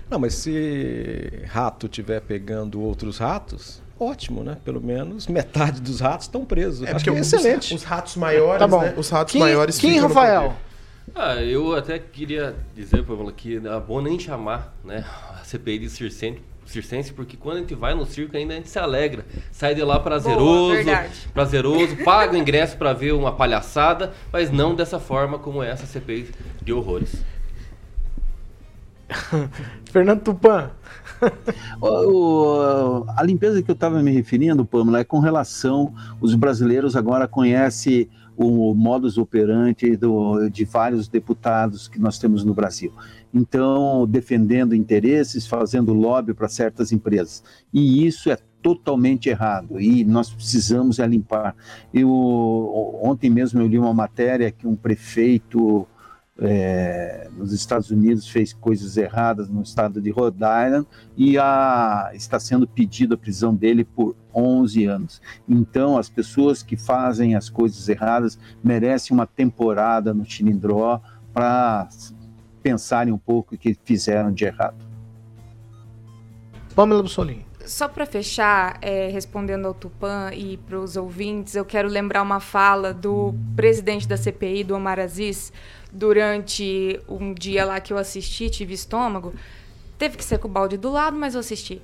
Não, 0.08 0.18
mas 0.18 0.34
se 0.34 1.42
rato 1.46 1.86
estiver 1.86 2.20
pegando 2.20 2.80
outros 2.80 3.18
ratos, 3.18 3.82
ótimo, 4.02 4.42
né? 4.44 4.56
Pelo 4.64 4.80
menos 4.80 5.26
metade 5.26 5.80
dos 5.80 6.00
ratos 6.00 6.26
estão 6.26 6.44
presos. 6.44 6.86
Acho 6.88 7.04
que 7.04 7.10
é 7.10 7.12
os- 7.12 7.18
excelente. 7.32 7.74
Os, 7.74 7.82
ratos 7.84 8.16
maiores, 8.16 8.58
Tá 8.58 8.66
bom. 8.68 8.80
né? 8.82 8.94
Os 8.96 9.08
ratos 9.08 9.32
Quem- 9.32 9.40
maiores 9.40 9.78
quem, 9.78 9.98
Rafael? 9.98 10.54
Ah, 11.14 11.34
eu 11.36 11.74
até 11.74 11.98
queria 11.98 12.54
dizer, 12.74 13.04
Pamela, 13.04 13.32
que 13.32 13.56
é 13.56 13.80
bom 13.80 14.00
nem 14.00 14.18
chamar 14.18 14.74
né, 14.84 15.04
a 15.40 15.42
CPI 15.44 15.80
de 15.80 15.90
circense, 15.90 16.40
circense, 16.64 17.12
porque 17.12 17.36
quando 17.36 17.56
a 17.56 17.60
gente 17.60 17.74
vai 17.74 17.92
no 17.92 18.06
circo 18.06 18.36
ainda 18.36 18.54
a 18.54 18.56
gente 18.56 18.68
se 18.70 18.78
alegra. 18.78 19.26
Sai 19.50 19.74
de 19.74 19.82
lá 19.82 19.98
prazeroso, 20.00 20.74
verdade. 20.74 21.28
prazeroso, 21.34 21.96
paga 22.04 22.32
o 22.32 22.36
ingresso 22.36 22.76
para 22.78 22.92
ver 22.92 23.12
uma 23.12 23.32
palhaçada, 23.32 24.12
mas 24.32 24.50
não 24.50 24.74
dessa 24.74 24.98
forma 25.00 25.38
como 25.38 25.62
essa 25.62 25.84
CPI 25.86 26.30
de 26.62 26.72
horrores. 26.72 27.16
Fernando 29.90 30.20
Tupan. 30.22 30.70
O- 31.80 33.04
a 33.16 33.22
limpeza 33.22 33.62
que 33.62 33.70
eu 33.70 33.74
estava 33.74 34.02
me 34.02 34.10
referindo, 34.10 34.64
Pamela, 34.64 35.00
é 35.00 35.04
com 35.04 35.18
relação. 35.18 35.92
Os 36.20 36.34
brasileiros 36.34 36.96
agora 36.96 37.26
conhecem 37.26 38.08
o 38.36 38.74
modus 38.74 39.18
operandi 39.18 39.96
do- 39.96 40.48
de 40.48 40.64
vários 40.64 41.06
deputados 41.08 41.86
que 41.86 42.00
nós 42.00 42.18
temos 42.18 42.44
no 42.44 42.54
Brasil. 42.54 42.92
Então, 43.32 44.06
defendendo 44.06 44.74
interesses, 44.74 45.46
fazendo 45.46 45.92
lobby 45.92 46.34
para 46.34 46.48
certas 46.48 46.92
empresas. 46.92 47.42
E 47.72 48.06
isso 48.06 48.30
é 48.30 48.38
totalmente 48.62 49.28
errado 49.28 49.80
e 49.80 50.04
nós 50.04 50.30
precisamos 50.30 51.00
é 51.00 51.06
limpar. 51.06 51.54
Eu, 51.92 52.08
ontem 53.02 53.28
mesmo 53.28 53.60
eu 53.60 53.66
li 53.66 53.76
uma 53.78 53.92
matéria 53.92 54.52
que 54.52 54.66
um 54.68 54.76
prefeito 54.76 55.86
é, 56.38 57.28
nos 57.36 57.52
Estados 57.52 57.90
Unidos 57.90 58.28
fez 58.28 58.52
coisas 58.52 58.96
erradas 58.96 59.48
no 59.48 59.62
estado 59.62 60.00
de 60.00 60.10
Rhode 60.10 60.38
Island 60.38 60.86
e 61.16 61.38
a, 61.38 62.10
está 62.14 62.40
sendo 62.40 62.66
pedido 62.66 63.14
a 63.14 63.18
prisão 63.18 63.54
dele 63.54 63.84
por 63.84 64.16
11 64.34 64.86
anos. 64.86 65.22
Então, 65.48 65.98
as 65.98 66.08
pessoas 66.08 66.62
que 66.62 66.76
fazem 66.76 67.34
as 67.34 67.50
coisas 67.50 67.88
erradas 67.88 68.38
merecem 68.64 69.14
uma 69.14 69.26
temporada 69.26 70.14
no 70.14 70.24
Chilindró 70.24 71.00
para 71.32 71.88
pensarem 72.62 73.12
um 73.12 73.18
pouco 73.18 73.54
o 73.54 73.58
que 73.58 73.76
fizeram 73.84 74.32
de 74.32 74.44
errado. 74.44 74.84
Pamela 76.74 77.02
Bussolini. 77.02 77.51
Só 77.72 77.88
para 77.88 78.04
fechar, 78.04 78.76
é, 78.82 79.08
respondendo 79.08 79.64
ao 79.64 79.72
Tupã 79.72 80.30
e 80.30 80.58
para 80.58 80.78
os 80.78 80.94
ouvintes, 80.94 81.56
eu 81.56 81.64
quero 81.64 81.88
lembrar 81.88 82.20
uma 82.20 82.38
fala 82.38 82.92
do 82.92 83.34
presidente 83.56 84.06
da 84.06 84.14
CPI, 84.14 84.62
do 84.62 84.74
Omar 84.74 85.00
Aziz, 85.00 85.50
durante 85.90 87.00
um 87.08 87.32
dia 87.32 87.64
lá 87.64 87.80
que 87.80 87.90
eu 87.90 87.96
assisti, 87.96 88.50
tive 88.50 88.74
estômago. 88.74 89.32
Teve 89.96 90.18
que 90.18 90.24
ser 90.24 90.36
com 90.38 90.48
o 90.48 90.50
balde 90.50 90.76
do 90.76 90.90
lado, 90.90 91.16
mas 91.16 91.32
eu 91.32 91.40
assisti. 91.40 91.80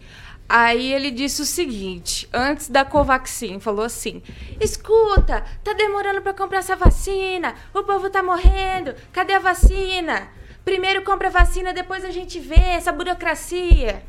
Aí 0.47 0.93
ele 0.93 1.11
disse 1.11 1.41
o 1.41 1.47
seguinte, 1.47 2.29
antes 2.35 2.69
da 2.69 2.85
Covaxin, 2.85 3.59
falou 3.59 3.87
assim: 3.87 4.23
"Escuta, 4.61 5.43
tá 5.65 5.73
demorando 5.73 6.21
para 6.21 6.35
comprar 6.35 6.59
essa 6.59 6.77
vacina. 6.77 7.55
O 7.73 7.83
povo 7.83 8.11
tá 8.11 8.23
morrendo. 8.23 8.95
Cadê 9.11 9.33
a 9.33 9.39
vacina? 9.39 10.29
Primeiro 10.67 11.03
compra 11.03 11.29
a 11.29 11.31
vacina, 11.31 11.73
depois 11.73 12.05
a 12.05 12.11
gente 12.11 12.39
vê 12.39 12.61
essa 12.61 12.93
burocracia." 12.93 14.03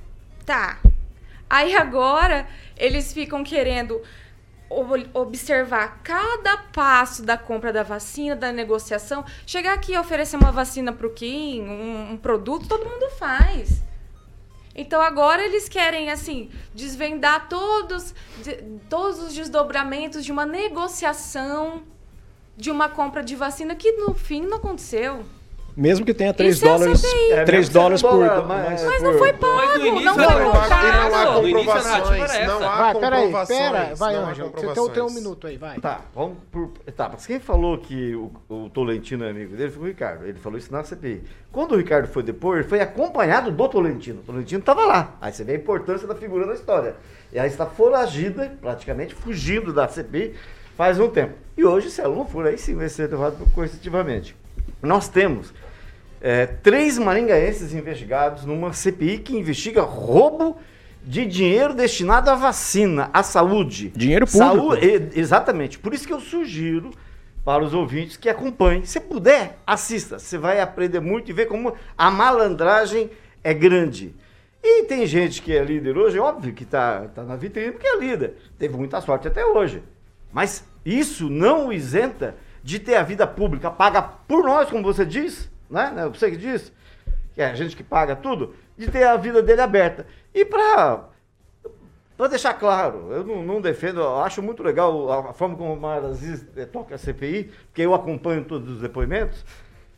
Tá. 0.45 0.77
Aí 1.49 1.75
agora 1.75 2.47
eles 2.77 3.11
ficam 3.11 3.43
querendo 3.43 4.01
ob- 4.69 5.09
observar 5.13 6.01
cada 6.03 6.57
passo 6.57 7.23
da 7.23 7.37
compra 7.37 7.73
da 7.73 7.81
vacina, 7.83 8.35
da 8.35 8.51
negociação. 8.51 9.25
Chegar 9.47 9.73
aqui 9.73 9.93
e 9.93 9.97
oferecer 9.97 10.37
uma 10.37 10.51
vacina 10.51 10.93
pro 10.93 11.13
Kim, 11.13 11.61
um, 11.61 12.11
um 12.11 12.17
produto, 12.17 12.67
todo 12.67 12.87
mundo 12.87 13.09
faz. 13.17 13.81
Então 14.75 15.01
agora 15.01 15.43
eles 15.43 15.67
querem 15.67 16.11
assim 16.11 16.49
desvendar 16.73 17.49
todos, 17.49 18.13
de- 18.43 18.61
todos 18.89 19.19
os 19.19 19.33
desdobramentos 19.33 20.23
de 20.23 20.31
uma 20.31 20.45
negociação 20.45 21.83
de 22.55 22.69
uma 22.69 22.89
compra 22.89 23.23
de 23.23 23.35
vacina 23.35 23.73
que 23.75 23.93
no 23.93 24.13
fim 24.13 24.41
não 24.41 24.57
aconteceu. 24.57 25.25
Mesmo 25.79 26.05
que 26.05 26.13
tenha 26.13 26.33
3 26.33 26.57
Isso 26.57 26.65
é 26.65 26.67
dólares, 26.67 26.99
CPI. 26.99 27.31
É, 27.31 27.43
3 27.45 27.59
mesmo 27.67 27.73
dólares 27.73 28.01
por. 28.01 28.09
dólar, 28.11 28.45
mas- 28.45 28.83
Mas 28.83 29.01
não 29.01 29.17
foi 29.17 29.31
pago, 29.31 29.55
Mas 29.55 29.75
início 29.81 30.03
não 30.03 30.13
foi. 30.13 30.25
E 30.25 30.91
não 30.91 31.15
há 31.15 31.25
comprovações. 31.33 32.47
Não 32.47 32.69
há 32.69 32.75
Vai, 32.75 32.95
peraí, 32.95 33.33
pera. 33.47 33.95
Vai, 33.95 34.15
Ângelo. 34.15 34.51
Você 34.51 34.73
tem, 34.73 34.89
tem 34.89 35.03
um 35.03 35.09
minuto 35.09 35.47
aí, 35.47 35.55
vai. 35.55 35.79
Tá, 35.79 36.01
vamos 36.13 36.37
por. 36.51 36.73
Tá, 36.95 37.07
mas 37.13 37.25
quem 37.25 37.39
falou 37.39 37.77
que 37.77 38.13
o, 38.13 38.29
o 38.49 38.69
Tolentino 38.71 39.23
é 39.23 39.29
amigo 39.29 39.55
dele 39.55 39.71
foi 39.71 39.83
o 39.83 39.85
Ricardo. 39.85 40.25
Ele 40.25 40.37
falou 40.37 40.57
isso 40.59 40.69
na 40.69 40.83
CPI. 40.83 41.23
Quando 41.49 41.71
o 41.71 41.77
Ricardo 41.77 42.09
foi 42.09 42.23
depor, 42.23 42.57
ele 42.57 42.67
foi 42.67 42.81
acompanhado 42.81 43.49
do 43.49 43.69
Tolentino. 43.69 44.19
O 44.19 44.23
Tolentino 44.23 44.59
estava 44.59 44.85
lá. 44.85 45.15
Aí 45.21 45.31
você 45.31 45.45
vê 45.45 45.53
a 45.53 45.55
importância 45.55 46.05
da 46.05 46.13
figura 46.13 46.45
na 46.45 46.55
história. 46.55 46.97
E 47.31 47.39
aí 47.39 47.47
está 47.47 47.65
foragida, 47.65 48.51
praticamente 48.59 49.15
fugindo 49.15 49.71
da 49.71 49.87
CPI 49.87 50.35
faz 50.75 50.99
um 50.99 51.07
tempo. 51.07 51.35
E 51.57 51.63
hoje, 51.63 51.89
se 51.89 52.01
ela 52.01 52.13
não 52.15 52.25
for, 52.25 52.45
aí 52.45 52.57
sim 52.57 52.75
vai 52.75 52.89
ser 52.89 53.09
levado 53.09 53.37
coercitivamente. 53.55 54.35
Nós 54.81 55.07
temos 55.09 55.53
é, 56.21 56.45
três 56.45 56.97
maringaenses 56.97 57.73
investigados 57.73 58.45
numa 58.45 58.73
CPI 58.73 59.19
que 59.19 59.37
investiga 59.37 59.81
roubo 59.81 60.57
de 61.03 61.25
dinheiro 61.25 61.73
destinado 61.73 62.29
à 62.29 62.35
vacina, 62.35 63.09
à 63.13 63.23
saúde. 63.23 63.89
Dinheiro 63.95 64.27
público. 64.27 64.75
Saú- 64.75 64.75
e- 64.75 65.09
exatamente. 65.15 65.79
Por 65.79 65.93
isso 65.93 66.05
que 66.05 66.13
eu 66.13 66.19
sugiro 66.19 66.91
para 67.45 67.63
os 67.63 67.73
ouvintes 67.73 68.17
que 68.17 68.29
acompanhem. 68.29 68.83
Se 68.85 68.99
puder, 68.99 69.57
assista. 69.65 70.19
Você 70.19 70.37
vai 70.37 70.59
aprender 70.59 70.99
muito 70.99 71.29
e 71.29 71.33
ver 71.33 71.47
como 71.47 71.73
a 71.97 72.11
malandragem 72.11 73.09
é 73.43 73.53
grande. 73.53 74.13
E 74.61 74.83
tem 74.83 75.05
gente 75.07 75.41
que 75.41 75.55
é 75.55 75.63
líder 75.63 75.97
hoje, 75.97 76.19
óbvio 76.19 76.53
que 76.53 76.63
está 76.63 77.07
tá 77.15 77.23
na 77.23 77.37
vitrine 77.37 77.71
porque 77.71 77.87
é 77.87 77.97
líder. 77.97 78.35
Teve 78.57 78.75
muita 78.75 78.99
sorte 78.99 79.25
até 79.27 79.45
hoje. 79.45 79.81
Mas 80.33 80.65
isso 80.85 81.29
não 81.29 81.67
o 81.67 81.73
isenta 81.73 82.35
de 82.61 82.77
ter 82.77 82.95
a 82.95 83.03
vida 83.03 83.25
pública 83.25 83.71
paga 83.71 84.01
por 84.01 84.43
nós, 84.43 84.69
como 84.69 84.83
você 84.83 85.05
diz, 85.05 85.49
né? 85.69 85.93
Você 86.13 86.31
que 86.31 86.37
diz, 86.37 86.71
que 87.33 87.41
é 87.41 87.49
a 87.49 87.55
gente 87.55 87.75
que 87.75 87.83
paga 87.83 88.15
tudo, 88.15 88.53
de 88.77 88.89
ter 88.89 89.03
a 89.03 89.17
vida 89.17 89.41
dele 89.41 89.61
aberta. 89.61 90.05
E 90.33 90.43
para 90.45 91.05
Para 92.17 92.27
deixar 92.27 92.53
claro, 92.53 93.11
eu 93.11 93.23
não, 93.23 93.43
não 93.43 93.61
defendo, 93.61 94.01
eu 94.01 94.17
acho 94.19 94.41
muito 94.41 94.61
legal 94.61 95.11
a, 95.11 95.29
a 95.29 95.33
forma 95.33 95.55
como 95.55 95.73
o 95.73 95.79
Mar 95.79 96.03
Aziz 96.03 96.45
eh, 96.55 96.65
toca 96.65 96.95
a 96.95 96.97
CPI, 96.97 97.51
porque 97.67 97.81
eu 97.81 97.93
acompanho 97.93 98.43
todos 98.43 98.69
os 98.73 98.81
depoimentos. 98.81 99.45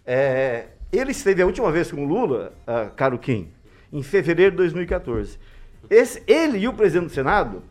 É, 0.06 0.68
ele 0.92 1.12
esteve 1.12 1.42
a 1.42 1.46
última 1.46 1.72
vez 1.72 1.92
com 1.92 2.04
o 2.04 2.08
Lula, 2.08 2.54
ah, 2.68 2.92
caro 2.96 3.18
Kim, 3.18 3.52
em 3.92 4.04
fevereiro 4.04 4.52
de 4.52 4.58
2014. 4.58 5.40
Esse, 5.90 6.22
ele 6.28 6.60
e 6.60 6.68
o 6.68 6.74
presidente 6.74 7.08
do 7.08 7.14
Senado 7.14 7.64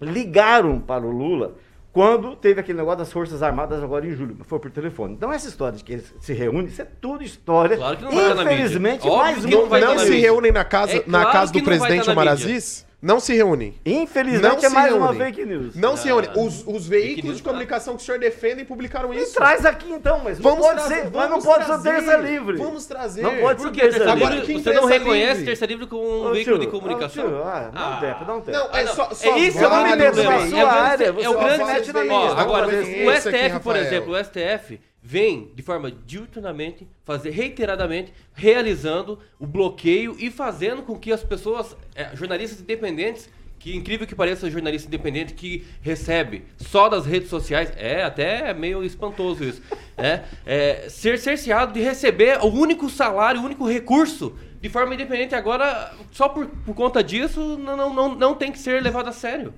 ligaram 0.00 0.80
para 0.80 1.04
o 1.04 1.10
Lula 1.10 1.54
quando 1.92 2.34
teve 2.34 2.58
aquele 2.60 2.78
negócio 2.78 3.00
das 3.00 3.12
Forças 3.12 3.42
Armadas 3.42 3.82
agora 3.82 4.06
em 4.06 4.12
julho, 4.12 4.36
foi 4.44 4.58
por 4.58 4.70
telefone. 4.70 5.12
Então 5.14 5.30
essa 5.30 5.48
história 5.48 5.76
de 5.76 5.84
que 5.84 5.92
eles 5.92 6.14
se 6.20 6.32
reúnem, 6.32 6.66
isso 6.66 6.80
é 6.80 6.86
tudo 7.00 7.22
história. 7.22 7.76
Claro 7.76 7.96
que 7.98 8.04
não 8.04 8.10
vai 8.12 8.22
estar 8.22 8.34
na 8.34 8.42
mídia. 8.44 8.54
Infelizmente, 8.54 9.06
mais 9.08 9.44
uma 9.44 9.50
não 9.50 9.68
vai 9.68 9.80
Não 9.82 9.98
se 9.98 10.16
reúnem 10.18 10.52
na 10.52 10.64
casa, 10.64 10.92
É 10.92 11.04
na 11.06 11.20
claro 11.20 11.32
casa 11.32 11.52
do 11.52 11.62
presidente 11.62 12.10
Omar 12.10 12.24
mídia. 12.30 12.46
Aziz? 12.46 12.86
Não 13.02 13.18
se 13.18 13.34
reúnem. 13.34 13.74
Infelizmente 13.84 14.42
Não 14.48 14.56
é 14.56 14.60
se 14.60 14.68
mais 14.68 14.92
uma 14.94 15.06
reúnem. 15.10 15.26
fake 15.34 15.44
news. 15.44 15.74
Não 15.74 15.96
se 15.96 16.06
Não, 16.08 16.20
reúnem. 16.20 16.30
não. 16.36 16.46
Os, 16.46 16.64
os 16.64 16.86
veículos 16.86 17.38
de 17.38 17.42
comunicação 17.42 17.96
que 17.96 18.02
o 18.02 18.06
senhor 18.06 18.20
defendem 18.20 18.64
publicaram 18.64 19.08
Me 19.08 19.16
isso. 19.20 19.34
traz 19.34 19.66
aqui 19.66 19.90
então, 19.90 20.20
mas 20.22 20.38
não 20.38 20.50
Vamos 20.50 20.64
pode 20.64 20.78
trazer- 20.78 20.94
ser, 20.94 21.02
mas 21.06 21.12
não 21.12 21.28
vamos 21.40 21.44
pode 21.44 21.64
ser 21.64 21.66
trazer. 21.66 21.90
terça 21.90 22.16
livre. 22.18 22.56
Vamos 22.58 22.86
trazer. 22.86 23.22
Não 23.22 23.36
pode 23.38 23.60
ser 23.60 23.66
Por 23.66 23.72
que 23.74 23.80
terça 23.80 23.98
terça 23.98 24.14
livre. 24.14 24.26
Agora, 24.38 24.62
Você 24.62 24.72
não 24.72 24.86
reconhece 24.86 25.30
livre? 25.32 25.44
terça 25.46 25.66
livre 25.66 25.86
como 25.88 26.02
um 26.04 26.26
Ô, 26.28 26.32
veículo 26.32 26.58
tio, 26.58 26.64
de 26.66 26.70
comunicação? 26.70 27.24
tio, 27.26 27.42
ah, 27.42 27.70
dá 27.74 27.88
um 27.88 28.00
tempo, 28.00 28.24
dá 28.24 28.34
um 28.36 28.40
tempo. 28.40 28.58
Não, 28.58 28.70
é 28.78 28.86
só, 28.86 29.10
só 29.12 29.34
É 29.34 29.38
isso, 29.40 29.58
só 29.58 29.64
é 29.64 29.68
o 29.68 29.70
me 29.70 29.82
grande 29.82 29.96
meto 29.96 30.12
problema. 30.14 30.30
na 30.30 30.36
É 30.36 30.38
sua 30.38 30.46
o 30.46 30.50
grande- 30.62 30.78
área, 30.78 31.04
é 31.06 31.10
o 31.10 31.14
grande- 31.38 32.40
agora, 32.40 32.66
o 32.68 33.10
STF, 33.12 33.60
por 33.64 33.76
exemplo, 33.76 34.12
o 34.12 34.16
STF 34.16 34.80
vem 35.02 35.50
de 35.54 35.62
forma 35.62 35.90
diuturnamente, 35.90 36.86
fazer 37.04 37.30
reiteradamente, 37.30 38.12
realizando 38.32 39.18
o 39.38 39.46
bloqueio 39.46 40.14
e 40.18 40.30
fazendo 40.30 40.82
com 40.82 40.96
que 40.96 41.12
as 41.12 41.24
pessoas, 41.24 41.76
eh, 41.94 42.10
jornalistas 42.14 42.60
independentes, 42.60 43.28
que 43.58 43.76
incrível 43.76 44.06
que 44.06 44.14
pareça 44.14 44.50
jornalista 44.50 44.88
independente 44.88 45.34
que 45.34 45.64
recebe 45.80 46.44
só 46.56 46.88
das 46.88 47.06
redes 47.06 47.28
sociais, 47.28 47.72
é 47.76 48.02
até 48.02 48.52
meio 48.52 48.82
espantoso 48.82 49.44
isso, 49.44 49.62
né? 49.96 50.24
É, 50.44 50.88
ser 50.88 51.16
cerceado 51.18 51.72
de 51.72 51.80
receber 51.80 52.38
o 52.40 52.48
único 52.48 52.90
salário, 52.90 53.40
o 53.40 53.44
único 53.44 53.68
recurso 53.68 54.36
de 54.60 54.68
forma 54.68 54.94
independente. 54.94 55.36
Agora, 55.36 55.92
só 56.10 56.28
por, 56.28 56.46
por 56.46 56.74
conta 56.74 57.04
disso, 57.04 57.56
não, 57.56 57.92
não, 57.92 58.14
não 58.16 58.34
tem 58.34 58.50
que 58.50 58.58
ser 58.58 58.82
levado 58.82 59.08
a 59.08 59.12
sério. 59.12 59.54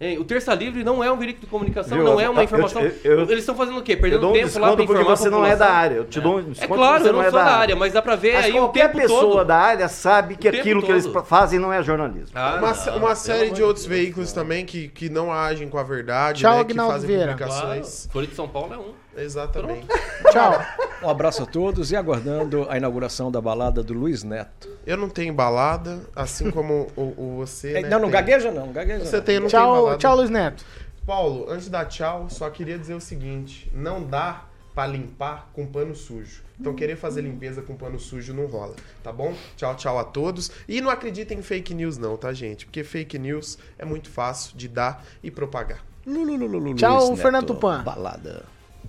Hein, 0.00 0.18
o 0.18 0.24
Terça 0.24 0.52
Livre 0.54 0.82
não 0.82 1.04
é 1.04 1.10
um 1.10 1.16
veículo 1.16 1.42
de 1.42 1.46
comunicação, 1.46 1.96
Viu? 1.96 2.04
não 2.04 2.20
é 2.20 2.28
uma 2.28 2.40
Eu- 2.40 2.44
informação. 2.44 2.82
eu- 2.82 2.92
eu- 3.04 3.20
Eles 3.22 3.38
estão 3.38 3.54
fazendo 3.54 3.78
o 3.78 3.82
quê? 3.82 3.96
Perdendo 3.96 4.28
um 4.28 4.32
tempo 4.32 4.58
lá 4.58 4.68
porque 4.70 4.82
informar 4.82 5.12
a 5.12 5.16
você 5.16 5.30
não 5.30 5.46
é 5.46 5.54
da 5.54 5.70
área. 5.70 5.94
Eu 5.94 6.04
te 6.04 6.20
dou 6.20 6.38
um 6.38 6.52
É 6.58 6.66
claro, 6.66 6.66
porque 6.66 7.02
você 7.04 7.08
eu 7.08 7.12
não 7.12 7.22
é 7.22 7.30
sou 7.30 7.38
da 7.38 7.44
da 7.44 7.56
área, 7.56 7.76
mas 7.76 7.92
dá 7.92 8.02
pra 8.02 8.16
ver 8.16 8.34
Mas 8.34 8.44
aí 8.46 8.50
o 8.52 8.54
qualquer 8.56 8.92
pessoa 8.92 9.20
todo. 9.36 9.44
da 9.44 9.56
área 9.56 9.88
sabe 9.88 10.34
que 10.36 10.48
O 10.48 10.50
aquilo 10.50 10.82
que 10.82 10.90
eles 10.90 11.06
todo. 11.06 11.22
fazem 11.24 11.60
não 11.60 11.72
é 11.72 11.80
jornalismo. 11.80 12.30
Ah, 12.34 12.56
Uma, 12.60 12.72
não, 12.72 12.96
uma 12.98 13.14
série 13.14 13.50
de 13.52 13.62
outros 13.62 13.86
Deus. 13.86 13.98
veículos 13.98 14.32
também 14.32 14.66
que, 14.66 14.88
que 14.88 15.08
não 15.08 15.32
agem 15.32 15.68
com 15.68 15.78
a 15.78 15.84
verdade, 15.84 16.40
Tchau, 16.42 16.58
né, 16.58 16.64
que 16.64 16.74
fazem 16.74 17.06
Vieira. 17.06 17.34
Claro, 17.34 17.52
publicações. 17.52 18.08
Folha 18.12 18.26
de 18.26 18.34
São 18.34 18.48
Paulo 18.48 18.74
é 18.74 18.78
um. 18.78 19.03
Exatamente. 19.16 19.86
Tchau. 20.30 20.60
Um 21.02 21.08
abraço 21.08 21.42
a 21.42 21.46
todos 21.46 21.92
e 21.92 21.96
aguardando 21.96 22.66
a 22.70 22.76
inauguração 22.76 23.30
da 23.30 23.40
balada 23.40 23.82
do 23.82 23.92
Luiz 23.92 24.22
Neto. 24.22 24.68
Eu 24.86 24.96
não 24.96 25.08
tenho 25.08 25.34
balada, 25.34 26.00
assim 26.16 26.50
como 26.50 26.88
o, 26.96 27.02
o 27.02 27.36
você. 27.36 27.74
É, 27.74 27.82
né, 27.82 27.88
não, 27.88 27.98
não 27.98 28.10
tem. 28.10 28.12
gagueja 28.12 28.50
não, 28.50 28.72
gagueja 28.72 29.04
Você 29.04 29.16
não. 29.16 29.24
tem, 29.24 29.40
não 29.40 29.48
Tchau, 29.48 29.82
balada. 29.82 29.98
tchau, 29.98 30.16
Luiz 30.16 30.30
Neto. 30.30 30.64
Paulo, 31.06 31.46
antes 31.50 31.68
da 31.68 31.84
tchau, 31.84 32.28
só 32.30 32.48
queria 32.48 32.78
dizer 32.78 32.94
o 32.94 33.00
seguinte: 33.00 33.70
não 33.74 34.02
dá 34.02 34.44
pra 34.74 34.86
limpar 34.86 35.50
com 35.52 35.66
pano 35.66 35.94
sujo. 35.94 36.42
Então, 36.58 36.74
querer 36.74 36.96
fazer 36.96 37.20
limpeza 37.20 37.62
com 37.62 37.76
pano 37.76 37.98
sujo 37.98 38.32
não 38.32 38.46
rola, 38.46 38.74
tá 39.02 39.12
bom? 39.12 39.34
Tchau, 39.56 39.74
tchau 39.76 39.98
a 39.98 40.04
todos. 40.04 40.50
E 40.68 40.80
não 40.80 40.88
acreditem 40.90 41.38
em 41.38 41.42
fake 41.42 41.74
news, 41.74 41.98
não, 41.98 42.16
tá, 42.16 42.32
gente? 42.32 42.64
Porque 42.64 42.82
fake 42.82 43.18
news 43.18 43.58
é 43.78 43.84
muito 43.84 44.08
fácil 44.08 44.56
de 44.56 44.68
dar 44.68 45.04
e 45.22 45.30
propagar. 45.30 45.84
Lulululu, 46.06 46.74
Tchau, 46.74 47.10
Neto, 47.10 47.16
Fernando 47.16 47.46
Tupan. 47.46 47.82
Balada. 47.82 48.44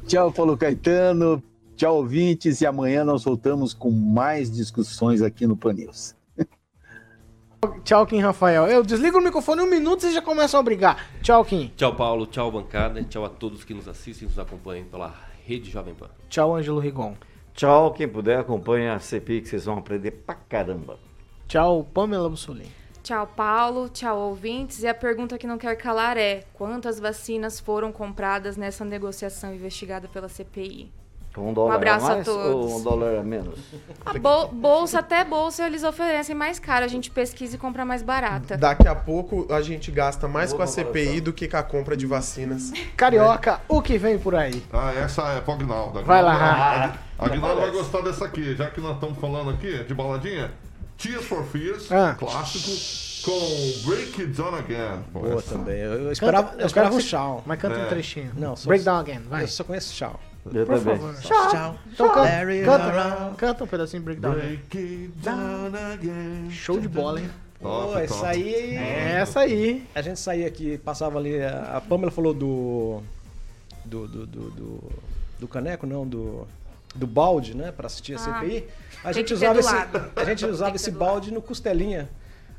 Tchau, 0.07 0.31
Paulo 0.31 0.55
Caetano. 0.55 1.41
Tchau, 1.75 1.97
ouvintes. 1.97 2.61
E 2.61 2.65
amanhã 2.65 3.03
nós 3.03 3.23
voltamos 3.23 3.73
com 3.73 3.89
mais 3.89 4.51
discussões 4.51 5.21
aqui 5.21 5.47
no 5.47 5.57
Pan 5.57 5.73
News. 5.73 6.15
Tchau, 7.83 8.05
Kim 8.05 8.19
Rafael. 8.19 8.67
Eu 8.67 8.83
desligo 8.83 9.17
o 9.17 9.21
microfone 9.21 9.63
um 9.63 9.69
minuto 9.69 9.99
e 9.99 10.01
vocês 10.01 10.13
já 10.13 10.21
começam 10.21 10.59
a 10.59 10.63
brigar. 10.63 11.09
Tchau, 11.23 11.43
Kim. 11.43 11.71
Tchau, 11.75 11.95
Paulo. 11.95 12.27
Tchau, 12.27 12.51
bancada. 12.51 13.03
Tchau 13.03 13.25
a 13.25 13.29
todos 13.29 13.63
que 13.63 13.73
nos 13.73 13.87
assistem 13.87 14.27
e 14.27 14.29
nos 14.29 14.37
acompanham 14.37 14.85
pela 14.85 15.13
Rede 15.43 15.71
Jovem 15.71 15.95
Pan. 15.95 16.09
Tchau, 16.29 16.55
Ângelo 16.55 16.79
Rigon. 16.79 17.15
Tchau, 17.55 17.91
quem 17.93 18.07
puder 18.07 18.39
acompanha 18.39 18.93
a 18.93 18.99
CPI 18.99 19.41
que 19.41 19.49
vocês 19.49 19.65
vão 19.65 19.79
aprender 19.79 20.11
pra 20.11 20.35
caramba. 20.35 20.99
Tchau, 21.47 21.83
Pamela 21.93 22.29
Bussolini. 22.29 22.84
Tchau, 23.05 23.27
Paulo. 23.35 23.87
Tchau, 23.87 24.17
ouvintes. 24.17 24.81
E 24.81 24.87
a 24.87 24.93
pergunta 24.95 25.37
que 25.37 25.45
não 25.45 25.59
quer 25.59 25.75
calar 25.75 26.17
é: 26.17 26.43
quantas 26.55 26.99
vacinas 26.99 27.59
foram 27.59 27.91
compradas 27.91 28.57
nessa 28.57 28.83
negociação 28.83 29.53
investigada 29.53 30.07
pela 30.07 30.27
CPI? 30.27 30.91
Com 31.35 31.49
um 31.49 31.53
dólar 31.53 31.75
abraço 31.75 32.05
a 32.07 32.11
a 32.11 32.15
mais 32.15 32.25
todos. 32.25 32.71
ou 32.71 32.79
um 32.79 32.81
dólar 32.83 33.19
a 33.19 33.21
menos? 33.23 33.59
A 34.05 34.17
bol- 34.17 34.47
bolsa, 34.47 34.99
até 34.99 35.23
bolsa, 35.23 35.67
eles 35.67 35.83
oferecem 35.83 36.33
mais 36.33 36.57
caro. 36.57 36.83
A 36.83 36.87
gente 36.87 37.11
pesquisa 37.11 37.57
e 37.57 37.59
compra 37.59 37.85
mais 37.85 38.01
barata. 38.01 38.57
Daqui 38.57 38.87
a 38.87 38.95
pouco 38.95 39.45
a 39.53 39.61
gente 39.61 39.91
gasta 39.91 40.27
mais 40.27 40.51
Boa 40.51 40.59
com 40.59 40.63
a. 40.63 40.67
CPI 40.67 41.21
do 41.21 41.31
que 41.31 41.47
com 41.47 41.57
a 41.57 41.63
compra 41.63 41.95
de 41.95 42.07
vacinas. 42.07 42.71
Carioca, 42.97 43.61
o 43.67 43.81
que 43.83 43.99
vem 43.99 44.17
por 44.17 44.33
aí? 44.33 44.63
Ah, 44.73 44.93
essa 44.95 45.21
é 45.33 45.41
pro 45.41 45.53
Agnaldo. 45.53 46.01
Vai 46.03 46.23
lá, 46.23 46.97
Agnaldo 47.19 47.61
vai 47.61 47.69
gostar 47.71 48.01
dessa 48.01 48.25
aqui, 48.25 48.55
já 48.55 48.69
que 48.71 48.81
nós 48.81 48.95
estamos 48.95 49.19
falando 49.19 49.51
aqui 49.51 49.83
de 49.83 49.93
baladinha. 49.93 50.51
Tears 50.97 51.25
for 51.25 51.43
Fears, 51.45 51.91
Ah. 51.91 52.15
clássico, 52.17 52.71
com 53.25 53.87
Break 53.89 54.21
It 54.21 54.33
Down 54.33 54.55
Again. 54.55 55.03
Pô, 55.11 55.19
Boa 55.19 55.35
essa- 55.39 55.55
também. 55.57 55.77
Eu, 55.79 55.93
eu 56.05 56.11
esperava, 56.11 56.49
Canta- 56.49 56.61
eu 56.61 56.65
esperava 56.67 56.95
quero 56.95 57.03
um 57.03 57.07
tchau. 57.07 57.43
Mas 57.45 57.59
canta 57.59 57.77
um 57.79 57.83
É. 57.83 57.85
trechinho. 57.87 58.31
Não, 58.37 58.55
só- 58.55 58.67
Break 58.67 58.83
down 58.85 58.97
again, 58.99 59.19
vai. 59.29 59.43
Eu 59.43 59.47
só 59.47 59.63
conheço 59.63 59.93
tchau. 59.93 60.19
Eu 60.53 60.65
Por 60.65 60.79
também. 60.79 60.97
favor. 60.97 61.15
Tchau. 61.21 61.75
Então 61.91 62.09
canta, 62.13 62.29
canta, 62.65 63.33
canta 63.35 63.63
um 63.63 63.67
pedacinho 63.67 64.01
de 64.01 64.05
Break 64.05 64.21
down 64.21 64.31
again. 64.33 64.45
Break 64.47 64.77
It 64.77 65.07
Down 65.17 65.71
Again. 65.93 66.51
Show 66.51 66.79
de 66.79 66.87
bola, 66.87 67.19
hein? 67.19 67.29
Top, 67.61 67.93
Pô, 67.93 67.99
isso 67.99 68.13
top. 68.13 68.27
aí. 68.27 68.75
É 68.75 69.17
essa 69.21 69.39
aí. 69.39 69.87
A 69.95 70.01
gente 70.01 70.19
saía 70.19 70.45
aqui, 70.45 70.77
passava 70.77 71.17
ali. 71.17 71.41
A 71.41 71.77
a 71.77 71.81
Pamela 71.81 72.11
falou 72.11 72.33
do. 72.33 73.01
Do. 73.83 74.07
Do. 74.07 74.25
Do, 74.27 74.49
do, 74.51 74.83
do 75.39 75.47
caneco, 75.47 75.87
não, 75.87 76.07
do. 76.07 76.47
Do 76.95 77.05
balde, 77.05 77.55
né? 77.55 77.71
Pra 77.71 77.87
assistir 77.87 78.13
a 78.13 78.15
Ah, 78.17 78.19
CPI. 78.19 78.67
A 79.03 79.03
tem 79.05 79.13
gente 79.13 79.33
usava 79.33 79.59
esse. 79.59 79.75
A 80.15 80.23
gente 80.23 80.45
usava 80.45 80.75
esse 80.75 80.91
balde 80.91 81.31
no 81.31 81.41
Costelinha. 81.41 82.09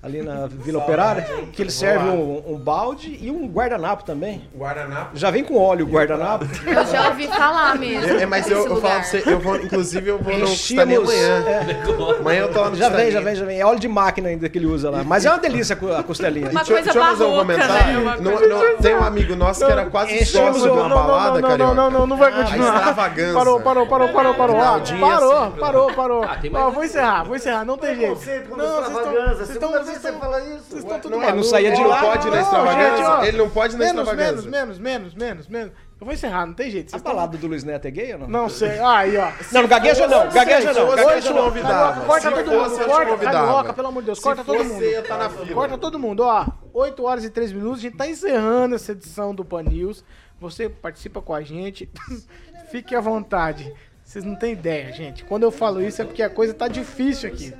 Ali 0.06 0.22
na 0.22 0.46
Vila 0.46 0.78
Operária, 0.78 1.22
que 1.52 1.60
ele 1.60 1.70
serve 1.70 2.08
um, 2.08 2.40
um 2.46 2.56
balde 2.56 3.18
e 3.20 3.28
um 3.28 3.48
guardanapo 3.48 4.04
também. 4.04 4.42
Guardanapo. 4.56 5.10
Já 5.14 5.32
vem 5.32 5.42
com 5.42 5.58
óleo 5.58 5.84
o 5.84 5.88
guardanapo. 5.88 6.44
Eu 6.64 6.86
já 6.86 7.08
ouvi 7.08 7.26
falar 7.26 7.76
mesmo. 7.76 8.12
É, 8.20 8.24
mas 8.24 8.48
eu, 8.48 8.58
eu 8.66 8.80
falo 8.80 8.80
pra 8.80 9.02
você, 9.02 9.22
eu 9.26 9.40
vou, 9.40 9.56
inclusive 9.56 10.08
eu 10.08 10.18
vou 10.18 10.32
no 10.38 10.44
Enchíamos. 10.44 10.96
amanhã. 11.10 11.44
é, 11.48 12.20
Amanhã 12.20 12.40
eu 12.42 12.52
tô 12.52 12.70
no 12.70 12.76
já 12.76 12.88
vem, 12.88 13.10
já 13.10 13.20
vem, 13.20 13.34
já 13.34 13.44
vem. 13.44 13.60
É 13.60 13.66
óleo 13.66 13.80
de 13.80 13.88
máquina 13.88 14.28
ainda 14.28 14.48
que 14.48 14.56
ele 14.58 14.66
usa 14.66 14.90
lá. 14.90 15.02
Mas 15.02 15.26
é 15.26 15.30
uma 15.30 15.38
delícia 15.40 15.74
a 15.74 15.76
co- 15.76 15.92
a 15.92 16.02
costelinha. 16.04 16.50
Uma 16.50 16.60
Deixa, 16.62 16.72
eu- 16.72 16.76
coisa 16.76 16.92
deixa 16.92 16.98
eu 16.98 17.10
fazer 17.10 17.24
um 17.24 17.30
barroca, 17.30 17.40
comentário. 17.54 18.00
né? 18.04 18.16
Não- 18.20 18.48
não- 18.48 18.76
tem 18.76 18.94
um 18.94 19.02
amigo 19.04 19.34
nosso 19.34 19.66
que 19.66 19.72
era 19.72 19.86
quase 19.86 20.24
sócio 20.24 20.62
de 20.62 20.68
uma 20.68 20.82
não, 20.82 20.88
não, 20.88 20.96
balada, 20.96 21.40
não, 21.40 21.48
carioca. 21.48 21.74
não, 21.74 21.90
não, 21.90 21.98
não, 21.98 22.06
não 22.06 22.16
vai 22.16 22.32
A 22.32 22.36
continuar. 22.44 22.74
extravagância. 22.76 23.34
Parou, 23.34 23.60
parou, 23.60 23.86
parou, 23.88 24.08
parou, 24.10 24.34
parou. 24.34 24.60
Ah, 24.60 24.80
Parou, 25.00 25.32
assim. 25.42 25.58
parou, 25.58 25.92
parou. 25.94 26.22
Ah, 26.22 26.36
tem 26.40 26.48
mais 26.50 26.64
Ó, 26.64 26.70
vou 26.70 26.84
encerrar, 26.84 27.24
vou 27.24 27.34
encerrar, 27.34 27.64
não 27.64 27.76
tem 27.76 27.96
jeito. 27.96 28.10
Não, 28.56 28.82
vocês 28.82 29.50
estão- 29.50 29.72
você 30.00 30.12
fala 30.12 30.40
isso. 30.40 30.64
Vocês 30.70 30.82
estão 30.82 31.00
tudo 31.00 31.12
Não, 31.12 31.18
não 31.20 31.26
maluco. 31.26 31.44
saía 31.44 31.70
de 31.72 31.80
Ele 31.80 31.88
lá. 31.88 32.00
não 32.02 32.08
pode 32.08 32.24
na 32.26 32.30
Não, 32.36 32.42
extravagância. 32.42 32.96
gente, 32.96 33.06
ó, 33.06 33.24
Ele 33.24 33.36
não 33.38 33.50
pode 33.50 33.72
na 33.74 33.78
menos, 33.78 33.98
extravagância. 34.00 34.32
Menos, 34.32 34.46
menos, 34.46 34.78
menos, 34.78 35.14
menos, 35.14 35.48
menos. 35.48 35.72
Eu 35.98 36.04
vou 36.04 36.12
encerrar, 36.12 36.44
não 36.46 36.52
tem 36.52 36.70
jeito. 36.70 36.88
A 36.88 36.90
Vocês 36.90 37.00
estão- 37.00 37.14
balada 37.14 37.38
do 37.38 37.46
Luiz 37.46 37.64
Neto 37.64 37.86
é 37.86 37.90
gay 37.90 38.12
ou 38.12 38.18
não? 38.20 38.28
Não 38.28 38.48
sei. 38.50 38.78
Aí, 38.80 39.16
ó. 39.16 39.30
Não, 39.50 39.62
não 39.62 39.68
gagueja 39.68 40.06
não, 40.06 40.28
gagueja 40.30 40.72
não, 40.74 40.94
gagueja 40.94 41.32
não. 41.32 41.44
convidava. 41.44 42.00
Carioca, 42.00 42.06
corta 42.06 42.30
todo 42.30 42.44
mundo, 42.52 42.84
corta. 42.86 43.16
Carioca, 43.24 43.72
pelo 43.72 43.88
amor 43.88 44.00
de 44.02 44.06
Deus, 44.06 44.20
corta 44.20 44.44
todo 44.44 44.64
mundo. 44.64 45.02
tá 45.08 45.16
na 45.16 45.30
fila. 45.30 45.54
Corta 45.54 45.78
todo 45.78 45.98
mundo, 45.98 46.20
ó. 46.20 46.46
8 46.74 47.02
horas 47.02 47.24
e 47.24 47.30
3 47.30 47.50
minutos, 47.52 47.78
a 47.78 47.82
gente 47.82 47.96
tá 47.96 48.06
encerrando 48.06 48.74
essa 48.74 48.92
edição 48.92 49.34
do 49.34 49.42
Pan 49.44 49.62
News. 49.62 50.04
Você 50.38 50.68
participa 50.68 51.22
com 51.22 51.32
a 51.32 51.40
gente. 51.40 51.88
Fique 52.70 52.94
à 52.94 53.00
vontade. 53.00 53.72
Vocês 54.04 54.22
não 54.24 54.36
têm 54.36 54.52
ideia, 54.52 54.92
gente. 54.92 55.24
Quando 55.24 55.44
eu 55.44 55.50
falo 55.50 55.80
isso 55.82 56.02
é 56.02 56.04
porque 56.04 56.22
a 56.22 56.28
coisa 56.28 56.52
tá 56.52 56.68
difícil 56.68 57.28
aqui. 57.30 57.54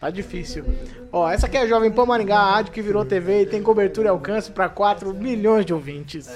Tá 0.00 0.08
difícil. 0.08 0.64
Ó, 1.12 1.30
essa 1.30 1.44
aqui 1.46 1.58
é 1.58 1.60
a 1.60 1.66
Jovem 1.66 1.92
Pan 1.92 2.06
Maringá, 2.06 2.38
a 2.38 2.50
rádio 2.52 2.72
que 2.72 2.80
virou 2.80 3.04
TV 3.04 3.42
e 3.42 3.46
tem 3.46 3.62
cobertura 3.62 4.06
e 4.06 4.10
alcance 4.10 4.50
para 4.50 4.66
4 4.66 5.12
milhões 5.12 5.66
de 5.66 5.74
ouvintes. 5.74 6.26